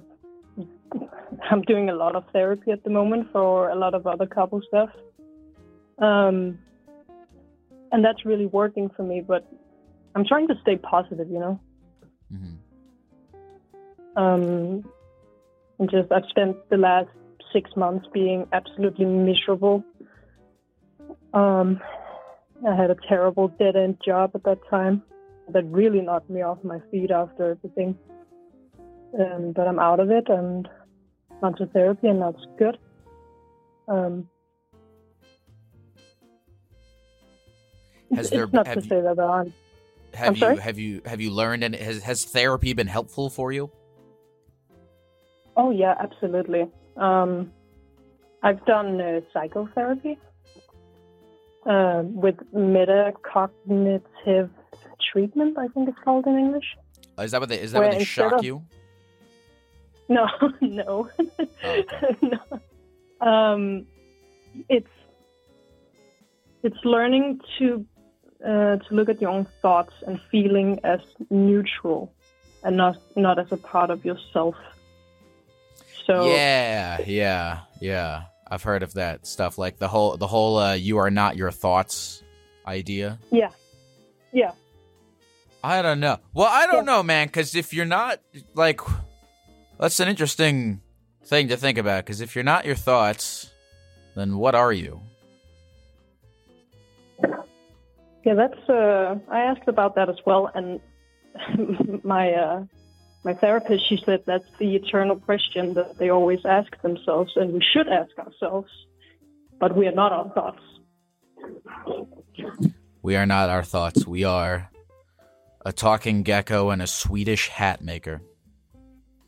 I'm 1.51 1.63
doing 1.63 1.89
a 1.89 1.95
lot 1.95 2.15
of 2.15 2.25
therapy 2.33 2.71
at 2.71 2.85
the 2.85 2.91
moment 2.91 3.33
for 3.33 3.69
a 3.69 3.75
lot 3.75 3.95
of 3.95 4.07
other 4.07 4.27
couple 4.27 4.63
stuff, 4.69 4.91
um, 5.99 6.59
and 7.93 8.05
that's 8.05 8.25
really 8.25 8.47
working 8.47 8.89
for 8.97 9.03
me. 9.03 9.23
But 9.27 9.47
I'm 10.15 10.25
trying 10.25 10.49
to 10.49 10.55
stay 10.63 10.77
positive, 10.77 11.29
you 11.29 11.39
know. 11.39 11.61
hmm 12.31 12.55
Um, 14.17 14.85
and 15.79 15.91
just 15.91 16.11
I've 16.13 16.25
spent 16.31 16.57
the 16.71 16.77
last 16.77 17.09
six 17.53 17.71
months 17.77 18.07
being 18.13 18.47
absolutely 18.53 19.05
miserable. 19.05 19.85
Um, 21.35 21.81
I 22.67 22.75
had 22.75 22.91
a 22.91 22.97
terrible 23.09 23.49
dead 23.49 23.77
end 23.77 23.99
job 24.05 24.31
at 24.35 24.43
that 24.45 24.59
time 24.71 25.03
that 25.53 25.65
really 25.67 26.01
knocked 26.01 26.31
me 26.31 26.43
off 26.43 26.59
my 26.65 26.81
feet 26.91 27.11
after 27.11 27.51
everything. 27.53 27.97
Um, 29.19 29.53
but 29.55 29.69
I'm 29.69 29.79
out 29.79 30.01
of 30.01 30.11
it 30.11 30.29
and 30.29 30.69
onto 31.43 31.67
therapy, 31.71 32.09
and 32.09 32.21
that's 32.21 32.45
good. 32.59 32.79
Um, 33.89 34.29
Has 38.15 38.31
it's 38.33 38.53
not 38.53 38.67
have 38.67 38.77
to 38.79 38.83
you- 38.83 38.89
say 38.89 39.01
that 39.01 39.19
I'm 39.19 39.53
Have 40.15 40.29
I'm 40.29 40.35
you 40.35 40.41
sorry? 40.41 40.57
have 40.59 40.79
you 40.79 41.03
have 41.05 41.21
you 41.21 41.31
learned 41.31 41.65
and 41.65 41.75
has 41.75 42.03
has 42.03 42.25
therapy 42.25 42.73
been 42.73 42.87
helpful 42.87 43.29
for 43.31 43.53
you? 43.53 43.71
Oh 45.57 45.71
yeah, 45.71 45.95
absolutely. 45.99 46.69
Um, 46.97 47.53
I've 48.43 48.65
done 48.67 49.01
uh, 49.01 49.21
psychotherapy 49.33 50.19
uh, 51.67 52.03
with 52.05 52.37
metacognitive 52.55 54.51
treatment. 55.13 55.59
I 55.59 55.69
think 55.69 55.89
it's 55.89 55.99
called 56.05 56.27
in 56.27 56.39
English. 56.39 56.77
Is 57.19 57.31
that 57.31 57.41
what 57.41 57.49
they 57.49 57.61
is 57.61 57.73
that 57.73 57.79
Where 57.81 57.89
what 57.89 57.99
they 57.99 58.05
shock 58.05 58.33
of- 58.35 58.45
you? 58.45 58.63
No, 60.09 60.29
no, 60.61 61.11
okay. 61.29 62.17
no. 62.23 63.27
Um, 63.27 63.87
it's 64.69 64.87
it's 66.63 66.77
learning 66.85 67.41
to 67.59 67.85
uh, 68.45 68.77
to 68.77 68.87
look 68.91 69.09
at 69.09 69.21
your 69.21 69.31
own 69.31 69.47
thoughts 69.63 69.95
and 70.07 70.21
feeling 70.31 70.79
as 70.85 71.01
neutral 71.31 72.13
and 72.63 72.77
not 72.77 72.99
not 73.17 73.39
as 73.39 73.51
a 73.51 73.57
part 73.57 73.91
of 73.91 74.05
yourself. 74.05 74.55
So 76.07 76.25
Yeah, 76.25 77.01
yeah, 77.07 77.61
yeah. 77.81 78.23
I've 78.49 78.63
heard 78.63 78.83
of 78.85 78.95
that 78.95 79.27
stuff 79.27 79.59
like 79.59 79.79
the 79.79 79.89
whole 79.89 80.17
the 80.17 80.27
whole 80.29 80.57
uh, 80.59 80.75
you 80.75 80.99
are 80.99 81.11
not 81.11 81.37
your 81.37 81.51
thoughts 81.51 82.23
idea. 82.67 83.19
yeah, 83.33 83.51
yeah. 84.33 84.53
I 85.65 85.83
don't 85.83 85.99
know. 85.99 86.19
Well, 86.33 86.49
I 86.49 86.67
don't 86.67 86.87
Yeah. 86.87 86.93
know, 86.95 87.03
man, 87.03 87.29
cuz 87.29 87.55
if 87.57 87.75
you're 87.75 87.85
not 87.87 88.21
like 88.55 88.81
that's 89.81 89.99
an 89.99 90.09
interesting 90.09 90.81
thing 91.25 91.49
to 91.49 91.57
think 91.57 91.77
about 91.79 92.07
cuz 92.07 92.21
if 92.21 92.37
you're 92.37 92.45
not 92.45 92.65
your 92.67 92.77
thoughts, 92.77 93.51
then 94.15 94.39
what 94.39 94.55
are 94.55 94.73
you? 94.73 95.01
Yeah, 98.25 98.35
that's. 98.35 98.69
Uh, 98.69 99.17
I 99.31 99.41
asked 99.41 99.69
about 99.69 99.95
that 99.95 100.09
as 100.09 100.17
well, 100.27 100.51
and 100.55 100.81
my 102.05 102.33
uh, 102.33 102.65
my 103.27 103.35
therapist 103.35 103.89
she 103.89 104.01
said 104.07 104.23
that's 104.25 104.47
the 104.61 104.77
eternal 104.77 105.17
question 105.17 105.75
that 105.75 105.99
they 105.99 106.11
always 106.11 106.39
ask 106.45 106.81
themselves, 106.81 107.33
and 107.35 107.53
we 107.53 107.61
should 107.73 107.89
ask 107.89 108.17
ourselves, 108.19 108.71
but 109.59 109.77
we 109.77 109.89
are 109.89 109.93
not 109.93 110.13
our 110.13 110.31
thoughts. 110.31 110.63
We 113.03 113.17
are 113.17 113.27
not 113.27 113.51
our 113.51 113.65
thoughts. 113.65 114.07
We 114.07 114.23
are 114.23 114.71
a 115.65 115.73
talking 115.73 116.23
gecko 116.23 116.71
and 116.71 116.81
a 116.81 116.87
Swedish 116.87 117.49
hat 117.49 117.83
maker. 117.83 118.23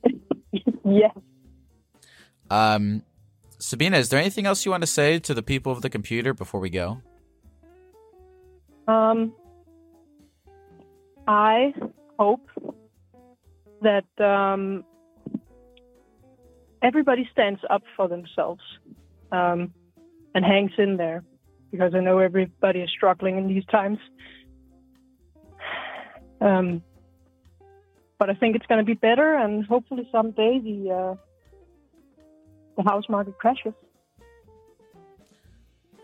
yeah. 0.85 1.11
Um, 2.51 3.03
Sabina, 3.59 3.97
is 3.97 4.11
there 4.11 4.21
anything 4.21 4.47
else 4.47 4.65
you 4.65 4.71
want 4.71 4.85
to 4.85 4.87
say 4.87 5.19
to 5.19 5.35
the 5.35 5.43
people 5.43 5.73
of 5.73 5.83
the 5.83 5.91
computer 5.91 6.33
before 6.33 6.61
we 6.61 6.71
go? 6.71 7.03
Um, 8.87 9.35
I 11.27 11.75
hope 12.17 12.49
that 13.83 14.25
um, 14.25 14.85
everybody 16.83 17.29
stands 17.33 17.61
up 17.71 17.83
for 17.97 18.09
themselves 18.09 18.63
um, 19.33 19.73
and 20.35 20.45
hangs 20.45 20.73
in 20.79 20.97
there 20.97 21.25
because 21.71 21.95
I 21.95 22.01
know 22.01 22.19
everybody 22.19 22.81
is 22.81 22.91
struggling 22.91 23.39
in 23.39 23.49
these 23.49 23.65
times. 23.67 23.99
Um, 26.41 26.83
but 28.19 28.31
I 28.31 28.35
think 28.35 28.57
it's 28.57 28.67
going 28.67 28.79
to 28.79 28.85
be 28.85 28.95
better, 28.95 29.35
and 29.35 29.65
hopefully 29.65 30.09
someday 30.11 30.61
the 30.63 30.91
uh, 30.91 31.15
the 32.77 32.83
house 32.83 33.05
market 33.09 33.37
crashes. 33.39 33.75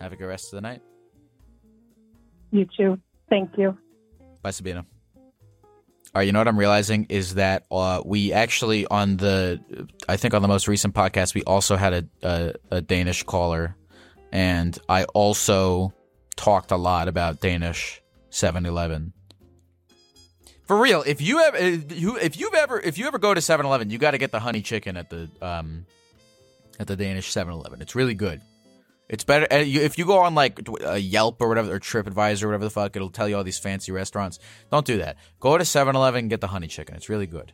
Have 0.01 0.12
a 0.12 0.16
good 0.16 0.27
rest 0.27 0.53
of 0.53 0.59
the 0.59 0.61
night. 0.61 0.83
You 2.51 2.66
too. 2.77 3.01
Thank 3.29 3.57
you. 3.57 3.77
Bye, 4.43 4.51
Sabina. 4.51 4.85
All 6.14 6.20
right, 6.20 6.26
you 6.26 6.32
know 6.32 6.38
what 6.38 6.46
I'm 6.46 6.58
realizing 6.58 7.06
is 7.08 7.34
that 7.34 7.64
uh, 7.72 8.00
we 8.04 8.32
actually 8.32 8.86
on 8.86 9.16
the, 9.16 9.60
I 10.08 10.16
think 10.16 10.32
on 10.32 10.42
the 10.42 10.48
most 10.48 10.68
recent 10.68 10.94
podcast, 10.94 11.34
we 11.34 11.42
also 11.42 11.74
had 11.74 11.92
a, 11.92 12.04
a, 12.22 12.54
a 12.70 12.80
Danish 12.80 13.24
caller, 13.24 13.74
and 14.30 14.78
I 14.88 15.04
also 15.06 15.92
talked 16.36 16.70
a 16.70 16.76
lot 16.76 17.08
about 17.08 17.40
Danish 17.40 18.00
7-Eleven. 18.30 19.12
For 20.66 20.78
real, 20.78 21.02
if 21.04 21.20
you 21.20 21.38
have 21.38 21.56
if 21.56 22.38
you've 22.38 22.54
ever 22.54 22.78
if 22.80 22.96
you 22.96 23.08
ever 23.08 23.18
go 23.18 23.34
to 23.34 23.40
7-Eleven, 23.40 23.90
you 23.90 23.98
got 23.98 24.12
to 24.12 24.18
get 24.18 24.30
the 24.30 24.40
honey 24.40 24.62
chicken 24.62 24.96
at 24.96 25.10
the 25.10 25.28
um 25.42 25.84
at 26.78 26.86
the 26.86 26.94
Danish 26.96 27.32
7-Eleven. 27.32 27.82
It's 27.82 27.96
really 27.96 28.14
good. 28.14 28.40
It's 29.09 29.24
better 29.24 29.46
uh, 29.50 29.57
if 29.59 29.98
you 29.98 30.07
go 30.07 30.20
on 30.20 30.34
like 30.34 30.61
uh, 30.84 30.92
Yelp 30.94 31.40
or 31.40 31.48
whatever 31.48 31.74
or 31.74 31.80
TripAdvisor 31.80 32.44
or 32.44 32.48
whatever 32.48 32.64
the 32.64 32.70
fuck. 32.70 32.96
It'll 32.96 33.11
tell 33.11 33.28
you 33.28 33.36
all 33.36 33.44
these 33.44 33.59
fancy 33.59 33.92
restaurants. 33.92 34.38
Don't 34.70 34.86
do 34.86 34.98
that. 34.98 35.16
Go 35.40 35.59
to 35.59 35.64
7-Eleven 35.64 36.20
and 36.20 36.30
get 36.30 36.40
the 36.40 36.48
honey 36.48 36.68
chicken. 36.68 36.96
It's 36.96 37.09
really 37.09 37.26
good. 37.26 37.52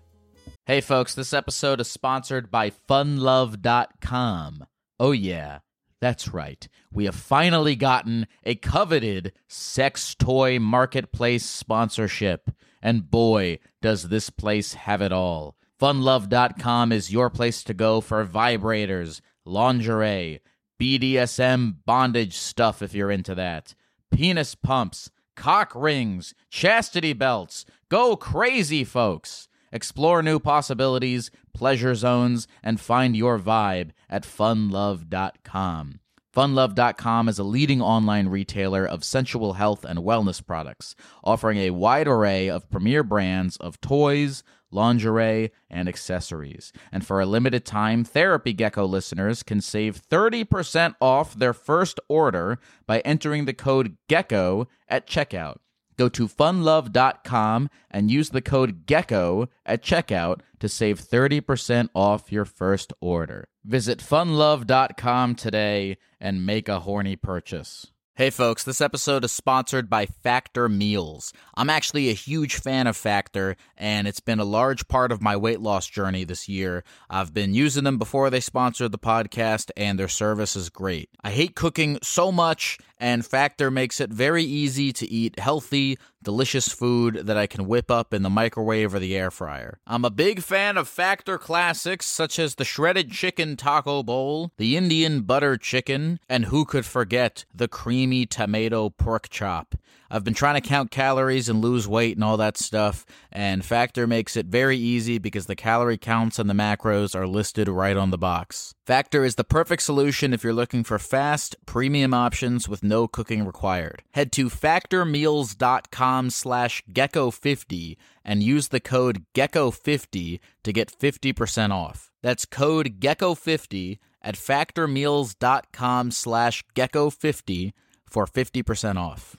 Hey, 0.66 0.80
folks, 0.80 1.14
this 1.14 1.32
episode 1.32 1.80
is 1.80 1.90
sponsored 1.90 2.51
by 2.51 2.70
funlove.com. 2.70 4.66
Oh, 5.01 5.12
yeah, 5.12 5.59
that's 6.01 6.28
right. 6.28 6.68
We 6.92 7.07
have 7.07 7.14
finally 7.16 7.74
gotten 7.74 8.26
a 8.44 8.55
coveted 8.55 9.32
sex 9.48 10.14
toy 10.14 10.59
marketplace 10.59 11.44
sponsorship. 11.44 12.51
And 12.82 13.11
boy, 13.11 13.59
does 13.82 14.09
this 14.09 14.30
place 14.30 14.74
have 14.74 15.03
it 15.03 15.12
all. 15.12 15.57
Funlove.com 15.80 16.92
is 16.92 17.12
your 17.12 17.30
place 17.30 17.64
to 17.64 17.74
go 17.74 18.01
for 18.01 18.24
vibrators, 18.24 19.20
lingerie, 19.46 20.40
BDSM 20.81 21.76
bondage 21.85 22.39
stuff 22.39 22.81
if 22.81 22.95
you're 22.95 23.11
into 23.11 23.35
that, 23.35 23.74
penis 24.11 24.55
pumps, 24.55 25.11
cock 25.37 25.72
rings, 25.74 26.35
chastity 26.49 27.12
belts. 27.12 27.66
Go 27.91 28.16
crazy, 28.16 28.83
folks. 28.83 29.49
Explore 29.72 30.22
new 30.22 30.41
possibilities, 30.41 31.31
pleasure 31.53 31.95
zones, 31.95 32.49
and 32.62 32.81
find 32.81 33.14
your 33.14 33.39
vibe 33.39 33.91
at 34.09 34.22
funlove.com. 34.22 36.01
Funlove.com 36.35 37.28
is 37.28 37.39
a 37.39 37.45
leading 37.45 37.83
online 37.83 38.28
retailer 38.28 38.87
of 38.87 39.05
sensual 39.05 39.55
health 39.55 39.85
and 39.85 39.99
wellness 39.99 40.45
products, 40.45 40.95
offering 41.22 41.59
a 41.59 41.70
wide 41.70 42.09
array 42.09 42.49
of 42.49 42.70
premier 42.70 43.03
brands 43.03 43.57
of 43.59 43.81
toys, 43.81 44.43
lingerie, 44.71 45.51
and 45.68 45.89
accessories. 45.89 46.73
And 46.93 47.07
for 47.07 47.21
a 47.21 47.27
limited 47.27 47.64
time, 47.64 48.05
Therapy 48.05 48.53
Gecko 48.53 48.87
listeners 48.87 49.43
can 49.43 49.61
save 49.61 50.01
30% 50.01 50.95
off 51.01 51.35
their 51.35 51.53
first 51.53 52.01
order 52.09 52.59
by 52.87 53.01
entering 53.01 53.45
the 53.45 53.55
code 53.55 53.97
GECKO 54.09 54.66
at 54.89 55.07
checkout. 55.07 55.57
Go 56.01 56.09
to 56.09 56.29
funlove.com 56.29 57.68
and 57.91 58.11
use 58.11 58.31
the 58.31 58.41
code 58.41 58.87
GECKO 58.87 59.49
at 59.66 59.83
checkout 59.83 60.41
to 60.59 60.68
save 60.68 60.99
30% 60.99 61.91
off 61.95 62.33
your 62.33 62.47
first 62.47 62.93
order. 63.01 63.49
Visit 63.64 63.99
funlove.com 63.99 65.35
today 65.35 65.99
and 66.18 66.47
make 66.47 66.68
a 66.68 66.81
horny 66.81 67.16
purchase. 67.16 67.93
Hey 68.21 68.29
folks, 68.29 68.64
this 68.64 68.83
episode 68.83 69.25
is 69.25 69.33
sponsored 69.33 69.89
by 69.89 70.05
Factor 70.05 70.68
Meals. 70.68 71.33
I'm 71.55 71.71
actually 71.71 72.11
a 72.11 72.12
huge 72.12 72.57
fan 72.57 72.87
of 72.87 72.95
Factor, 72.95 73.57
and 73.79 74.07
it's 74.07 74.21
been 74.21 74.39
a 74.39 74.45
large 74.45 74.89
part 74.89 75.11
of 75.11 75.23
my 75.23 75.39
weight 75.39 75.61
loss 75.61 75.87
journey 75.87 76.25
this 76.25 76.47
year. 76.47 76.85
I've 77.09 77.33
been 77.33 77.55
using 77.55 77.85
them 77.85 77.97
before 77.97 78.29
they 78.29 78.41
sponsored 78.41 78.93
the 78.93 78.99
podcast, 78.99 79.71
and 79.75 79.99
their 79.99 80.07
service 80.07 80.55
is 80.55 80.68
great. 80.68 81.09
I 81.25 81.31
hate 81.31 81.57
cooking 81.57 81.99
so 82.03 82.31
much, 82.31 82.79
and 82.99 83.25
Factor 83.25 83.71
makes 83.71 84.03
it 84.03 84.11
very 84.11 84.45
easy 84.45 84.93
to 84.93 85.11
eat 85.11 85.39
healthy, 85.39 85.97
delicious 86.23 86.68
food 86.68 87.23
that 87.25 87.39
I 87.39 87.47
can 87.47 87.66
whip 87.66 87.91
up 87.91 88.12
in 88.12 88.23
the 88.23 88.29
microwave 88.29 88.93
or 88.93 88.99
the 88.99 89.16
air 89.16 89.31
fryer. 89.31 89.79
I'm 89.87 90.05
a 90.05 90.11
big 90.11 90.43
fan 90.43 90.77
of 90.77 90.87
Factor 90.87 91.39
classics 91.39 92.05
such 92.05 92.39
as 92.39 92.57
the 92.57 92.64
shredded 92.66 93.11
chicken 93.11 93.57
taco 93.57 94.03
bowl, 94.03 94.53
the 94.59 94.77
Indian 94.77 95.23
butter 95.23 95.57
chicken, 95.57 96.21
and 96.29 96.47
who 96.47 96.66
could 96.66 96.85
forget 96.85 97.47
the 97.55 97.68
creamy 98.11 98.26
tomato 98.26 98.90
pork 98.90 99.28
chop. 99.28 99.76
I've 100.11 100.24
been 100.24 100.34
trying 100.34 100.61
to 100.61 100.68
count 100.68 100.90
calories 100.90 101.48
and 101.48 101.62
lose 101.62 101.86
weight 101.86 102.16
and 102.16 102.24
all 102.24 102.36
that 102.38 102.56
stuff, 102.56 103.06
and 103.30 103.64
Factor 103.64 104.08
makes 104.08 104.36
it 104.36 104.46
very 104.46 104.76
easy 104.76 105.18
because 105.18 105.46
the 105.46 105.54
calorie 105.54 105.96
counts 105.96 106.40
and 106.40 106.50
the 106.50 106.54
macros 106.54 107.14
are 107.14 107.28
listed 107.28 107.68
right 107.68 107.96
on 107.96 108.11
the 108.11 108.18
box. 108.18 108.74
Factor 108.84 109.24
is 109.24 109.36
the 109.36 109.44
perfect 109.44 109.82
solution 109.84 110.32
if 110.32 110.42
you're 110.42 110.52
looking 110.52 110.82
for 110.82 110.98
fast, 110.98 111.54
premium 111.66 112.12
options 112.12 112.68
with 112.68 112.82
no 112.82 113.06
cooking 113.06 113.46
required. 113.46 114.02
Head 114.11 114.32
to 114.32 114.50
factormeals.com 114.50 116.30
slash 116.30 116.82
gecko50 116.92 117.96
and 118.24 118.42
use 118.42 118.68
the 118.68 118.80
code 118.80 119.24
gecko50 119.36 120.40
to 120.64 120.72
get 120.72 120.98
50% 120.98 121.70
off. 121.70 122.11
That's 122.22 122.44
code 122.44 122.98
gecko50 122.98 124.00
at 124.20 124.34
factormeals.com 124.34 126.11
slash 126.11 126.64
gecko50 126.74 127.72
for 128.11 128.26
50% 128.26 128.96
off. 128.96 129.36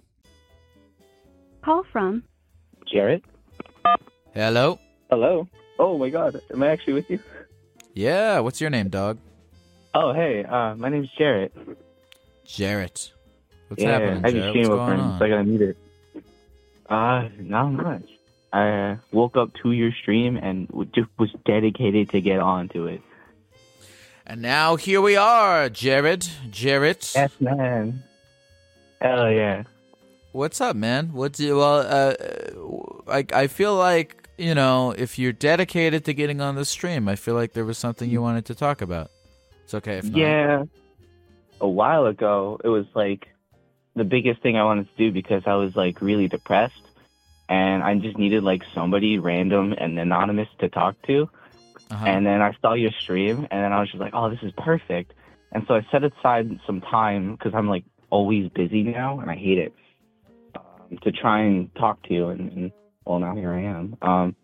Call 1.62 1.84
from 1.92 2.24
Jared. 2.92 3.22
Hello? 4.34 4.80
Hello? 5.10 5.48
Oh 5.78 5.98
my 5.98 6.10
god, 6.10 6.42
am 6.52 6.64
I 6.64 6.70
actually 6.70 6.94
with 6.94 7.10
you? 7.10 7.20
Yeah, 7.94 8.40
what's 8.40 8.62
your 8.62 8.70
name, 8.70 8.90
dog? 8.90 9.20
Oh, 9.94 10.14
hey, 10.14 10.44
uh, 10.46 10.76
my 10.76 10.90
name's 10.90 11.10
Jarrett. 11.18 11.54
Jarrett. 12.46 13.12
What's 13.68 13.84
yeah, 13.84 13.92
happening, 13.92 14.26
I 14.26 14.32
just 14.32 14.36
Jarrett? 14.36 14.50
stream 14.52 14.62
What's 14.62 14.70
with 14.70 14.78
going 14.78 14.88
friends, 14.90 15.02
on? 15.04 15.20
so 15.20 15.26
I 15.26 15.30
gotta 15.30 15.44
meet 15.44 15.62
it. 15.62 15.78
Uh, 16.90 17.30
not 17.40 17.70
much. 17.72 18.10
I 18.54 18.70
uh, 18.70 18.98
woke 19.12 19.38
up 19.38 19.54
to 19.64 19.72
your 19.72 19.92
stream 20.02 20.38
and 20.38 20.68
w- 20.70 20.90
just 20.94 21.10
was 21.18 21.30
dedicated 21.46 22.10
to 22.10 22.22
get 22.22 22.40
onto 22.40 22.86
it. 22.86 23.02
And 24.26 24.42
now 24.42 24.76
here 24.76 25.02
we 25.02 25.16
are, 25.16 25.70
Jared. 25.70 26.28
Jarrett. 26.50 27.12
Yes, 27.16 27.32
man. 27.40 28.04
Hell 29.02 29.32
yeah. 29.32 29.64
What's 30.32 30.62
up, 30.62 30.76
man? 30.76 31.12
What's 31.12 31.40
well? 31.40 31.80
Uh, 31.80 32.14
I 33.12 33.26
I 33.34 33.48
feel 33.48 33.76
like 33.76 34.30
you 34.38 34.54
know 34.54 34.92
if 34.92 35.18
you're 35.18 35.34
dedicated 35.34 36.06
to 36.06 36.14
getting 36.14 36.40
on 36.40 36.56
the 36.56 36.66
stream, 36.66 37.08
I 37.08 37.16
feel 37.16 37.34
like 37.34 37.54
there 37.54 37.66
was 37.66 37.78
something 37.78 38.10
you 38.10 38.22
wanted 38.22 38.46
to 38.46 38.56
talk 38.56 38.82
about. 38.82 39.10
It's 39.64 39.74
okay 39.74 39.98
if 39.98 40.06
not. 40.06 40.18
Yeah. 40.18 40.64
A 41.60 41.68
while 41.68 42.06
ago, 42.06 42.60
it 42.64 42.70
was 42.70 42.86
like 42.94 43.28
the 43.96 44.04
biggest 44.04 44.42
thing 44.42 44.56
I 44.56 44.64
wanted 44.64 44.88
to 44.90 44.98
do 44.98 45.12
because 45.12 45.44
I 45.46 45.56
was 45.56 45.76
like 45.76 46.02
really 46.02 46.28
depressed 46.28 46.82
and 47.50 47.84
I 47.84 47.96
just 47.96 48.18
needed 48.18 48.44
like 48.44 48.64
somebody 48.74 49.20
random 49.20 49.74
and 49.78 50.00
anonymous 50.00 50.48
to 50.60 50.70
talk 50.70 50.96
to. 51.08 51.30
Uh-huh. 51.90 52.06
And 52.06 52.26
then 52.26 52.42
I 52.42 52.56
saw 52.62 52.74
your 52.74 52.92
stream 52.92 53.48
and 53.52 53.64
then 53.64 53.74
I 53.74 53.80
was 53.82 53.90
just 53.90 54.00
like, 54.00 54.14
oh, 54.14 54.30
this 54.30 54.42
is 54.42 54.54
perfect. 54.58 55.14
And 55.52 55.66
so 55.68 55.76
I 55.76 55.86
set 55.92 56.04
aside 56.04 56.60
some 56.66 56.82
time 56.82 57.34
because 57.34 57.54
I'm 57.54 57.68
like 57.68 57.84
always 58.12 58.50
busy 58.50 58.84
now 58.84 59.20
and 59.20 59.32
I 59.32 59.36
hate 59.36 59.58
it 59.58 59.74
um, 60.56 61.00
to 61.04 61.12
try 61.12 61.42
and 61.42 61.74
talk 61.76 62.04
to 62.04 62.14
you. 62.14 62.28
And, 62.28 62.52
and 62.52 62.72
well, 63.06 63.20
now 63.20 63.36
here 63.36 63.52
I 63.52 63.64
am. 63.64 63.98
Um, 64.02 64.36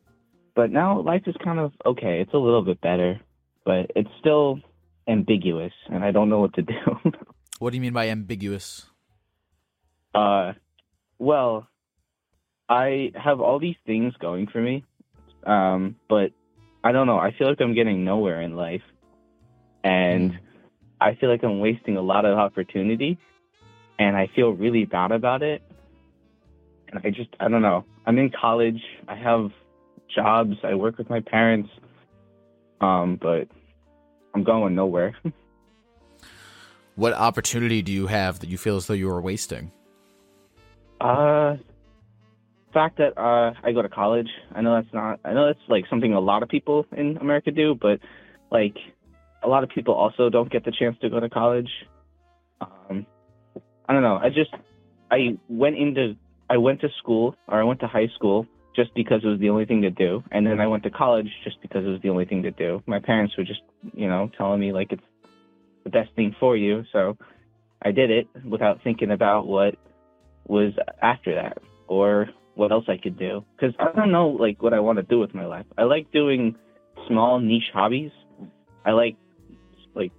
but 0.56 0.72
now 0.72 1.02
life 1.02 1.24
is 1.28 1.36
kind 1.44 1.60
of 1.60 1.72
okay. 1.86 2.22
It's 2.22 2.34
a 2.34 2.38
little 2.38 2.64
bit 2.64 2.82
better, 2.82 3.20
but 3.64 3.92
it's 3.96 4.10
still 4.20 4.60
ambiguous 5.08 5.74
and 5.88 6.04
I 6.04 6.12
don't 6.12 6.30
know 6.30 6.40
what 6.40 6.56
to 6.56 6.62
do. 6.64 7.12
what 7.60 7.70
do 7.70 7.78
you 7.78 7.82
mean 7.82 7.94
by 7.94 8.10
ambiguous? 8.10 8.88
Uh, 10.16 10.54
well, 11.20 11.68
I 12.70 13.12
have 13.16 13.40
all 13.40 13.60
these 13.60 13.76
things 13.86 14.14
going 14.20 14.48
for 14.48 14.62
me, 14.62 14.84
um, 15.46 15.96
but 16.10 16.32
I 16.84 16.92
don't 16.92 17.08
know. 17.08 17.18
I 17.18 17.34
feel 17.38 17.48
like 17.48 17.62
I'm 17.62 17.74
getting 17.74 18.04
nowhere 18.04 18.42
in 18.42 18.56
life, 18.56 18.82
and 19.84 20.38
I 21.00 21.16
feel 21.16 21.30
like 21.30 21.44
I'm 21.44 21.60
wasting 21.60 21.98
a 21.98 22.02
lot 22.02 22.26
of 22.26 22.38
opportunity, 22.38 23.18
and 24.00 24.16
I 24.16 24.30
feel 24.36 24.52
really 24.52 24.86
bad 24.86 25.12
about 25.12 25.44
it. 25.44 25.62
And 26.90 27.02
I 27.04 27.10
just, 27.10 27.30
I 27.40 27.48
don't 27.48 27.62
know. 27.62 27.86
I'm 28.06 28.18
in 28.18 28.30
college. 28.30 28.82
I 29.08 29.16
have 29.16 29.52
jobs. 30.14 30.56
I 30.64 30.76
work 30.76 30.98
with 30.98 31.10
my 31.10 31.20
parents, 31.20 31.70
um, 32.80 33.20
but 33.22 33.48
I'm 34.34 34.44
going 34.44 34.76
nowhere. 34.76 35.16
What 36.98 37.14
opportunity 37.14 37.84
do 37.84 37.92
you 37.92 38.08
have 38.08 38.40
that 38.40 38.50
you 38.50 38.58
feel 38.58 38.76
as 38.76 38.88
though 38.88 38.96
you 38.96 39.08
are 39.12 39.22
wasting? 39.22 39.72
Uh, 41.00 41.58
fact 42.74 42.98
that 42.98 43.16
uh, 43.16 43.54
I 43.64 43.72
go 43.72 43.84
to 43.84 43.90
college. 43.90 44.30
I 44.56 44.62
know 44.62 44.74
that's 44.82 44.92
not. 44.92 45.20
I 45.24 45.34
know 45.34 45.46
that's 45.46 45.60
like 45.68 45.86
something 45.92 46.14
a 46.14 46.20
lot 46.20 46.42
of 46.42 46.50
people 46.50 46.88
in 46.98 47.18
America 47.18 47.52
do, 47.52 47.76
but 47.80 48.00
like 48.52 48.76
a 49.44 49.48
lot 49.48 49.64
of 49.64 49.70
people 49.70 49.94
also 49.94 50.32
don't 50.32 50.52
get 50.52 50.66
the 50.66 50.72
chance 50.72 50.98
to 51.02 51.10
go 51.12 51.20
to 51.20 51.30
college. 51.30 51.70
I 53.88 53.94
don't 53.94 54.02
know. 54.02 54.18
I 54.22 54.30
just 54.30 54.52
I 55.10 55.38
went 55.48 55.78
into 55.78 56.16
I 56.50 56.58
went 56.58 56.82
to 56.82 56.90
school 57.00 57.36
or 57.48 57.60
I 57.60 57.64
went 57.64 57.80
to 57.82 57.88
high 57.88 58.08
school 58.16 58.46
just 58.76 58.94
because 58.94 59.22
it 59.24 59.28
was 59.28 59.40
the 59.40 59.50
only 59.50 59.66
thing 59.66 59.82
to 59.82 59.90
do, 59.90 60.24
and 60.32 60.46
then 60.46 60.60
I 60.60 60.68
went 60.68 60.84
to 60.84 60.92
college 60.92 61.30
just 61.44 61.62
because 61.62 61.84
it 61.84 61.90
was 61.90 62.02
the 62.04 62.10
only 62.10 62.26
thing 62.26 62.44
to 62.44 62.52
do. 62.52 62.84
My 62.86 63.00
parents 63.00 63.36
were 63.38 63.44
just 63.44 63.62
you 63.94 64.08
know 64.08 64.30
telling 64.38 64.60
me 64.60 64.72
like 64.72 64.92
it's 64.92 65.04
the 65.84 65.90
best 65.90 66.10
thing 66.16 66.36
for 66.40 66.56
you, 66.56 66.84
so 66.92 67.18
I 67.82 67.92
did 67.92 68.12
it 68.12 68.28
without 68.46 68.84
thinking 68.84 69.12
about 69.12 69.48
what 69.48 69.76
was 70.48 70.74
after 71.02 71.36
that 71.36 71.58
or 71.88 72.30
what 72.56 72.72
else 72.72 72.86
I 72.88 72.98
could 72.98 73.18
do. 73.18 73.46
Because 73.56 73.76
I 73.80 73.92
don't 73.96 74.12
know 74.12 74.30
like 74.30 74.62
what 74.62 74.74
I 74.74 74.80
want 74.80 74.98
to 74.98 75.04
do 75.04 75.20
with 75.20 75.34
my 75.34 75.46
life. 75.46 75.66
I 75.78 75.84
like 75.84 76.12
doing 76.12 76.56
small 77.08 77.40
niche 77.40 77.72
hobbies. 77.74 78.12
I 78.86 78.92
like 78.92 79.16
like 79.96 80.12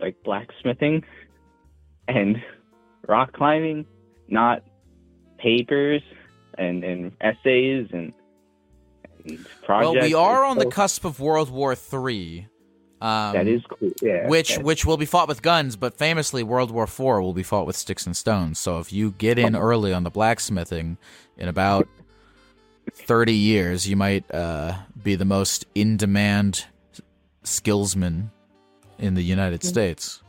like 0.00 0.16
blacksmithing 0.24 1.04
and 2.08 2.36
rock 3.06 3.32
climbing, 3.32 3.86
not 4.28 4.62
papers 5.38 6.02
and 6.58 6.84
and 6.84 7.12
essays 7.20 7.88
and, 7.92 8.12
and 9.24 9.46
projects. 9.62 9.94
well, 9.94 10.02
we 10.02 10.14
are 10.14 10.44
on 10.44 10.58
the 10.58 10.66
cusp 10.66 11.04
of 11.04 11.20
World 11.20 11.50
War 11.50 11.74
Three. 11.74 12.48
Um, 12.98 13.34
that 13.34 13.46
is 13.46 13.62
cool. 13.68 13.90
Yeah. 14.00 14.26
which 14.26 14.56
which 14.58 14.86
will 14.86 14.96
be 14.96 15.04
fought 15.04 15.28
with 15.28 15.42
guns, 15.42 15.76
but 15.76 15.98
famously 15.98 16.42
World 16.42 16.70
War 16.70 16.86
Four 16.86 17.20
will 17.20 17.34
be 17.34 17.42
fought 17.42 17.66
with 17.66 17.76
sticks 17.76 18.06
and 18.06 18.16
stones. 18.16 18.58
So 18.58 18.78
if 18.78 18.92
you 18.92 19.12
get 19.12 19.38
in 19.38 19.54
early 19.54 19.92
on 19.92 20.02
the 20.02 20.10
blacksmithing, 20.10 20.96
in 21.36 21.48
about 21.48 21.86
thirty 22.94 23.34
years, 23.34 23.86
you 23.86 23.96
might 23.96 24.32
uh, 24.32 24.78
be 25.02 25.14
the 25.14 25.26
most 25.26 25.66
in 25.74 25.98
demand 25.98 26.64
skillsman 27.44 28.30
in 28.98 29.14
the 29.14 29.22
United 29.22 29.62
States. 29.62 30.22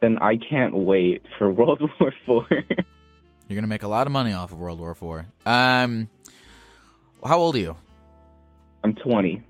Then 0.00 0.18
I 0.18 0.36
can't 0.36 0.74
wait 0.74 1.22
for 1.38 1.50
World 1.52 1.80
War 2.00 2.12
Four. 2.26 2.46
You're 2.50 3.56
gonna 3.56 3.66
make 3.66 3.82
a 3.82 3.88
lot 3.88 4.06
of 4.06 4.12
money 4.12 4.32
off 4.32 4.52
of 4.52 4.58
World 4.58 4.80
War 4.80 4.94
Four. 4.94 5.26
Um, 5.44 6.08
how 7.24 7.38
old 7.38 7.56
are 7.56 7.60
you? 7.60 7.76
I'm 8.84 8.94
20. 8.94 9.42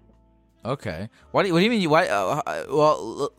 Okay. 0.65 1.09
Why 1.31 1.43
do 1.43 1.49
you, 1.49 1.55
what 1.55 1.61
do 1.61 1.65
you 1.65 1.71
mean? 1.71 1.81
You 1.81 1.91
why? 1.91 2.07
Uh, 2.09 2.43
uh, 2.47 2.65
well, 2.69 3.31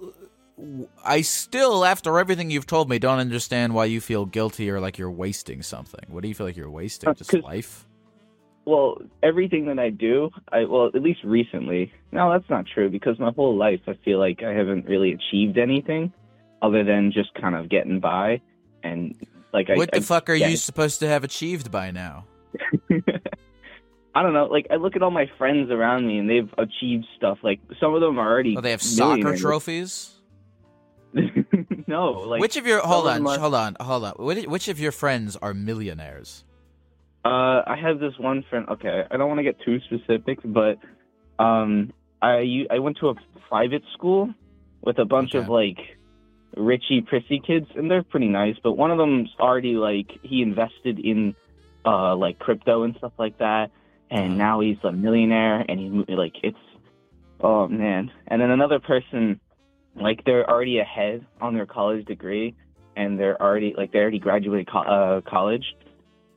uh, 0.59 0.85
I 1.05 1.21
still, 1.21 1.85
after 1.85 2.19
everything 2.19 2.49
you've 2.49 2.67
told 2.67 2.89
me, 2.89 2.99
don't 2.99 3.19
understand 3.19 3.73
why 3.73 3.85
you 3.85 4.01
feel 4.01 4.25
guilty 4.25 4.69
or 4.69 4.79
like 4.79 4.97
you're 4.97 5.11
wasting 5.11 5.61
something. 5.61 6.05
What 6.07 6.21
do 6.21 6.29
you 6.29 6.35
feel 6.35 6.45
like 6.45 6.57
you're 6.57 6.69
wasting? 6.69 7.09
Uh, 7.09 7.13
Just 7.13 7.33
life? 7.33 7.87
Well, 8.65 9.01
everything 9.21 9.65
that 9.65 9.77
I 9.77 9.89
do, 9.89 10.29
I 10.49 10.63
well, 10.63 10.87
at 10.87 11.01
least 11.01 11.19
recently. 11.23 11.91
No, 12.11 12.31
that's 12.31 12.49
not 12.49 12.65
true 12.65 12.89
because 12.89 13.19
my 13.19 13.31
whole 13.31 13.57
life 13.57 13.81
I 13.87 13.93
feel 14.05 14.19
like 14.19 14.41
I 14.41 14.53
haven't 14.53 14.85
really 14.85 15.11
achieved 15.11 15.57
anything 15.57 16.13
other 16.63 16.83
than 16.83 17.11
just 17.11 17.33
kind 17.35 17.53
of 17.55 17.69
getting 17.69 17.99
by 17.99 18.41
and 18.83 19.15
like 19.53 19.69
I 19.69 19.75
what 19.75 19.91
the 19.91 19.97
I, 19.97 20.01
fuck 20.01 20.29
are 20.29 20.33
yeah. 20.33 20.47
you 20.47 20.57
supposed 20.57 20.99
to 21.01 21.07
have 21.07 21.23
achieved 21.23 21.69
by 21.69 21.91
now? 21.91 22.25
I 24.15 24.21
don't 24.21 24.33
know, 24.33 24.45
like 24.45 24.67
I 24.71 24.75
look 24.75 24.95
at 24.95 25.03
all 25.03 25.11
my 25.11 25.29
friends 25.37 25.69
around 25.71 26.07
me 26.07 26.17
and 26.17 26.29
they've 26.29 26.51
achieved 26.57 27.05
stuff. 27.17 27.39
Like 27.43 27.59
some 27.79 27.93
of 27.93 28.01
them 28.01 28.17
are 28.17 28.27
already 28.31 28.55
Oh, 28.57 28.61
they 28.61 28.71
have 28.71 28.81
soccer 28.81 29.37
trophies. 29.37 30.11
no, 31.87 32.11
like 32.11 32.41
which 32.41 32.57
of 32.57 32.65
your 32.65 32.79
hold 32.79 33.07
on, 33.07 33.25
are- 33.27 33.39
hold 33.39 33.53
on, 33.53 33.75
hold 33.79 34.03
on. 34.03 34.13
Which, 34.17 34.67
of 34.67 34.79
your 34.79 34.91
friends 34.91 35.35
are 35.35 35.53
millionaires? 35.53 36.43
Uh, 37.23 37.61
I 37.67 37.77
have 37.79 37.99
this 37.99 38.13
one 38.17 38.43
friend. 38.49 38.67
Okay, 38.69 39.03
I 39.09 39.17
don't 39.17 39.27
want 39.27 39.37
to 39.39 39.43
get 39.43 39.57
too 39.63 39.79
specific, 39.81 40.39
but 40.43 40.79
um, 41.37 41.93
I 42.21 42.65
I 42.71 42.79
went 42.79 42.97
to 42.97 43.09
a 43.09 43.15
private 43.47 43.83
school 43.93 44.33
with 44.81 44.97
a 44.97 45.05
bunch 45.05 45.35
of 45.35 45.49
like 45.49 45.77
richy 46.57 47.05
prissy 47.05 47.39
kids, 47.45 47.67
and 47.75 47.89
they're 47.89 48.03
pretty 48.03 48.27
nice. 48.27 48.55
But 48.63 48.73
one 48.73 48.91
of 48.91 48.97
them's 48.97 49.29
already 49.39 49.75
like 49.75 50.11
he 50.21 50.41
invested 50.41 50.99
in 50.99 51.35
uh 51.85 52.15
like 52.15 52.39
crypto 52.39 52.83
and 52.83 52.95
stuff 52.97 53.13
like 53.17 53.37
that, 53.39 53.71
and 54.09 54.37
now 54.37 54.59
he's 54.59 54.77
a 54.83 54.91
millionaire, 54.91 55.65
and 55.67 55.79
he's 55.79 56.17
like 56.17 56.33
it's 56.43 56.57
oh 57.41 57.67
man. 57.67 58.11
And 58.27 58.41
then 58.41 58.49
another 58.51 58.79
person, 58.79 59.39
like 59.95 60.23
they're 60.25 60.49
already 60.49 60.79
ahead 60.79 61.25
on 61.41 61.53
their 61.53 61.65
college 61.65 62.05
degree, 62.05 62.55
and 62.95 63.19
they're 63.19 63.41
already 63.41 63.73
like 63.75 63.91
they 63.91 63.99
already 63.99 64.19
graduated 64.19 64.69
co- 64.69 64.79
uh, 64.79 65.21
college, 65.21 65.75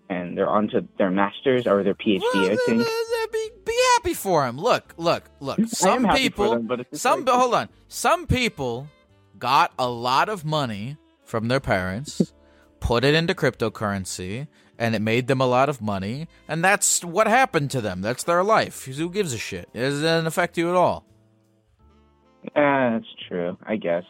and 0.09 0.37
they're 0.37 0.49
on 0.49 0.69
to 0.69 0.87
their 0.99 1.11
masters 1.11 1.67
or 1.67 1.83
their 1.83 1.95
PhD. 1.95 2.21
I 2.35 2.57
think. 2.67 2.87
Be, 3.33 3.51
be 3.65 3.77
happy 3.95 4.15
for 4.15 4.47
him. 4.47 4.57
Look, 4.57 4.95
look, 4.97 5.25
look. 5.41 5.59
Some 5.67 6.09
people, 6.11 6.51
them, 6.51 6.67
but 6.69 6.87
some 6.97 7.25
like- 7.25 7.35
hold 7.35 7.55
on. 7.55 7.69
Some 7.89 8.29
people 8.29 8.89
got 9.39 9.73
a 9.79 9.89
lot 9.89 10.29
of 10.29 10.45
money 10.45 10.97
from 11.25 11.49
their 11.49 11.61
parents, 11.61 12.33
put 12.81 13.05
it 13.05 13.15
into 13.15 13.35
cryptocurrency, 13.35 14.47
and 14.79 14.95
it 14.95 15.01
made 15.01 15.27
them 15.27 15.41
a 15.41 15.47
lot 15.47 15.69
of 15.69 15.81
money, 15.81 16.29
and 16.49 16.63
that's 16.65 17.05
what 17.05 17.27
happened 17.27 17.71
to 17.73 17.81
them. 17.81 18.01
That's 18.03 18.25
their 18.25 18.45
life. 18.45 18.85
Who 18.85 19.11
gives 19.11 19.33
a 19.33 19.39
shit? 19.39 19.69
It 19.73 19.81
doesn't 19.81 20.27
affect 20.27 20.59
you 20.59 20.69
at 20.71 20.77
all. 20.77 21.05
Ah, 22.55 22.91
that's 22.93 23.07
true. 23.29 23.57
I 23.67 23.77
guess. 23.77 24.05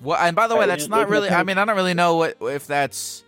Well, 0.00 0.18
and 0.18 0.34
by 0.34 0.48
the 0.48 0.56
way, 0.56 0.64
Uh, 0.64 0.68
that's 0.68 0.88
not 0.88 1.08
really. 1.08 1.30
I 1.30 1.42
mean, 1.42 1.58
I 1.58 1.64
don't 1.64 1.76
really 1.76 1.94
know 1.94 2.16
what 2.16 2.36
if 2.40 2.66
that's. 2.66 3.22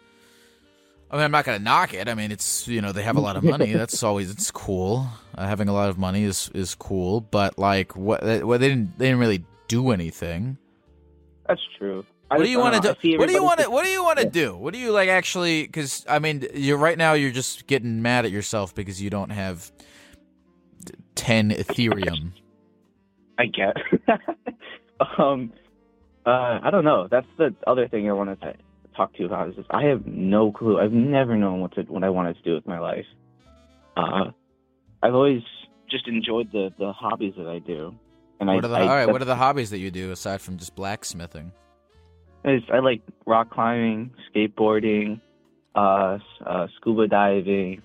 I 1.11 1.17
mean, 1.17 1.25
I'm 1.25 1.31
not 1.31 1.45
gonna 1.47 1.59
knock 1.61 1.95
it. 1.95 2.09
I 2.09 2.15
mean, 2.15 2.31
it's 2.33 2.69
you 2.69 2.83
know 2.83 2.93
they 2.93 3.03
have 3.03 3.17
a 3.17 3.21
lot 3.21 3.37
of 3.37 3.45
money. 3.45 3.73
That's 3.83 4.03
always 4.03 4.31
it's 4.31 4.51
cool. 4.51 5.07
Uh, 5.35 5.47
having 5.47 5.67
a 5.69 5.73
lot 5.73 5.89
of 5.89 5.97
money 5.97 6.25
is 6.25 6.51
is 6.53 6.75
cool, 6.75 7.23
but 7.23 7.59
like 7.59 7.97
what? 7.97 8.23
Well, 8.23 8.59
they 8.59 8.69
didn't 8.69 8.99
they 8.99 9.07
didn't 9.07 9.21
really 9.21 9.43
do 9.69 9.91
anything. 9.91 10.59
That's 11.49 11.61
true. 11.79 12.05
I 12.31 12.37
What 12.37 12.45
do 12.45 12.51
you 12.51 12.59
want 12.59 12.83
to 12.83 12.97
do? 13.01 13.19
What 13.19 13.27
do 13.29 13.33
you 13.33 13.43
want 13.43 13.61
to? 13.61 13.71
What 13.71 13.85
do 13.85 13.91
you 13.91 14.05
want 14.05 14.19
to 14.19 14.29
do? 14.29 14.55
What 14.55 14.75
do 14.75 14.79
you 14.79 14.93
like 14.93 15.09
actually? 15.09 15.63
Because 15.63 16.05
I 16.09 16.19
mean, 16.19 16.47
you're 16.53 16.77
right 16.77 16.99
now. 16.99 17.15
You're 17.15 17.31
just 17.31 17.67
getting 17.67 18.03
mad 18.03 18.27
at 18.27 18.31
yourself 18.31 18.75
because 18.75 19.01
you 19.01 19.09
don't 19.09 19.31
have 19.31 19.73
ten 21.15 21.51
Ethereum. 21.51 22.33
I 23.39 23.47
guess. 23.47 23.77
um, 25.19 25.53
uh, 26.27 26.59
I 26.63 26.71
don't 26.71 26.85
know. 26.85 27.09
That's 27.11 27.27
the 27.39 27.55
other 27.67 27.89
thing 27.89 28.11
I 28.11 28.13
wanted 28.13 28.41
to 28.43 28.55
talk 28.95 29.15
to 29.15 29.21
you 29.21 29.27
about. 29.27 29.49
Is 29.49 29.57
just, 29.57 29.71
I 29.71 29.85
have 29.85 30.07
no 30.07 30.53
clue. 30.53 30.79
I've 30.79 30.93
never 30.93 31.37
known 31.37 31.61
what 31.61 31.75
to 31.77 31.83
what 31.83 32.05
I 32.05 32.11
wanted 32.11 32.37
to 32.37 32.43
do 32.43 32.55
with 32.55 32.67
my 32.67 32.79
life. 32.79 33.07
Uh, 33.97 34.33
I've 35.03 35.15
always 35.15 35.43
just 35.91 36.07
enjoyed 36.09 36.53
the 36.53 36.71
the 36.79 36.93
hobbies 36.93 37.35
that 37.39 37.47
I 37.47 37.61
do, 37.61 37.95
and 38.41 38.49
What 38.49 38.65
I, 38.65 38.69
are 38.69 38.71
the 38.71 38.77
I 38.77 38.81
all 38.83 38.89
right? 38.89 39.09
What 39.11 39.23
are 39.23 39.27
the 39.27 39.37
hobbies 39.37 39.71
that 39.71 39.79
you 39.79 39.91
do 39.91 40.11
aside 40.13 40.41
from 40.41 40.57
just 40.59 40.75
blacksmithing? 40.75 41.53
I, 42.45 42.57
just- 42.59 42.71
I 42.71 42.79
like 42.81 43.03
rock 43.27 43.51
climbing, 43.51 44.13
skateboarding, 44.35 45.21
uh, 45.75 46.19
uh, 46.47 46.67
scuba 46.77 47.09
diving. 47.09 47.83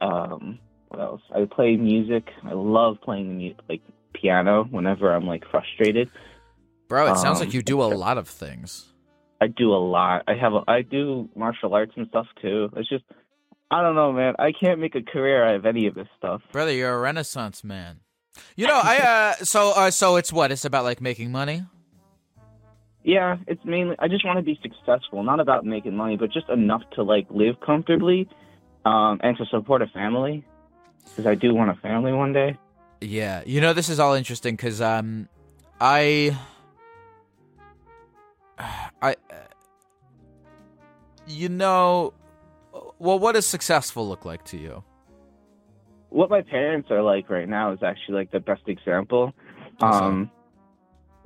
Um, 0.00 0.58
what 0.88 1.00
else? 1.00 1.20
I 1.34 1.44
play 1.44 1.76
music. 1.76 2.28
I 2.44 2.52
love 2.52 2.98
playing 3.02 3.36
mu- 3.38 3.54
like 3.68 3.82
piano 4.14 4.64
whenever 4.70 5.12
I'm 5.14 5.26
like 5.26 5.44
frustrated. 5.50 6.10
Bro, 6.88 7.12
it 7.12 7.16
sounds 7.18 7.40
Um, 7.40 7.46
like 7.46 7.54
you 7.54 7.62
do 7.62 7.82
a 7.82 7.84
lot 7.84 8.16
of 8.18 8.28
things. 8.28 8.86
I 9.40 9.46
do 9.48 9.72
a 9.72 9.76
lot. 9.76 10.22
I 10.26 10.34
have 10.34 10.54
a, 10.54 10.62
I 10.66 10.82
do 10.82 11.28
martial 11.36 11.74
arts 11.74 11.92
and 11.96 12.08
stuff 12.08 12.26
too. 12.40 12.70
It's 12.76 12.88
just 12.88 13.04
I 13.70 13.82
don't 13.82 13.94
know, 13.94 14.12
man. 14.12 14.34
I 14.38 14.52
can't 14.52 14.80
make 14.80 14.94
a 14.94 15.02
career 15.02 15.44
out 15.44 15.56
of 15.56 15.66
any 15.66 15.86
of 15.86 15.94
this 15.94 16.08
stuff. 16.16 16.40
Brother, 16.52 16.72
you're 16.72 16.94
a 16.94 16.98
renaissance 16.98 17.62
man. 17.62 18.00
You 18.56 18.66
know, 18.66 18.80
I 18.82 18.98
uh 18.98 19.44
so 19.44 19.72
uh 19.72 19.90
so 19.90 20.16
it's 20.16 20.32
what? 20.32 20.50
It's 20.52 20.64
about 20.64 20.84
like 20.84 21.00
making 21.00 21.30
money? 21.32 21.64
Yeah, 23.04 23.36
it's 23.46 23.64
mainly 23.64 23.96
I 23.98 24.08
just 24.08 24.24
want 24.24 24.38
to 24.38 24.42
be 24.42 24.58
successful, 24.62 25.22
not 25.22 25.40
about 25.40 25.64
making 25.64 25.96
money, 25.96 26.16
but 26.16 26.30
just 26.30 26.48
enough 26.48 26.82
to 26.92 27.02
like 27.02 27.26
live 27.30 27.60
comfortably, 27.60 28.28
um, 28.84 29.20
and 29.22 29.36
to 29.38 29.46
support 29.46 29.82
a 29.82 29.86
family, 29.86 30.44
because 31.04 31.26
I 31.26 31.34
do 31.34 31.54
want 31.54 31.70
a 31.70 31.80
family 31.80 32.12
one 32.12 32.32
day. 32.32 32.58
Yeah. 33.00 33.42
You 33.46 33.60
know, 33.60 33.72
this 33.72 33.88
is 33.88 33.98
all 34.00 34.14
interesting 34.14 34.56
cuz 34.56 34.80
um 34.80 35.28
I 35.80 36.36
I 38.58 39.12
uh, 39.12 39.34
you 41.26 41.48
know 41.48 42.12
well 42.98 43.18
what 43.18 43.32
does 43.32 43.46
successful 43.46 44.08
look 44.08 44.24
like 44.24 44.44
to 44.46 44.56
you? 44.56 44.82
What 46.10 46.30
my 46.30 46.42
parents 46.42 46.90
are 46.90 47.02
like 47.02 47.28
right 47.28 47.48
now 47.48 47.72
is 47.72 47.82
actually 47.82 48.14
like 48.16 48.30
the 48.30 48.40
best 48.40 48.62
example. 48.66 49.34
Um, 49.80 50.30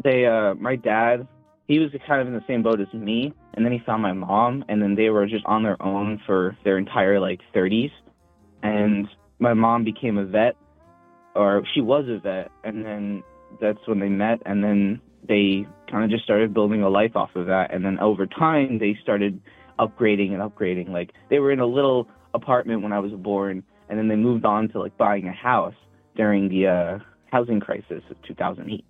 they 0.02 0.26
uh, 0.26 0.54
my 0.54 0.76
dad, 0.76 1.26
he 1.68 1.78
was 1.78 1.90
kind 2.06 2.20
of 2.20 2.26
in 2.26 2.34
the 2.34 2.44
same 2.46 2.62
boat 2.62 2.80
as 2.80 2.92
me, 2.92 3.32
and 3.54 3.64
then 3.64 3.72
he 3.72 3.78
found 3.78 4.02
my 4.02 4.12
mom, 4.12 4.64
and 4.68 4.82
then 4.82 4.94
they 4.94 5.10
were 5.10 5.26
just 5.26 5.44
on 5.46 5.62
their 5.62 5.80
own 5.82 6.20
for 6.26 6.56
their 6.64 6.78
entire 6.78 7.20
like 7.20 7.40
30s, 7.54 7.92
and 8.62 9.08
my 9.38 9.54
mom 9.54 9.84
became 9.84 10.18
a 10.18 10.24
vet, 10.24 10.56
or 11.34 11.62
she 11.74 11.80
was 11.80 12.04
a 12.08 12.18
vet, 12.18 12.50
and 12.64 12.84
then 12.84 13.22
that's 13.60 13.86
when 13.86 14.00
they 14.00 14.08
met, 14.08 14.40
and 14.46 14.62
then 14.62 15.00
they 15.28 15.66
kind 15.90 16.04
of 16.04 16.10
just 16.10 16.24
started 16.24 16.52
building 16.52 16.82
a 16.82 16.88
life 16.88 17.14
off 17.14 17.30
of 17.36 17.46
that, 17.46 17.72
and 17.72 17.84
then 17.84 17.98
over 18.00 18.26
time 18.26 18.78
they 18.78 18.96
started 19.02 19.40
upgrading 19.78 20.32
and 20.32 20.42
upgrading. 20.42 20.88
Like 20.88 21.12
they 21.30 21.38
were 21.38 21.52
in 21.52 21.60
a 21.60 21.66
little 21.66 22.08
apartment 22.34 22.82
when 22.82 22.92
I 22.92 22.98
was 22.98 23.12
born, 23.12 23.62
and 23.88 23.98
then 23.98 24.08
they 24.08 24.16
moved 24.16 24.44
on 24.44 24.68
to 24.70 24.80
like 24.80 24.96
buying 24.96 25.28
a 25.28 25.32
house 25.32 25.74
during 26.16 26.48
the 26.48 26.66
uh, 26.66 26.98
housing 27.30 27.60
crisis 27.60 28.02
of 28.10 28.20
2008. 28.22 28.84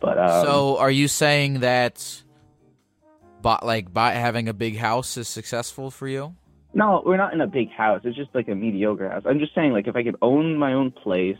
But 0.00 0.18
um, 0.18 0.44
so 0.44 0.78
are 0.78 0.90
you 0.90 1.08
saying 1.08 1.60
that 1.60 2.22
but 3.40 3.64
like 3.64 3.92
by 3.92 4.12
having 4.12 4.48
a 4.48 4.54
big 4.54 4.76
house 4.76 5.16
is 5.16 5.28
successful 5.28 5.90
for 5.90 6.08
you? 6.08 6.34
no, 6.74 7.02
we're 7.04 7.16
not 7.16 7.34
in 7.34 7.40
a 7.40 7.46
big 7.46 7.70
house. 7.70 8.00
It's 8.04 8.16
just 8.16 8.34
like 8.34 8.48
a 8.48 8.54
mediocre 8.54 9.08
house. 9.08 9.22
I'm 9.26 9.38
just 9.38 9.54
saying, 9.54 9.72
like, 9.72 9.86
if 9.86 9.96
I 9.96 10.02
could 10.02 10.16
own 10.22 10.56
my 10.56 10.72
own 10.72 10.90
place, 10.90 11.36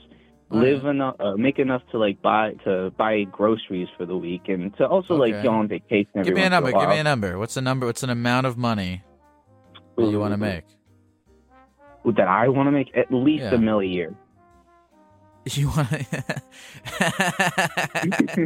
live 0.50 0.84
enough, 0.84 1.16
uh, 1.18 1.34
make 1.36 1.58
enough 1.58 1.82
to 1.92 1.98
like 1.98 2.20
buy 2.20 2.52
to 2.64 2.90
buy 2.98 3.22
groceries 3.24 3.88
for 3.96 4.04
the 4.04 4.16
week, 4.16 4.48
and 4.48 4.76
to 4.76 4.86
also 4.86 5.14
like 5.14 5.42
go 5.42 5.50
on 5.50 5.68
vacation. 5.68 6.10
Every 6.14 6.24
Give 6.24 6.34
me 6.34 6.42
a 6.42 6.50
number. 6.50 6.72
Give 6.72 6.88
me 6.88 6.98
a 6.98 7.04
number. 7.04 7.38
What's 7.38 7.54
the 7.54 7.62
number? 7.62 7.86
What's 7.86 8.02
an 8.02 8.10
amount 8.10 8.46
of 8.46 8.58
money 8.58 9.02
that 9.96 10.10
you 10.10 10.20
want 10.20 10.32
to 10.32 10.38
make? 10.38 10.64
That 12.04 12.28
I 12.28 12.48
want 12.48 12.66
to 12.66 12.70
make 12.72 12.96
at 12.96 13.12
least 13.12 13.44
Yeah. 13.44 13.54
a 13.54 13.58
mill 13.58 13.80
a 13.80 13.84
year. 13.84 14.14
You 15.44 15.68
want 15.70 15.88
to, 15.90 16.42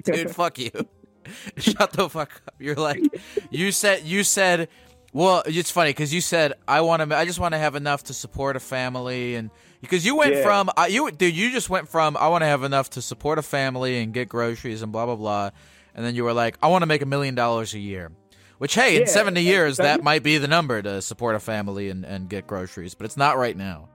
dude? 0.04 0.30
Fuck 0.30 0.58
you. 0.58 0.70
Shut 1.58 1.92
the 1.92 2.08
fuck 2.08 2.40
up. 2.48 2.54
You're 2.58 2.74
like, 2.76 3.02
you 3.50 3.70
said, 3.72 4.04
you 4.04 4.24
said, 4.24 4.68
well, 5.12 5.42
it's 5.44 5.70
funny 5.70 5.90
because 5.90 6.14
you 6.14 6.20
said 6.22 6.54
I 6.66 6.80
want 6.80 7.08
to, 7.10 7.14
I 7.16 7.26
just 7.26 7.38
want 7.38 7.52
to 7.52 7.58
have 7.58 7.74
enough 7.74 8.04
to 8.04 8.14
support 8.14 8.56
a 8.56 8.60
family, 8.60 9.34
and 9.34 9.50
because 9.82 10.06
you 10.06 10.16
went 10.16 10.34
Yeah. 10.36 10.42
from, 10.42 10.70
uh, 10.76 10.86
you, 10.88 11.10
dude, 11.10 11.36
you 11.36 11.50
just 11.50 11.68
went 11.68 11.88
from 11.88 12.16
I 12.16 12.28
want 12.28 12.42
to 12.42 12.46
have 12.46 12.62
enough 12.62 12.90
to 12.90 13.02
support 13.02 13.38
a 13.38 13.42
family 13.42 13.98
and 14.02 14.12
get 14.14 14.28
groceries 14.28 14.82
and 14.82 14.90
blah 14.92 15.04
blah 15.06 15.16
blah, 15.16 15.50
and 15.94 16.04
then 16.04 16.14
you 16.14 16.24
were 16.24 16.32
like, 16.32 16.56
I 16.62 16.68
want 16.68 16.82
to 16.82 16.86
make 16.86 17.02
a 17.02 17.06
million 17.06 17.34
dollars 17.34 17.74
a 17.74 17.78
year. 17.78 18.10
Which, 18.58 18.74
hey, 18.74 19.00
in 19.00 19.06
70 19.06 19.42
years, 19.42 19.76
that- 19.76 20.02
might 20.02 20.22
be 20.22 20.38
the 20.38 20.48
number 20.48 20.80
to 20.80 21.02
support 21.02 21.34
a 21.36 21.40
family 21.40 21.90
and, 21.90 22.04
and 22.04 22.28
get 22.28 22.46
groceries, 22.46 22.94
but 22.94 23.04
it's 23.04 23.16
not 23.16 23.36
right 23.36 23.56
now. 23.56 23.88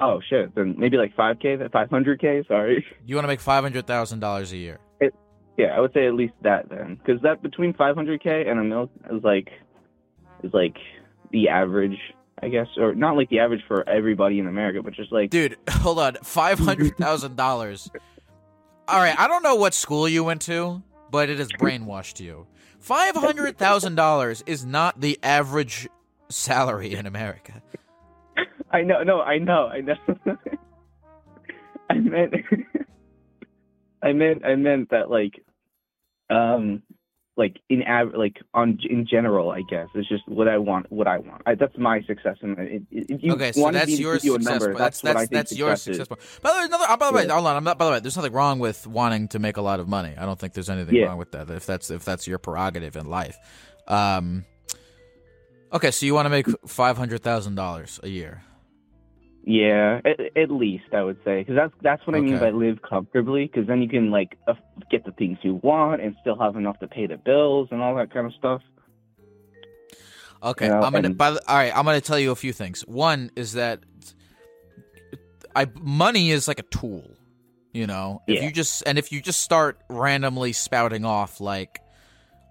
Oh 0.00 0.20
shit! 0.28 0.54
Then 0.54 0.74
maybe 0.76 0.96
like 0.96 1.14
5k, 1.16 1.70
500k. 1.70 2.48
Sorry. 2.48 2.84
You 3.06 3.14
want 3.14 3.24
to 3.24 3.28
make 3.28 3.40
$500,000 3.40 4.52
a 4.52 4.56
year. 4.56 4.78
Yeah, 5.56 5.68
I 5.68 5.80
would 5.80 5.92
say 5.94 6.06
at 6.06 6.12
least 6.12 6.34
that 6.42 6.68
then, 6.68 6.96
because 6.96 7.22
that 7.22 7.42
between 7.42 7.72
500k 7.72 8.46
and 8.46 8.60
a 8.60 8.64
mil 8.64 8.90
is 9.10 9.24
like 9.24 9.48
is 10.42 10.52
like 10.52 10.76
the 11.30 11.48
average, 11.48 11.96
I 12.42 12.48
guess, 12.48 12.66
or 12.76 12.94
not 12.94 13.16
like 13.16 13.30
the 13.30 13.38
average 13.38 13.62
for 13.66 13.88
everybody 13.88 14.38
in 14.38 14.48
America, 14.48 14.82
but 14.82 14.92
just 14.92 15.12
like 15.12 15.30
Dude, 15.30 15.56
hold 15.70 15.98
on. 15.98 16.14
$500,000. 16.16 17.90
All 18.88 18.98
right, 18.98 19.18
I 19.18 19.28
don't 19.28 19.42
know 19.42 19.54
what 19.54 19.72
school 19.72 20.06
you 20.06 20.22
went 20.24 20.42
to, 20.42 20.82
but 21.10 21.30
it 21.30 21.38
has 21.38 21.48
brainwashed 21.52 22.20
you. 22.20 22.46
$500,000 22.86 24.42
is 24.46 24.64
not 24.64 25.00
the 25.00 25.18
average 25.22 25.88
salary 26.28 26.94
in 26.94 27.06
America. 27.06 27.62
I 28.70 28.82
know, 28.82 29.02
no, 29.02 29.20
I 29.20 29.38
know, 29.38 29.66
I 29.66 29.80
know. 29.80 29.96
I 31.90 31.94
meant, 31.94 32.34
I 34.02 34.12
meant, 34.12 34.44
I 34.44 34.54
meant 34.54 34.90
that 34.90 35.10
like, 35.10 35.42
um, 36.30 36.82
like 37.36 37.58
in 37.68 37.82
av- 37.82 38.14
like 38.14 38.36
on 38.54 38.78
in 38.88 39.06
general, 39.06 39.50
I 39.50 39.60
guess 39.68 39.88
it's 39.94 40.08
just 40.08 40.26
what 40.26 40.48
I 40.48 40.56
want. 40.58 40.90
What 40.90 41.06
I 41.06 41.18
want. 41.18 41.42
I, 41.46 41.54
that's 41.54 41.76
my 41.76 42.00
success. 42.02 42.36
And 42.40 42.56
if 42.90 43.22
you 43.22 43.32
Okay, 43.34 43.52
so 43.52 43.70
that's 43.70 43.86
to 43.94 44.00
your 44.00 44.14
a 44.14 44.20
success. 44.20 44.44
number, 44.44 44.66
point. 44.68 44.78
That's 44.78 45.02
what 45.02 45.10
I 45.10 45.12
that's 45.20 45.20
think 45.28 45.30
that's 45.32 45.56
your 45.58 45.76
success 45.76 45.88
is. 45.88 45.96
success. 45.98 46.08
point. 46.08 46.42
By 46.42 46.50
the 46.52 46.58
way, 46.60 46.64
another. 46.64 46.84
uh, 46.88 46.96
By 46.96 47.06
the 47.08 47.12
way, 47.16 47.26
hold 47.28 47.46
on. 47.46 47.56
I'm 47.56 47.64
not. 47.64 47.76
By 47.78 47.84
the 47.86 47.90
way, 47.92 48.00
there's 48.00 48.16
nothing 48.16 48.32
wrong 48.32 48.58
with 48.58 48.86
wanting 48.86 49.28
to 49.28 49.38
make 49.38 49.56
a 49.58 49.62
lot 49.62 49.80
of 49.80 49.86
money. 49.88 50.14
I 50.16 50.24
don't 50.24 50.38
think 50.38 50.54
there's 50.54 50.70
anything 50.70 50.94
Yeah. 50.94 51.06
wrong 51.06 51.18
with 51.18 51.32
that. 51.32 51.50
If 51.50 51.66
that's 51.66 51.90
if 51.90 52.04
that's 52.04 52.26
your 52.26 52.38
prerogative 52.38 52.96
in 52.96 53.06
life. 53.06 53.36
Um. 53.86 54.44
Okay, 55.72 55.90
so 55.90 56.06
you 56.06 56.14
want 56.14 56.26
to 56.26 56.30
make 56.30 56.46
five 56.66 56.96
hundred 56.96 57.22
thousand 57.22 57.56
dollars 57.56 58.00
a 58.02 58.08
year. 58.08 58.42
Yeah, 59.48 60.00
at, 60.04 60.18
at 60.36 60.50
least 60.50 60.86
I 60.92 61.02
would 61.04 61.18
say, 61.24 61.38
because 61.40 61.54
that's 61.54 61.72
that's 61.80 62.04
what 62.04 62.16
I 62.16 62.20
mean 62.20 62.36
by 62.40 62.50
live 62.50 62.82
comfortably. 62.82 63.46
Because 63.46 63.68
then 63.68 63.80
you 63.80 63.88
can 63.88 64.10
like 64.10 64.36
uh, 64.48 64.54
get 64.90 65.04
the 65.04 65.12
things 65.12 65.38
you 65.42 65.60
want 65.62 66.02
and 66.02 66.16
still 66.20 66.36
have 66.36 66.56
enough 66.56 66.80
to 66.80 66.88
pay 66.88 67.06
the 67.06 67.16
bills 67.16 67.68
and 67.70 67.80
all 67.80 67.94
that 67.94 68.12
kind 68.12 68.26
of 68.26 68.34
stuff. 68.34 68.60
Okay, 70.42 70.66
You 70.66 70.72
know, 70.72 70.80
I'm 70.82 70.92
gonna. 70.92 71.06
and- 71.08 71.16
By 71.16 71.30
the, 71.30 71.48
all 71.48 71.56
right, 71.56 71.72
I'm 71.76 71.84
gonna 71.84 72.00
tell 72.00 72.18
you 72.18 72.32
a 72.32 72.36
few 72.36 72.52
things. 72.52 72.82
One 72.88 73.30
is 73.36 73.52
that 73.52 73.80
I 75.54 75.66
money 75.80 76.30
is 76.30 76.48
like 76.48 76.58
a 76.58 76.62
tool. 76.64 77.08
You 77.72 77.86
know, 77.86 78.22
if 78.26 78.38
Yeah. 78.40 78.46
you 78.46 78.52
just 78.52 78.82
and 78.86 78.98
if 78.98 79.12
you 79.12 79.20
just 79.20 79.42
start 79.42 79.78
randomly 79.88 80.52
spouting 80.54 81.04
off 81.04 81.40
like, 81.40 81.80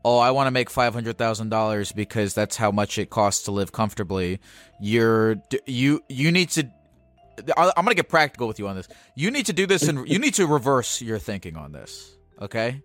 oh, 0.05 0.17
I 0.19 0.31
want 0.31 0.47
to 0.47 0.51
make 0.51 0.69
five 0.69 0.93
hundred 0.93 1.17
thousand 1.17 1.49
dollars 1.49 1.91
because 1.91 2.33
that's 2.33 2.55
how 2.55 2.71
much 2.71 2.97
it 2.97 3.09
costs 3.09 3.43
to 3.45 3.51
live 3.51 3.71
comfortably. 3.71 4.39
You're 4.79 5.37
you 5.65 6.01
you 6.07 6.31
need 6.31 6.49
to. 6.51 6.69
I- 7.57 7.73
I'm 7.77 7.83
gonna 7.85 7.95
get 7.95 8.09
practical 8.09 8.47
with 8.47 8.59
you 8.59 8.67
on 8.67 8.75
this. 8.75 8.87
You 9.15 9.31
need 9.31 9.45
to 9.47 9.53
do 9.53 9.65
this, 9.67 9.83
and 9.87 10.07
you 10.07 10.19
need 10.19 10.33
to 10.35 10.47
reverse 10.47 11.01
your 11.01 11.19
thinking 11.19 11.55
on 11.57 11.71
this. 11.71 12.15
Okay, 12.41 12.81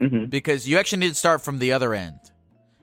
hmm 0.00 0.26
because 0.26 0.68
you 0.68 0.78
actually 0.78 1.00
need 1.00 1.08
to 1.10 1.14
start 1.14 1.42
from 1.42 1.58
the 1.58 1.72
other 1.72 1.94
end, 1.94 2.18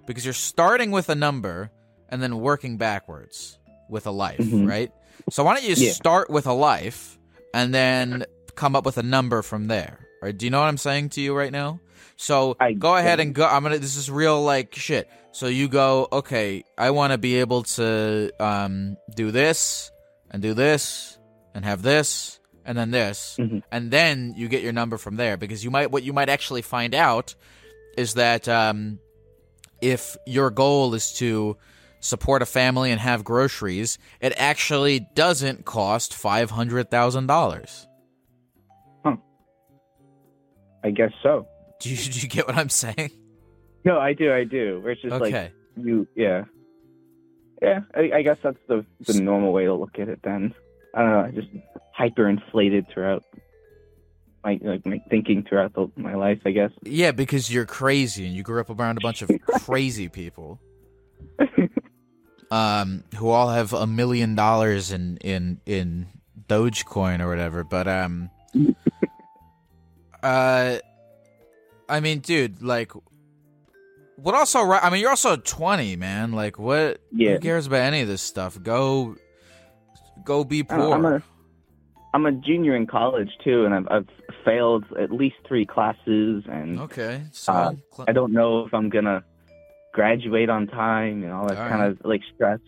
because 0.07 0.25
you're 0.25 0.33
starting 0.33 0.91
with 0.91 1.09
a 1.09 1.15
number 1.15 1.71
and 2.09 2.21
then 2.21 2.39
working 2.39 2.77
backwards 2.77 3.57
with 3.89 4.05
a 4.07 4.11
life, 4.11 4.39
Mhm. 4.39 4.67
right? 4.67 4.91
So 5.29 5.43
why 5.43 5.55
don't 5.55 5.63
you 5.63 5.75
Yeah. 5.75 5.91
start 5.93 6.29
with 6.29 6.45
a 6.47 6.53
life 6.53 7.17
and 7.53 7.73
then 7.73 8.25
come 8.55 8.75
up 8.75 8.85
with 8.85 8.97
a 8.97 9.03
number 9.03 9.41
from 9.41 9.67
there? 9.67 9.99
Right? 10.21 10.37
Do 10.37 10.45
you 10.45 10.49
know 10.49 10.59
what 10.59 10.67
I'm 10.67 10.77
saying 10.77 11.09
to 11.09 11.21
you 11.21 11.33
right 11.35 11.51
now? 11.51 11.79
So 12.17 12.55
I 12.59 12.73
go 12.73 12.95
ahead 12.95 13.19
and 13.19 13.33
go. 13.33 13.45
I'm 13.45 13.63
gonna. 13.63 13.77
This 13.77 13.95
is 13.97 14.09
real 14.09 14.41
like 14.43 14.73
shit. 14.75 15.09
So 15.31 15.47
you 15.47 15.67
go. 15.67 16.07
Okay, 16.11 16.63
I 16.77 16.91
want 16.91 17.11
to 17.11 17.17
be 17.17 17.35
able 17.39 17.63
to 17.77 18.31
um 18.39 18.97
do 19.15 19.31
this 19.31 19.91
and 20.35 20.41
do 20.41 20.53
this 20.53 21.17
and 21.53 21.63
have 21.63 21.81
this 21.81 22.41
and 22.65 22.77
then 22.77 22.91
this 22.91 23.37
Mhm. 23.39 23.63
and 23.71 23.89
then 23.89 24.33
you 24.35 24.49
get 24.49 24.61
your 24.61 24.73
number 24.73 24.97
from 24.97 25.15
there 25.15 25.37
because 25.37 25.63
you 25.63 25.71
might 25.71 25.91
what 25.91 26.03
you 26.03 26.11
might 26.11 26.27
actually 26.27 26.61
find 26.61 26.93
out 26.93 27.35
is 27.97 28.15
that 28.15 28.49
um 28.49 28.99
if 29.81 30.17
your 30.27 30.49
goal 30.49 30.93
is 30.93 31.13
to 31.13 31.55
support 32.01 32.41
a 32.41 32.45
family 32.45 32.91
and 32.91 32.99
have 32.99 33.23
groceries, 33.23 33.97
it 34.19 34.33
actually 34.37 35.07
doesn't 35.15 35.63
cost 35.63 36.13
five 36.13 36.51
hundred 36.51 36.91
thousand 36.91 37.27
dollars. 37.27 37.87
Huh. 39.05 39.15
I 40.83 40.91
guess 40.91 41.11
so. 41.23 41.47
Do 41.79 41.89
you, 41.89 41.95
do 41.95 42.19
you 42.19 42.27
get 42.27 42.45
what 42.45 42.57
I'm 42.57 42.69
saying? 42.69 43.11
No, 43.85 43.99
I 43.99 44.13
do, 44.13 44.33
I 44.33 44.43
do. 44.43 44.83
It's 44.85 45.01
just 45.01 45.15
like 45.21 45.53
you, 45.77 46.07
yeah, 46.15 46.43
yeah. 47.61 47.81
I, 47.93 48.11
I 48.15 48.21
guess 48.21 48.37
that's 48.41 48.59
the 48.67 48.85
the 49.01 49.19
normal 49.19 49.51
way 49.51 49.65
to 49.65 49.73
look 49.73 49.99
at 49.99 50.09
it. 50.09 50.19
Then 50.23 50.53
I 50.93 51.01
don't 51.01 51.11
know. 51.11 51.19
I 51.21 51.31
just 51.31 51.47
hyper 51.93 52.27
inflated 52.27 52.87
throughout 52.89 53.23
my 54.43 54.59
like 54.61 54.85
my 54.85 55.01
thinking 55.09 55.43
throughout 55.43 55.73
the, 55.73 55.89
my 55.95 56.15
life. 56.15 56.41
I 56.45 56.51
guess. 56.51 56.71
Yeah, 56.83 57.11
because 57.11 57.51
you're 57.51 57.65
crazy 57.65 58.25
and 58.25 58.35
you 58.35 58.43
grew 58.43 58.61
up 58.61 58.69
around 58.69 58.97
a 58.97 59.01
bunch 59.01 59.21
of 59.21 59.29
crazy 59.47 60.09
people. 60.09 60.59
Um, 62.51 63.03
who 63.17 63.29
all 63.29 63.49
have 63.49 63.73
a 63.73 63.87
million 63.87 64.35
dollars 64.35 64.91
in 64.91 65.17
in 65.17 65.59
in 65.65 66.07
Dogecoin 66.47 67.19
or 67.21 67.27
whatever. 67.27 67.63
But 67.63 67.87
um, 67.87 68.29
uh, 70.23 70.77
I 71.89 71.99
mean, 71.99 72.19
dude, 72.19 72.61
like, 72.61 72.91
what 74.15 74.35
also? 74.35 74.59
I 74.71 74.89
mean, 74.89 75.01
you're 75.01 75.09
also 75.09 75.35
20, 75.35 75.95
man. 75.95 76.31
Like, 76.31 76.57
what? 76.57 77.01
Yeah. 77.11 77.33
Who 77.33 77.39
cares 77.39 77.67
about 77.67 77.81
any 77.81 78.01
of 78.01 78.07
this 78.07 78.21
stuff? 78.21 78.61
Go, 78.61 79.15
go 80.23 80.43
be 80.43 80.65
I 80.69 80.77
don't 80.77 80.79
know, 80.79 80.85
poor. 80.85 80.95
I'm 80.95 81.05
a 81.05 81.23
I'm 82.13 82.25
a 82.25 82.31
junior 82.31 82.75
in 82.77 82.87
college 82.87 83.29
too, 83.43 83.65
and 83.65 83.73
I've 83.73 83.87
I've 83.91 84.07
failed 84.45 84.85
at 84.97 85.11
least 85.11 85.35
three 85.45 85.65
classes, 85.65 86.45
and 86.47 86.79
okay, 86.79 87.23
so 87.31 87.51
Uh, 87.51 87.73
I 88.07 88.13
don't 88.13 88.31
know 88.31 88.65
if 88.65 88.73
I'm 88.73 88.89
gonna 88.89 89.23
graduate 89.93 90.49
on 90.49 90.67
time 90.67 91.23
and 91.23 91.33
all 91.33 91.45
that 91.47 91.57
All 91.57 91.67
kind 91.69 91.83
of 91.83 91.97
like 92.05 92.21
stress. 92.33 92.59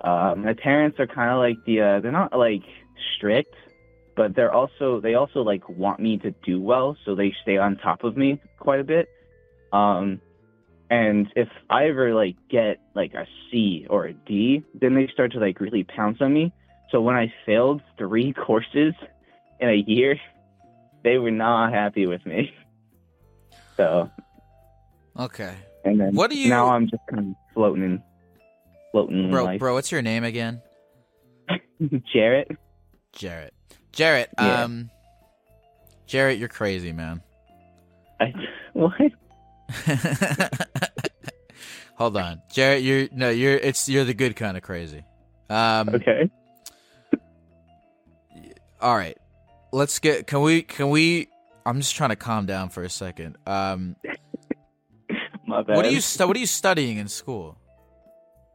Uh, 0.00 0.34
my 0.36 0.54
parents 0.54 0.98
are 0.98 1.06
kind 1.06 1.30
of 1.30 1.38
like 1.38 1.64
the 1.64 1.80
uh, 1.80 2.00
they're 2.00 2.10
not 2.10 2.36
like 2.36 2.64
strict, 3.16 3.54
but 4.16 4.34
they're 4.34 4.52
also 4.52 5.00
they 5.00 5.14
also 5.14 5.42
like 5.42 5.68
want 5.68 6.00
me 6.00 6.18
to 6.18 6.32
do 6.44 6.60
well, 6.60 6.96
so 7.04 7.14
they 7.14 7.32
stay 7.42 7.58
on 7.58 7.76
top 7.76 8.02
of 8.02 8.16
me 8.16 8.40
quite 8.58 8.80
a 8.80 8.84
bit. 8.84 9.08
Um, 9.72 10.20
and 10.92 11.26
if 11.36 11.48
I 11.70 11.86
ever 11.88 12.14
like 12.14 12.36
get 12.50 12.78
like 12.94 13.14
a 13.14 13.26
C 13.50 13.86
or 13.88 14.04
a 14.06 14.12
D, 14.12 14.62
then 14.80 14.94
they 14.94 15.08
start 15.12 15.32
to 15.32 15.38
like 15.38 15.58
really 15.60 15.84
pounce 15.84 16.18
on 16.20 16.32
me. 16.34 16.52
So 16.90 17.00
when 17.00 17.16
I 17.16 17.32
failed 17.46 17.80
three 17.96 18.32
courses 18.46 18.92
in 19.58 19.68
a 19.70 19.82
year, 19.86 20.16
they 21.02 21.16
were 21.18 21.30
not 21.30 21.72
happy 21.72 22.06
with 22.06 22.24
me. 22.26 22.52
So 23.78 24.10
okay, 25.18 25.54
and 25.84 25.98
then 25.98 26.14
What 26.14 26.30
do 26.30 26.36
you- 26.38 26.50
now 26.50 26.68
I'm 26.68 26.86
just 26.90 27.02
kind 27.08 27.30
of 27.30 27.34
floating 27.54 27.82
in 27.82 28.02
floating 28.92 29.24
in 29.24 29.30
bro, 29.30 29.44
life. 29.44 29.58
bro, 29.60 29.72
what's 29.72 29.90
your 29.90 30.02
name 30.02 30.24
again? 30.24 30.60
Jarrett. 32.12 32.50
Jarrett. 33.12 33.54
Jarrett. 33.92 34.28
Yeah. 34.38 34.64
Um, 34.64 34.90
Jarrett, 36.06 36.38
you're 36.38 36.48
crazy, 36.50 36.92
man. 36.92 37.22
I, 38.20 38.32
what? 38.74 38.92
Hold 41.96 42.16
on, 42.16 42.42
Jarrett. 42.52 42.82
You're 42.82 43.08
no, 43.12 43.30
you're 43.30 43.56
it's 43.56 43.88
you're 43.88 44.04
the 44.04 44.14
good 44.14 44.36
kind 44.36 44.56
of 44.56 44.62
crazy. 44.62 45.04
Um, 45.50 45.88
Okay. 45.90 46.30
all 48.80 48.96
right, 48.96 49.16
let's 49.72 49.98
get. 49.98 50.26
Can 50.26 50.40
we? 50.42 50.62
Can 50.62 50.90
we? 50.90 51.28
I'm 51.64 51.80
just 51.80 51.94
trying 51.94 52.10
to 52.10 52.16
calm 52.16 52.46
down 52.46 52.70
for 52.70 52.82
a 52.82 52.90
second. 52.90 53.36
Um, 53.46 53.96
My 55.46 55.62
bad. 55.62 55.76
what 55.76 55.84
are 55.84 55.90
you 55.90 56.00
stu- 56.00 56.26
What 56.26 56.36
are 56.36 56.40
you 56.40 56.46
studying 56.46 56.98
in 56.98 57.08
school? 57.08 57.58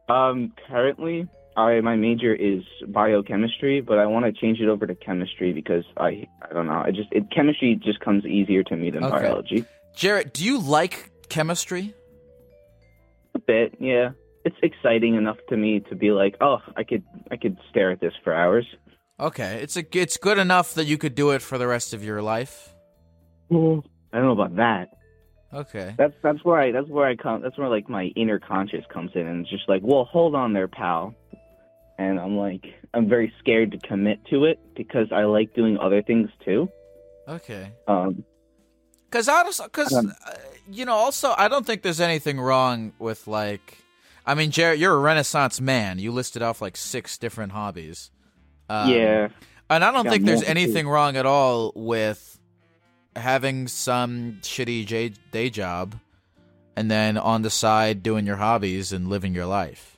Um, 0.08 0.52
currently, 0.66 1.28
I 1.56 1.80
my 1.80 1.96
major 1.96 2.34
is 2.34 2.62
biochemistry, 2.88 3.80
but 3.80 3.98
I 3.98 4.06
want 4.06 4.26
to 4.26 4.32
change 4.32 4.60
it 4.60 4.68
over 4.68 4.86
to 4.86 4.94
chemistry 4.94 5.52
because 5.52 5.84
I 5.96 6.26
I 6.42 6.52
don't 6.52 6.66
know. 6.66 6.82
I 6.84 6.90
just 6.90 7.08
it 7.12 7.30
chemistry 7.30 7.80
just 7.82 8.00
comes 8.00 8.24
easier 8.26 8.62
to 8.64 8.76
me 8.76 8.90
than 8.90 9.04
Okay. 9.04 9.20
biology. 9.20 9.64
Jarrett, 9.98 10.32
do 10.32 10.44
you 10.44 10.60
like 10.60 11.10
chemistry? 11.28 11.92
A 13.34 13.40
bit, 13.40 13.74
yeah. 13.80 14.10
It's 14.44 14.54
exciting 14.62 15.16
enough 15.16 15.38
to 15.48 15.56
me 15.56 15.80
to 15.90 15.96
be 15.96 16.12
like, 16.12 16.36
oh, 16.40 16.58
I 16.76 16.84
could 16.84 17.02
I 17.32 17.36
could 17.36 17.58
stare 17.68 17.90
at 17.90 18.00
this 18.00 18.12
for 18.22 18.32
hours. 18.32 18.64
Okay, 19.18 19.58
it's 19.60 19.76
a 19.76 19.84
it's 19.98 20.16
good 20.16 20.38
enough 20.38 20.74
that 20.74 20.84
you 20.84 20.98
could 20.98 21.16
do 21.16 21.32
it 21.32 21.42
for 21.42 21.58
the 21.58 21.66
rest 21.66 21.94
of 21.94 22.04
your 22.04 22.22
life. 22.22 22.72
I 23.50 23.56
don't 23.56 23.82
know 24.12 24.30
about 24.30 24.54
that. 24.54 24.90
Okay. 25.52 25.96
That's 25.98 26.14
that's 26.22 26.44
where 26.44 26.60
I 26.60 26.70
that's 26.70 26.88
where 26.88 27.08
I 27.08 27.16
come 27.16 27.42
that's 27.42 27.58
where 27.58 27.68
like 27.68 27.88
my 27.88 28.04
inner 28.14 28.38
conscious 28.38 28.84
comes 28.94 29.10
in 29.16 29.26
and 29.26 29.40
it's 29.40 29.50
just 29.50 29.68
like, 29.68 29.82
well, 29.82 30.04
hold 30.04 30.36
on 30.36 30.52
there, 30.52 30.68
pal. 30.68 31.12
And 31.98 32.20
I'm 32.20 32.36
like, 32.36 32.64
I'm 32.94 33.08
very 33.08 33.32
scared 33.40 33.72
to 33.72 33.78
commit 33.78 34.24
to 34.26 34.44
it 34.44 34.60
because 34.76 35.08
I 35.10 35.24
like 35.24 35.54
doing 35.54 35.76
other 35.76 36.02
things 36.02 36.30
too. 36.44 36.68
Okay. 37.26 37.72
Um, 37.88 38.24
Because 39.10 39.28
I 39.28 39.42
also, 39.42 39.64
because 39.64 39.92
Um, 39.92 40.12
uh, 40.26 40.32
you 40.70 40.84
know, 40.84 40.94
also 40.94 41.34
I 41.36 41.48
don't 41.48 41.64
think 41.66 41.82
there's 41.82 42.00
anything 42.00 42.38
wrong 42.40 42.92
with 42.98 43.26
like, 43.26 43.78
I 44.26 44.34
mean, 44.34 44.50
Jared, 44.50 44.78
you're 44.78 44.94
a 44.94 44.98
Renaissance 44.98 45.60
man. 45.60 45.98
You 45.98 46.12
listed 46.12 46.42
off 46.42 46.60
like 46.60 46.76
six 46.76 47.16
different 47.16 47.52
hobbies. 47.52 48.10
Um, 48.68 48.90
yeah, 48.90 49.28
and 49.70 49.82
I 49.82 49.90
don't 49.90 50.04
got 50.04 50.10
think 50.10 50.26
there's 50.26 50.42
anything 50.42 50.86
wrong 50.88 51.16
at 51.16 51.24
all 51.24 51.72
with 51.74 52.38
having 53.16 53.66
some 53.66 54.38
shitty 54.42 54.84
j- 54.86 55.14
day 55.32 55.48
job, 55.48 55.98
and 56.76 56.90
then 56.90 57.16
on 57.16 57.40
the 57.40 57.50
side 57.50 58.02
doing 58.02 58.26
your 58.26 58.36
hobbies 58.36 58.92
and 58.92 59.08
living 59.08 59.34
your 59.34 59.46
life. 59.46 59.96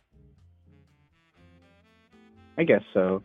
I 2.57 2.63
guess 2.65 2.83
so. 2.95 3.23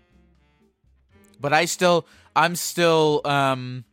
but 1.39 1.53
I 1.53 1.65
still 1.65 2.07
I'm 2.35 2.55
still 2.55 3.21
um 3.25 3.83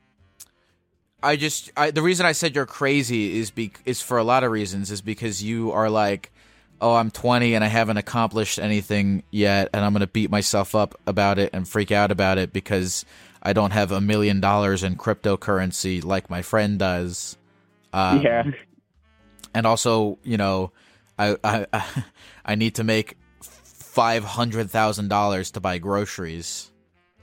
I 1.23 1.37
just 1.37 1.70
I, 1.77 1.91
the 1.91 2.03
reason 2.03 2.27
I 2.27 2.33
said 2.33 2.55
you're 2.55 2.66
crazy 2.66 3.39
is 3.39 3.51
be 3.51 3.73
is 3.85 4.03
for 4.03 4.18
a 4.18 4.25
lot 4.25 4.45
of 4.45 4.51
reasons 4.51 4.91
is 4.91 5.01
because 5.01 5.43
you 5.43 5.73
are 5.73 5.89
like 5.89 6.33
oh 6.81 6.95
I'm 6.95 7.11
20 7.11 7.55
and 7.55 7.62
I 7.62 7.68
haven't 7.68 7.97
accomplished 7.97 8.59
anything 8.59 9.23
yet 9.31 9.70
and 9.73 9.85
I'm 9.85 9.93
going 9.93 10.01
to 10.01 10.09
beat 10.09 10.31
myself 10.31 10.75
up 10.75 10.99
about 11.07 11.39
it 11.39 11.51
and 11.53 11.66
freak 11.66 11.93
out 11.93 12.11
about 12.11 12.39
it 12.39 12.53
because 12.53 13.05
I 13.43 13.53
don't 13.53 13.70
have 13.70 13.93
a 13.93 14.01
million 14.01 14.41
dollars 14.41 14.83
in 14.83 14.97
cryptocurrency 14.97 16.05
like 16.05 16.29
my 16.29 16.43
friend 16.43 16.79
does. 16.79 17.37
Um, 17.93 18.23
yeah, 18.23 18.45
and 19.55 19.66
also 19.66 20.18
you 20.25 20.37
know 20.37 20.73
I 21.18 21.37
I 21.45 21.66
I 22.45 22.55
need 22.55 22.77
to 22.77 22.85
make 22.85 23.16
five 23.43 24.25
hundred 24.25 24.70
thousand 24.70 25.09
dollars 25.09 25.51
to 25.53 25.61
buy 25.61 25.79
groceries. 25.79 26.70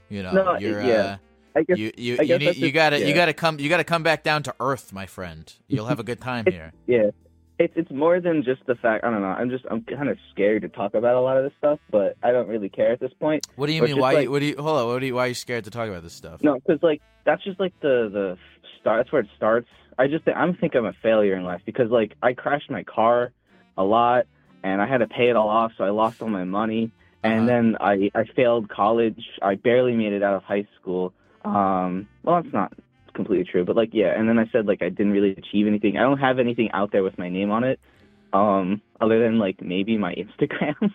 You 0.08 0.22
know, 0.22 0.32
No, 0.32 0.58
you're 0.58 0.82
yeah. 0.82 0.94
uh, 1.02 1.16
I 1.56 1.62
guess 1.64 1.78
you 1.78 1.92
you 1.96 2.16
I 2.20 2.22
you, 2.22 2.38
need, 2.38 2.56
you 2.56 2.70
gotta 2.72 2.98
you 3.06 3.14
gotta 3.14 3.32
come 3.32 3.58
you 3.58 3.68
gotta 3.68 3.84
come 3.84 4.02
back 4.02 4.22
down 4.22 4.42
to 4.44 4.54
earth, 4.60 4.92
my 4.92 5.06
friend. 5.06 5.52
You'll 5.68 5.86
have 5.86 6.00
a 6.00 6.04
good 6.04 6.20
time 6.20 6.44
here. 6.46 6.72
yeah. 6.86 7.10
It's 7.58 7.74
it's 7.76 7.90
more 7.90 8.20
than 8.20 8.42
just 8.42 8.64
the 8.66 8.74
fact. 8.74 9.04
I 9.04 9.10
don't 9.10 9.20
know. 9.20 9.26
I'm 9.28 9.50
just 9.50 9.66
I'm 9.70 9.82
kind 9.82 10.08
of 10.08 10.16
scared 10.30 10.62
to 10.62 10.68
talk 10.70 10.94
about 10.94 11.14
a 11.14 11.20
lot 11.20 11.36
of 11.36 11.44
this 11.44 11.52
stuff, 11.58 11.78
but 11.90 12.16
I 12.22 12.32
don't 12.32 12.48
really 12.48 12.70
care 12.70 12.90
at 12.92 13.00
this 13.00 13.12
point. 13.20 13.46
What 13.56 13.66
do 13.66 13.72
you 13.74 13.82
mean? 13.82 13.98
Why? 13.98 14.14
like- 14.14 14.24
you, 14.24 14.30
what 14.30 14.38
do 14.38 14.46
you 14.46 14.56
hold 14.58 14.78
on? 14.78 14.86
What 14.86 14.98
do 15.00 15.06
you? 15.06 15.14
Why 15.14 15.24
are 15.26 15.28
you 15.28 15.34
scared 15.34 15.64
to 15.64 15.70
talk 15.70 15.86
about 15.88 16.02
this 16.02 16.14
stuff? 16.14 16.42
No, 16.42 16.54
because 16.54 16.82
like 16.82 17.02
that's 17.24 17.44
just 17.44 17.60
like 17.60 17.74
the 17.80 18.08
the 18.10 18.38
start. 18.80 19.00
That's 19.00 19.12
where 19.12 19.20
it 19.20 19.28
starts. 19.36 19.68
I 19.98 20.06
just 20.06 20.26
I'm 20.34 20.54
think 20.54 20.74
I'm 20.74 20.86
a 20.86 20.94
failure 21.02 21.36
in 21.36 21.44
life 21.44 21.60
because 21.66 21.90
like 21.90 22.14
I 22.22 22.32
crashed 22.32 22.70
my 22.70 22.82
car 22.84 23.32
a 23.76 23.84
lot 23.84 24.24
and 24.62 24.80
I 24.80 24.86
had 24.86 24.98
to 24.98 25.06
pay 25.06 25.28
it 25.28 25.36
all 25.36 25.48
off, 25.50 25.72
so 25.76 25.84
I 25.84 25.90
lost 25.90 26.22
all 26.22 26.28
my 26.28 26.44
money. 26.44 26.92
And 27.22 27.40
Uh-huh. 27.40 27.46
then 27.46 27.76
I 27.78 28.10
I 28.14 28.24
failed 28.24 28.70
college. 28.70 29.22
I 29.42 29.56
barely 29.56 29.94
made 29.94 30.14
it 30.14 30.22
out 30.22 30.32
of 30.34 30.44
high 30.44 30.66
school. 30.80 31.12
Um, 31.44 32.08
well, 32.22 32.42
that's 32.42 32.52
not 32.52 32.72
completely 33.14 33.44
true. 33.50 33.64
But 33.64 33.76
like, 33.76 33.90
yeah, 33.92 34.18
and 34.18 34.28
then 34.28 34.38
I 34.38 34.46
said 34.52 34.66
like 34.66 34.82
I 34.82 34.88
didn't 34.88 35.12
really 35.12 35.30
achieve 35.32 35.66
anything. 35.66 35.96
I 35.96 36.02
don't 36.02 36.18
have 36.18 36.38
anything 36.38 36.70
out 36.72 36.92
there 36.92 37.02
with 37.02 37.18
my 37.18 37.28
name 37.28 37.50
on 37.50 37.64
it, 37.64 37.80
um, 38.32 38.80
other 39.00 39.20
than 39.22 39.38
like 39.38 39.60
maybe 39.62 39.96
my 39.98 40.14
Instagram. 40.40 40.92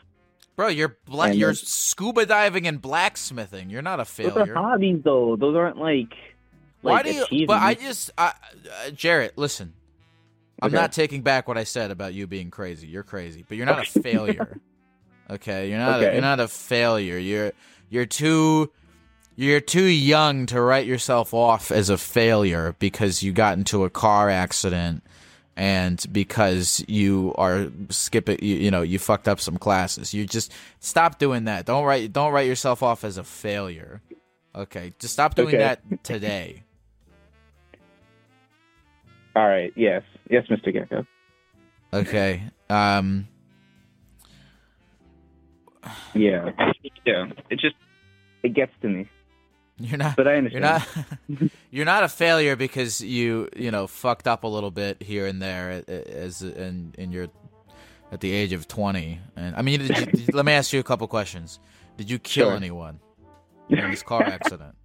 Bro, 0.55 0.69
you're 0.69 0.97
bla- 1.05 1.31
you're 1.33 1.49
then- 1.49 1.55
scuba 1.55 2.25
diving 2.25 2.67
and 2.67 2.81
blacksmithing. 2.81 3.69
You're 3.69 3.81
not 3.81 3.99
a 3.99 4.03
Those 4.03 4.27
are 4.27 4.31
failure. 4.45 4.53
hobbies, 4.55 5.01
though. 5.03 5.35
Those 5.35 5.55
aren't 5.55 5.77
like. 5.77 6.13
Why 6.81 6.93
like 7.01 7.05
do 7.05 7.25
you? 7.35 7.47
But 7.47 7.61
I 7.61 7.73
just, 7.73 8.11
I, 8.17 8.27
uh, 8.85 8.91
Jarrett, 8.91 9.37
listen. 9.37 9.73
I'm 10.61 10.71
not 10.71 10.93
taking 10.93 11.21
back 11.21 11.47
what 11.49 11.57
I 11.57 11.65
said 11.65 11.91
about 11.91 12.13
you 12.13 12.27
being 12.27 12.49
crazy. 12.51 12.87
You're 12.87 13.03
crazy, 13.03 13.43
but 13.45 13.57
you're 13.57 13.65
not 13.65 13.85
a 13.85 13.99
failure. 14.01 14.57
Okay, 15.29 15.69
you're 15.69 15.79
not. 15.79 15.99
A, 16.01 16.13
you're 16.13 16.21
not 16.21 16.39
a 16.39 16.47
failure. 16.47 17.17
You're 17.17 17.51
you're 17.89 18.05
too 18.05 18.71
you're 19.35 19.61
too 19.61 19.85
young 19.85 20.45
to 20.47 20.61
write 20.61 20.85
yourself 20.85 21.33
off 21.33 21.71
as 21.71 21.89
a 21.89 21.97
failure 21.97 22.75
because 22.79 23.23
you 23.23 23.31
got 23.33 23.57
into 23.57 23.83
a 23.83 23.89
car 23.89 24.29
accident 24.29 25.03
and 25.57 26.05
because 26.11 26.83
you 26.87 27.33
are 27.37 27.67
skipping. 27.89 28.37
You, 28.41 28.55
you 28.55 28.71
know, 28.71 28.81
you 28.81 28.99
fucked 28.99 29.27
up 29.27 29.39
some 29.39 29.57
classes. 29.57 30.13
You 30.13 30.25
just 30.25 30.53
stop 30.79 31.19
doing 31.19 31.45
that. 31.45 31.65
Don't 31.65 31.85
write. 31.85 32.11
Don't 32.13 32.31
write 32.33 32.47
yourself 32.47 32.83
off 32.83 33.03
as 33.03 33.17
a 33.17 33.23
failure. 33.23 34.01
Okay, 34.53 34.93
just 34.99 35.13
stop 35.13 35.35
doing 35.35 35.49
Okay. 35.49 35.57
that 35.57 36.03
today. 36.03 36.63
All 39.35 39.47
right. 39.47 39.73
Yes. 39.75 40.03
Yes, 40.29 40.45
Mr. 40.47 40.71
Gecko. 40.71 41.05
Okay. 41.93 42.43
Um. 42.69 43.27
Yeah. 46.13 46.51
Yeah. 47.05 47.25
It 47.49 47.59
just 47.59 47.75
it 48.43 48.53
gets 48.53 48.71
to 48.81 48.87
me, 48.89 49.09
You're 49.79 49.97
not. 49.97 50.15
but 50.15 50.27
I 50.27 50.35
You're 50.39 50.59
not. 50.61 50.87
you're 51.71 51.85
not 51.85 52.03
a 52.03 52.07
failure 52.07 52.55
because 52.55 53.01
you 53.01 53.49
you 53.55 53.71
know 53.71 53.87
fucked 53.87 54.27
up 54.27 54.43
a 54.43 54.47
little 54.47 54.71
bit 54.71 55.01
here 55.03 55.25
and 55.27 55.41
there 55.41 55.83
a- 55.87 56.15
as 56.17 56.41
in 56.41 56.93
in 56.97 57.11
your 57.11 57.27
at 58.11 58.21
the 58.21 58.31
age 58.31 58.53
of 58.53 58.67
twenty. 58.67 59.19
And 59.35 59.55
I 59.55 59.61
mean, 59.61 59.81
you, 59.81 60.05
let 60.33 60.45
me 60.45 60.53
ask 60.53 60.71
you 60.71 60.79
a 60.79 60.83
couple 60.83 61.07
questions. 61.07 61.59
Did 61.97 62.09
you 62.09 62.19
kill 62.19 62.47
Sure. 62.49 62.55
anyone 62.55 62.99
in 63.69 63.89
this 63.91 64.01
car 64.03 64.23
accident? 64.23 64.75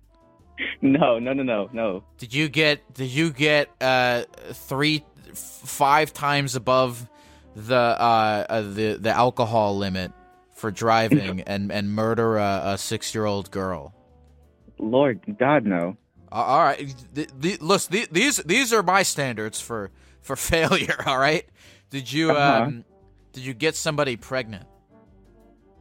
no, 0.82 1.18
no, 1.18 1.32
no, 1.32 1.43
no, 1.43 1.68
no. 1.72 2.05
Did 2.18 2.34
you 2.34 2.49
get 2.49 2.93
did 2.95 3.11
you 3.11 3.30
get 3.30 3.68
uh 3.80 4.24
three 4.53 5.05
f- 5.30 5.36
five 5.36 6.12
times 6.12 6.57
above 6.57 7.09
the 7.55 7.76
uh, 7.76 8.45
uh 8.49 8.61
the 8.62 8.97
the 9.01 9.11
alcohol 9.11 9.76
limit 9.78 10.11
for 10.55 10.70
driving 10.72 11.43
and 11.43 11.70
and 11.70 11.91
murder 11.93 12.38
a, 12.38 12.62
a 12.64 12.78
six 12.78 13.14
year 13.14 13.24
old 13.26 13.51
girl? 13.53 13.95
Lord 14.81 15.20
God, 15.39 15.64
no. 15.66 15.97
Uh, 16.33 16.35
all 16.35 16.61
right, 16.61 16.95
th- 17.14 17.28
th- 17.41 17.61
listen, 17.61 17.93
th- 17.93 18.11
these 18.11 18.37
these 18.39 18.72
are 18.72 18.83
my 18.83 19.03
standards 19.03 19.61
for 19.61 19.91
for 20.20 20.37
failure. 20.51 20.97
All 21.07 21.18
right, 21.18 21.45
did 21.91 22.12
you 22.12 22.31
Uh-huh. 22.31 22.62
um 22.64 22.85
did 23.33 23.45
you 23.45 23.55
get 23.55 23.74
somebody 23.76 24.16
pregnant? 24.16 24.66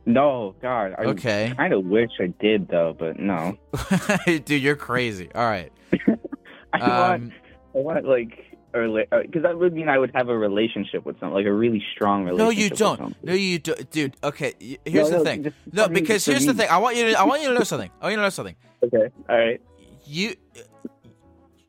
No, 0.05 0.55
God. 0.61 0.95
I 0.97 1.03
Okay. 1.05 1.53
kind 1.55 1.73
of 1.73 1.85
wish 1.85 2.09
I 2.19 2.27
did 2.39 2.67
though, 2.67 2.95
but 2.97 3.19
no. 3.19 3.57
Dude, 4.25 4.49
you're 4.49 4.75
crazy. 4.75 5.29
All 5.35 5.45
right. 5.47 5.71
I 6.73 6.79
want, 6.79 7.23
Um, 7.23 7.31
I 7.75 7.77
want 7.79 8.05
like, 8.07 8.45
because 8.71 9.43
that 9.43 9.57
would 9.57 9.73
mean 9.73 9.89
I 9.89 9.97
would 9.99 10.11
have 10.15 10.29
a 10.29 10.37
relationship 10.37 11.05
with 11.05 11.19
someone, 11.19 11.37
like 11.39 11.47
a 11.47 11.53
really 11.53 11.83
strong 11.95 12.23
relationship. 12.25 12.45
no, 12.45 12.49
you 12.63 12.69
don't. 12.69 13.23
No, 13.23 13.33
you 13.33 13.59
don't, 13.59 13.91
dude. 13.91 14.15
Okay, 14.23 14.53
here's 14.85 15.09
No, 15.11 15.17
the 15.17 15.17
no, 15.17 15.23
thing. 15.23 15.53
No, 15.73 15.89
because 15.89 16.25
here's 16.25 16.45
the 16.45 16.53
thing. 16.53 16.69
I 16.69 16.77
want 16.77 16.95
you 16.95 17.05
to 17.11 17.19
I 17.19 17.23
want 17.23 17.41
you 17.43 17.49
to 17.49 17.53
know 17.55 17.63
something. 17.63 17.91
I 17.99 18.05
want 18.05 18.11
you 18.13 18.17
to 18.17 18.23
know 18.23 18.29
something. 18.29 18.55
Okay. 18.83 19.09
All 19.29 19.37
right. 19.37 19.61
You 20.05 20.35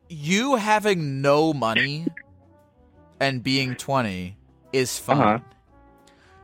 you 0.08 0.56
having 0.56 1.20
no 1.20 1.52
money 1.52 2.06
and 3.20 3.42
being 3.42 3.76
20 3.76 4.36
is 4.72 4.98
fine. 4.98 5.18
Uh-huh. 5.18 5.38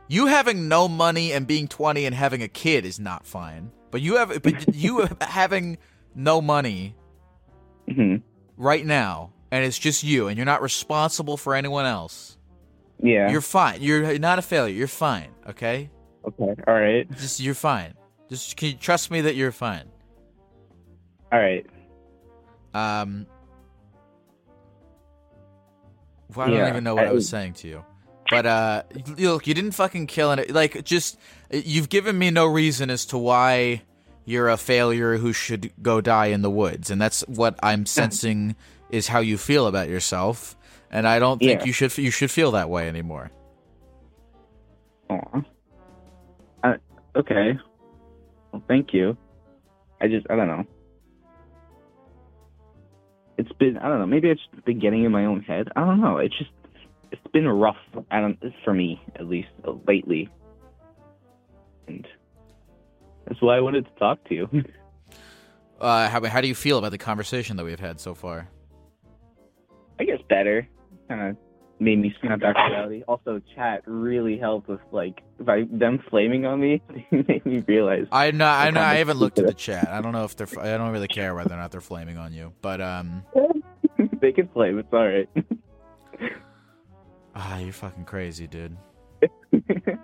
You 0.07 0.27
having 0.27 0.67
no 0.67 0.87
money 0.87 1.33
and 1.33 1.45
being 1.45 1.67
20 1.67 2.05
and 2.05 2.15
having 2.15 2.41
a 2.41 2.47
kid 2.47 2.85
is 2.85 2.99
not 2.99 3.25
fine. 3.25 3.71
But 3.91 4.01
you 4.01 4.17
have 4.17 4.41
but 4.41 4.67
you 4.75 5.07
having 5.21 5.77
no 6.15 6.41
money 6.41 6.95
hmm 7.93 8.15
right 8.57 8.85
now 8.85 9.31
and 9.51 9.63
it's 9.63 9.77
just 9.77 10.03
you 10.03 10.27
and 10.27 10.35
you're 10.37 10.45
not 10.45 10.61
responsible 10.61 11.37
for 11.37 11.55
anyone 11.55 11.85
else. 11.85 12.37
Yeah. 13.01 13.29
You're 13.29 13.41
fine. 13.41 13.81
You're 13.81 14.17
not 14.19 14.39
a 14.39 14.41
failure. 14.41 14.73
You're 14.73 14.87
fine, 14.87 15.29
okay? 15.47 15.89
okay. 16.25 16.61
All 16.67 16.73
right. 16.73 17.09
Just 17.11 17.39
you're 17.39 17.53
fine. 17.53 17.93
Just 18.29 18.57
can 18.57 18.69
you 18.69 18.75
trust 18.75 19.11
me 19.11 19.21
that 19.21 19.35
you're 19.35 19.51
fine. 19.51 19.85
All 21.31 21.39
right. 21.39 21.65
Um 22.73 23.25
well, 26.35 26.47
I 26.47 26.51
don't 26.51 26.69
even 26.69 26.83
know 26.83 26.95
what 26.95 27.05
I, 27.05 27.09
I- 27.09 27.13
was 27.13 27.27
saying 27.29 27.53
to 27.55 27.67
you. 27.67 27.85
But 28.29 28.45
uh 28.45 28.83
look, 29.17 29.47
you 29.47 29.53
didn't 29.53 29.71
fucking 29.71 30.07
kill 30.07 30.31
it. 30.33 30.51
Like 30.51 30.83
just 30.83 31.17
you've 31.51 31.87
given 31.89 32.17
me 32.17 32.29
no 32.29 32.45
reason 32.45 32.89
as 32.89 33.05
to 33.07 33.17
why 33.17 33.83
you're 34.25 34.49
a 34.49 34.57
failure 34.57 35.15
who 35.17 35.31
should 35.31 35.71
go 35.81 36.01
die 36.01 36.27
in 36.27 36.41
the 36.41 36.49
woods. 36.49 36.91
And 36.91 37.01
that's 37.01 37.21
what 37.27 37.57
I'm 37.63 37.85
sensing 37.85 38.55
is 38.89 39.07
how 39.07 39.19
you 39.19 39.37
feel 39.37 39.65
about 39.67 39.87
yourself. 39.87 40.55
And 40.91 41.07
I 41.07 41.19
don't 41.19 41.39
think 41.39 41.61
Yeah. 41.61 41.65
you 41.67 41.71
should 41.73 41.97
you 41.97 42.11
should 42.11 42.29
feel 42.31 42.51
that 42.51 42.69
way 42.69 42.89
anymore. 42.89 43.31
Aw. 45.09 45.41
Uh, 46.65 46.73
okay. 47.15 47.57
Well, 48.51 48.61
thank 48.67 48.93
you. 48.93 49.15
I 50.01 50.07
just, 50.09 50.27
I 50.29 50.35
don't 50.35 50.47
know. 50.47 50.65
It's 53.37 53.51
been, 53.53 53.77
I 53.77 53.87
don't 53.87 53.99
know. 53.99 54.07
Maybe 54.07 54.29
it's 54.29 54.41
been 54.65 54.79
getting 54.79 55.03
in 55.03 55.11
my 55.11 55.25
own 55.25 55.41
head. 55.41 55.67
I 55.75 55.81
don't 55.81 56.01
know. 56.01 56.17
It's 56.17 56.37
just, 56.37 56.51
it's 57.11 57.21
been 57.31 57.47
rough. 57.47 57.77
I 58.11 58.19
don't, 58.19 58.37
for 58.63 58.73
me 58.73 59.01
at 59.15 59.27
least 59.27 59.49
uh, 59.65 59.73
lately, 59.87 60.29
and 61.87 62.05
that's 63.25 63.41
why 63.41 63.57
I 63.57 63.61
wanted 63.61 63.85
to 63.85 63.91
talk 63.99 64.23
to 64.25 64.35
you. 64.35 64.47
Uh 65.79 66.09
how 66.09 66.25
how 66.25 66.41
do 66.41 66.47
you 66.47 66.55
feel 66.55 66.79
about 66.79 66.89
the 66.89 66.97
conversation 66.97 67.55
that 67.57 67.63
we've 67.63 67.79
had 67.79 67.99
so 67.99 68.15
far? 68.15 68.49
I 69.99 70.05
guess 70.05 70.17
better. 70.27 70.67
Kind 71.07 71.21
of 71.21 71.37
made 71.79 71.99
me 71.99 72.15
snap 72.21 72.39
back 72.39 72.55
to 72.55 72.61
reality. 72.63 73.03
Also, 73.07 73.41
chat 73.55 73.83
really 73.85 74.37
helped 74.37 74.67
with 74.67 74.79
like 74.91 75.21
by 75.39 75.65
them 75.71 76.03
flaming 76.09 76.45
on 76.45 76.59
me. 76.59 76.81
made 77.11 77.45
me 77.45 77.63
realize. 77.67 78.07
I 78.11 78.31
know, 78.31 78.47
I 78.47 78.71
know. 78.71 78.81
I 78.81 78.95
haven't 78.95 79.17
looked 79.17 79.39
at 79.39 79.47
the 79.47 79.53
chat. 79.53 79.87
I 79.89 80.01
don't 80.01 80.11
know 80.11 80.23
if 80.23 80.35
they're. 80.35 80.47
I 80.59 80.77
don't 80.77 80.91
really 80.91 81.07
care 81.07 81.35
whether 81.35 81.53
or 81.53 81.57
not 81.57 81.71
they're 81.71 81.81
flaming 81.81 82.17
on 82.17 82.33
you. 82.33 82.53
But 82.61 82.81
um, 82.81 83.23
they 84.21 84.31
can 84.31 84.47
flame. 84.49 84.79
It's 84.79 84.89
all 84.91 85.07
right. 85.07 85.29
ah, 87.35 87.57
you're 87.59 87.73
fucking 87.73 88.05
crazy, 88.05 88.47
dude. 88.47 88.77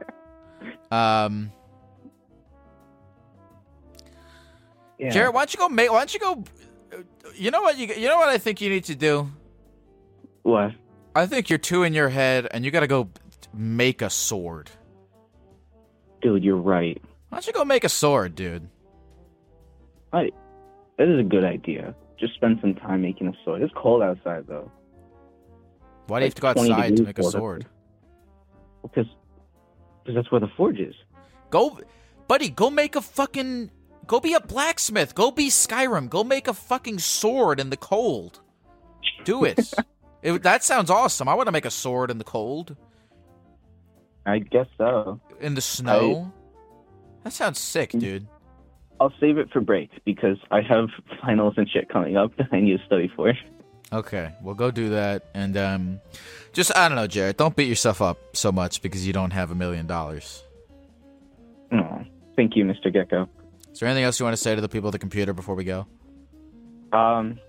Um, 0.93 1.51
yeah. 4.99 5.09
Jared, 5.09 5.33
why 5.33 5.41
don't 5.41 5.53
you 5.53 5.57
go 5.57 5.69
make? 5.69 5.91
Why 5.91 5.99
don't 5.99 6.13
you 6.13 6.19
go? 6.19 6.43
You 7.35 7.49
know 7.49 7.61
what? 7.61 7.77
You 7.77 7.87
you 7.87 8.07
know 8.07 8.17
what 8.17 8.29
I 8.29 8.37
think 8.37 8.61
you 8.61 8.69
need 8.69 8.83
to 8.85 8.95
do. 8.95 9.31
What? 10.43 10.71
I 11.15 11.25
think 11.27 11.49
you're 11.49 11.59
too 11.59 11.83
in 11.83 11.93
your 11.93 12.09
head, 12.09 12.47
and 12.51 12.65
you 12.65 12.71
got 12.71 12.79
to 12.81 12.87
go 12.87 13.09
make 13.53 14.01
a 14.01 14.09
sword. 14.09 14.69
Dude, 16.21 16.43
you're 16.43 16.55
right. 16.55 17.01
Why 17.29 17.37
don't 17.37 17.47
you 17.47 17.53
go 17.53 17.65
make 17.65 17.83
a 17.83 17.89
sword, 17.89 18.35
dude? 18.35 18.67
I. 20.11 20.31
That 20.97 21.07
is 21.07 21.19
a 21.19 21.23
good 21.23 21.43
idea. 21.43 21.95
Just 22.19 22.35
spend 22.35 22.59
some 22.61 22.75
time 22.75 23.01
making 23.01 23.27
a 23.27 23.33
sword. 23.43 23.61
It's 23.61 23.73
cold 23.75 24.01
outside 24.01 24.45
though. 24.47 24.71
Why 26.07 26.19
do 26.19 26.25
you 26.25 26.27
have 26.27 26.35
to 26.35 26.41
go 26.41 26.47
outside 26.49 26.97
to 26.97 27.03
make 27.03 27.19
a 27.19 27.23
sword? 27.23 27.65
Because, 28.81 29.07
because 30.03 30.15
that's 30.15 30.31
where 30.31 30.41
the 30.41 30.49
forge 30.55 30.79
is. 30.79 30.95
Go, 31.49 31.79
buddy. 32.27 32.49
Go 32.49 32.69
make 32.69 32.95
a 32.95 33.01
fucking. 33.01 33.71
Go 34.05 34.19
be 34.19 34.33
a 34.33 34.39
blacksmith. 34.39 35.15
Go 35.15 35.31
be 35.31 35.49
Skyrim. 35.49 36.09
Go 36.09 36.23
make 36.23 36.47
a 36.47 36.53
fucking 36.53 36.99
sword 36.99 37.59
in 37.59 37.69
the 37.69 37.77
cold. 37.77 38.41
Do 39.23 39.45
it. 39.45 39.73
it 40.23 40.43
that 40.43 40.63
sounds 40.63 40.89
awesome. 40.89 41.27
I 41.27 41.33
want 41.35 41.47
to 41.47 41.51
make 41.51 41.65
a 41.65 41.71
sword 41.71 42.09
in 42.09 42.17
the 42.17 42.23
cold, 42.23 42.75
I 44.25 44.39
guess 44.39 44.67
so. 44.77 45.19
in 45.39 45.53
the 45.55 45.61
snow. 45.61 46.31
that 47.23 47.33
sounds 47.33 47.59
sick, 47.59 47.91
dude. 47.91 48.27
I'll 48.99 49.13
save 49.19 49.37
it 49.37 49.51
for 49.51 49.59
break 49.59 49.89
because 50.05 50.37
I 50.49 50.61
have 50.61 50.87
finals 51.21 51.55
and 51.57 51.69
shit 51.69 51.89
coming 51.89 52.15
up 52.15 52.35
that 52.37 52.47
I 52.51 52.61
need 52.61 52.77
to 52.79 52.85
study 52.85 53.11
for. 53.15 53.33
Okay, 53.91 54.33
well, 54.41 54.55
go 54.55 54.71
do 54.71 54.89
that, 54.89 55.25
and 55.35 55.55
um, 55.55 56.01
just 56.51 56.75
I 56.75 56.89
don't 56.89 56.95
know, 56.95 57.05
Jared. 57.05 57.37
Don't 57.37 57.55
beat 57.55 57.67
yourself 57.67 58.01
up 58.01 58.17
so 58.35 58.51
much 58.51 58.81
because 58.81 59.05
you 59.05 59.13
don't 59.13 59.31
have 59.31 59.51
a 59.51 59.55
million 59.55 59.85
dollars. 59.85 60.43
Oh, 61.71 62.01
thank 62.35 62.55
you, 62.55 62.65
Mr. 62.65 62.91
Gecko. 62.91 63.29
Is 63.71 63.79
there 63.79 63.89
anything 63.89 64.03
else 64.03 64.19
you 64.19 64.23
want 64.23 64.35
to 64.35 64.41
say 64.41 64.55
to 64.55 64.61
the 64.61 64.69
people 64.69 64.87
at 64.89 64.93
the 64.93 64.99
computer 64.99 65.33
before 65.33 65.55
we 65.55 65.63
go? 65.63 65.85
Um, 66.91 67.39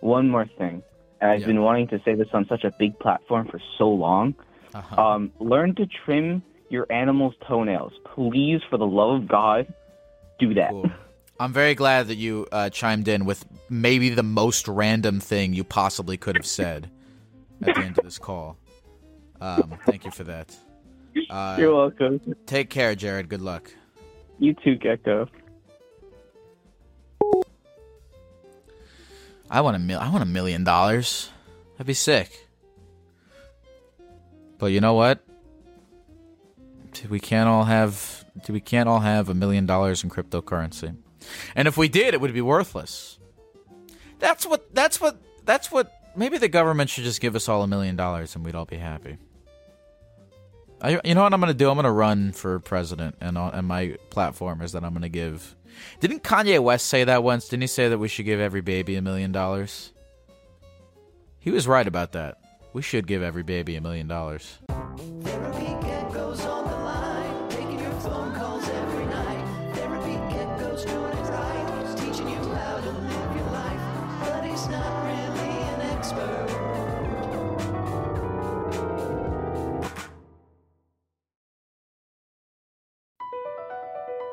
one 0.00 0.28
more 0.28 0.46
thing. 0.58 0.82
And 1.26 1.32
I've 1.34 1.40
Yeah. 1.40 1.46
been 1.48 1.62
wanting 1.62 1.88
to 1.88 2.00
say 2.04 2.14
this 2.14 2.28
on 2.32 2.46
such 2.46 2.62
a 2.62 2.70
big 2.78 2.96
platform 3.00 3.48
for 3.48 3.60
so 3.78 3.88
long. 3.88 4.34
Uh-huh. 4.74 5.02
Um, 5.02 5.32
learn 5.40 5.74
to 5.74 5.86
trim 5.86 6.40
your 6.70 6.86
animal's 6.90 7.34
toenails, 7.48 7.92
please. 8.14 8.60
For 8.70 8.76
the 8.76 8.86
love 8.86 9.22
of 9.22 9.28
God, 9.28 9.66
do 10.38 10.54
that. 10.54 10.70
Cool. 10.70 10.88
I'm 11.40 11.52
very 11.52 11.74
glad 11.74 12.06
that 12.06 12.14
you 12.14 12.46
uh, 12.52 12.70
chimed 12.70 13.08
in 13.08 13.24
with 13.24 13.44
maybe 13.68 14.08
the 14.10 14.22
most 14.22 14.68
random 14.68 15.18
thing 15.18 15.52
you 15.52 15.64
possibly 15.64 16.16
could 16.16 16.36
have 16.36 16.46
said 16.46 16.90
at 17.60 17.74
the 17.74 17.82
end 17.82 17.98
of 17.98 18.04
this 18.04 18.18
call. 18.18 18.56
Um, 19.40 19.76
thank 19.84 20.04
you 20.04 20.12
for 20.12 20.24
that. 20.24 20.56
Uh, 21.28 21.56
You're 21.58 21.74
welcome. 21.74 22.20
Take 22.46 22.70
care, 22.70 22.94
Jared. 22.94 23.28
Good 23.28 23.42
luck. 23.42 23.72
You 24.38 24.54
too, 24.54 24.76
Gecko. 24.76 25.28
I 29.50 29.60
want 29.60 29.76
a 29.76 29.78
mil- 29.78 30.00
I 30.00 30.08
want 30.08 30.22
a 30.22 30.26
million 30.26 30.64
dollars. 30.64 31.30
That'd 31.74 31.86
be 31.86 31.94
sick. 31.94 32.46
But 34.58 34.66
you 34.66 34.80
know 34.80 34.94
what? 34.94 35.20
We 37.08 37.20
can't 37.20 37.48
all 37.48 37.64
have 37.64 38.24
we 38.48 38.60
can't 38.60 38.88
all 38.88 39.00
have 39.00 39.28
a 39.28 39.34
million 39.34 39.66
dollars 39.66 40.02
in 40.02 40.10
cryptocurrency. 40.10 40.96
And 41.54 41.68
if 41.68 41.76
we 41.76 41.88
did, 41.88 42.14
it 42.14 42.20
would 42.20 42.32
be 42.32 42.40
worthless. 42.40 43.18
That's 44.18 44.46
what 44.46 44.74
that's 44.74 45.00
what 45.00 45.20
that's 45.44 45.70
what 45.70 45.92
maybe 46.16 46.38
the 46.38 46.48
government 46.48 46.90
should 46.90 47.04
just 47.04 47.20
give 47.20 47.36
us 47.36 47.48
all 47.48 47.62
a 47.62 47.66
million 47.66 47.96
dollars 47.96 48.34
and 48.34 48.44
we'd 48.44 48.54
all 48.54 48.64
be 48.64 48.76
happy. 48.76 49.18
I, 50.80 51.00
you 51.04 51.14
know 51.14 51.22
what 51.22 51.32
I'm 51.32 51.40
going 51.40 51.52
to 51.52 51.58
do? 51.58 51.70
I'm 51.70 51.76
going 51.76 51.84
to 51.84 51.90
run 51.90 52.32
for 52.32 52.60
president, 52.60 53.16
and 53.20 53.38
uh, 53.38 53.50
and 53.54 53.66
my 53.66 53.96
platform 54.10 54.60
is 54.60 54.72
that 54.72 54.84
I'm 54.84 54.92
going 54.92 55.02
to 55.02 55.08
give. 55.08 55.55
Didn't 56.00 56.22
Kanye 56.22 56.62
West 56.62 56.86
say 56.86 57.04
that 57.04 57.22
once? 57.22 57.48
Didn't 57.48 57.62
he 57.62 57.66
say 57.68 57.88
that 57.88 57.98
we 57.98 58.08
should 58.08 58.24
give 58.24 58.40
every 58.40 58.60
baby 58.60 58.96
a 58.96 59.02
million 59.02 59.32
dollars? 59.32 59.92
He 61.38 61.50
was 61.50 61.68
right 61.68 61.86
about 61.86 62.12
that. 62.12 62.38
We 62.72 62.82
should 62.82 63.06
give 63.06 63.22
every 63.22 63.42
baby 63.42 63.76
a 63.76 63.80
million 63.80 64.08
dollars. 64.08 64.58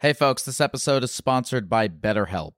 Hey 0.00 0.12
folks, 0.12 0.42
this 0.42 0.60
episode 0.60 1.04
is 1.04 1.10
sponsored 1.10 1.70
by 1.70 1.88
BetterHelp. 1.88 2.52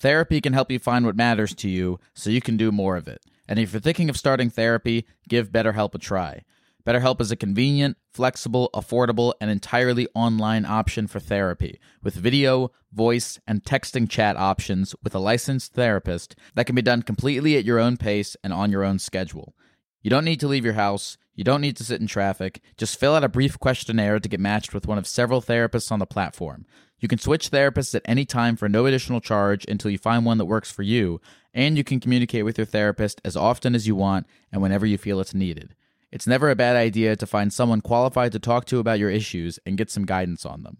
Therapy 0.00 0.40
can 0.40 0.54
help 0.54 0.72
you 0.72 0.80
find 0.80 1.06
what 1.06 1.14
matters 1.14 1.54
to 1.54 1.68
you 1.68 2.00
so 2.14 2.30
you 2.30 2.40
can 2.40 2.56
do 2.56 2.72
more 2.72 2.96
of 2.96 3.06
it. 3.06 3.24
And 3.46 3.60
if 3.60 3.72
you're 3.72 3.80
thinking 3.80 4.10
of 4.10 4.16
starting 4.16 4.50
therapy, 4.50 5.06
give 5.28 5.52
BetterHelp 5.52 5.94
a 5.94 5.98
try. 5.98 6.42
BetterHelp 6.84 7.20
is 7.20 7.30
a 7.30 7.36
convenient, 7.36 7.96
flexible, 8.12 8.70
affordable, 8.74 9.34
and 9.40 9.52
entirely 9.52 10.08
online 10.16 10.64
option 10.64 11.06
for 11.06 11.20
therapy 11.20 11.78
with 12.02 12.14
video, 12.14 12.72
voice, 12.92 13.38
and 13.46 13.62
texting 13.62 14.10
chat 14.10 14.36
options 14.36 14.92
with 15.00 15.14
a 15.14 15.20
licensed 15.20 15.74
therapist 15.74 16.34
that 16.56 16.66
can 16.66 16.74
be 16.74 16.82
done 16.82 17.02
completely 17.02 17.56
at 17.56 17.64
your 17.64 17.78
own 17.78 17.98
pace 17.98 18.36
and 18.42 18.52
on 18.52 18.72
your 18.72 18.82
own 18.82 18.98
schedule. 18.98 19.54
You 20.02 20.10
don't 20.10 20.24
need 20.24 20.40
to 20.40 20.48
leave 20.48 20.64
your 20.64 20.74
house. 20.74 21.18
You 21.34 21.44
don't 21.44 21.60
need 21.60 21.76
to 21.76 21.84
sit 21.84 22.00
in 22.00 22.06
traffic. 22.06 22.62
Just 22.76 22.98
fill 22.98 23.14
out 23.14 23.24
a 23.24 23.28
brief 23.28 23.58
questionnaire 23.58 24.20
to 24.20 24.28
get 24.28 24.40
matched 24.40 24.74
with 24.74 24.86
one 24.86 24.98
of 24.98 25.06
several 25.06 25.40
therapists 25.40 25.90
on 25.90 25.98
the 25.98 26.06
platform. 26.06 26.66
You 26.98 27.08
can 27.08 27.18
switch 27.18 27.50
therapists 27.50 27.94
at 27.94 28.02
any 28.04 28.26
time 28.26 28.56
for 28.56 28.68
no 28.68 28.84
additional 28.84 29.20
charge 29.20 29.64
until 29.66 29.90
you 29.90 29.98
find 29.98 30.26
one 30.26 30.36
that 30.38 30.44
works 30.44 30.70
for 30.70 30.82
you, 30.82 31.20
and 31.54 31.78
you 31.78 31.84
can 31.84 31.98
communicate 31.98 32.44
with 32.44 32.58
your 32.58 32.66
therapist 32.66 33.22
as 33.24 33.36
often 33.36 33.74
as 33.74 33.86
you 33.86 33.96
want 33.96 34.26
and 34.52 34.60
whenever 34.60 34.84
you 34.84 34.98
feel 34.98 35.18
it's 35.18 35.32
needed. 35.32 35.74
It's 36.12 36.26
never 36.26 36.50
a 36.50 36.56
bad 36.56 36.76
idea 36.76 37.16
to 37.16 37.26
find 37.26 37.50
someone 37.52 37.80
qualified 37.80 38.32
to 38.32 38.38
talk 38.38 38.66
to 38.66 38.78
about 38.78 38.98
your 38.98 39.10
issues 39.10 39.58
and 39.64 39.78
get 39.78 39.90
some 39.90 40.04
guidance 40.04 40.44
on 40.44 40.62
them. 40.62 40.78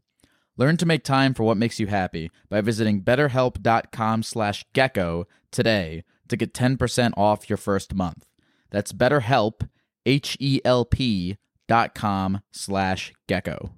Learn 0.57 0.77
to 0.77 0.85
make 0.85 1.05
time 1.05 1.33
for 1.33 1.45
what 1.45 1.57
makes 1.57 1.81
you 1.81 1.87
happy 1.87 2.31
by 2.51 2.61
visiting 2.61 3.03
betterhelp.com/gecko 3.03 5.27
today 5.51 6.05
to 6.29 6.37
get 6.37 6.53
10% 6.53 7.15
off 7.17 7.49
your 7.49 7.57
first 7.57 7.95
month. 7.95 8.27
That's 8.71 8.93
BetterHelp, 8.93 9.67
H 10.11 10.37
E 10.41 10.61
L 10.65 10.85
P 10.85 11.37
dot 11.69 11.95
com 11.95 12.41
slash 12.53 13.13
gecko. 13.29 13.71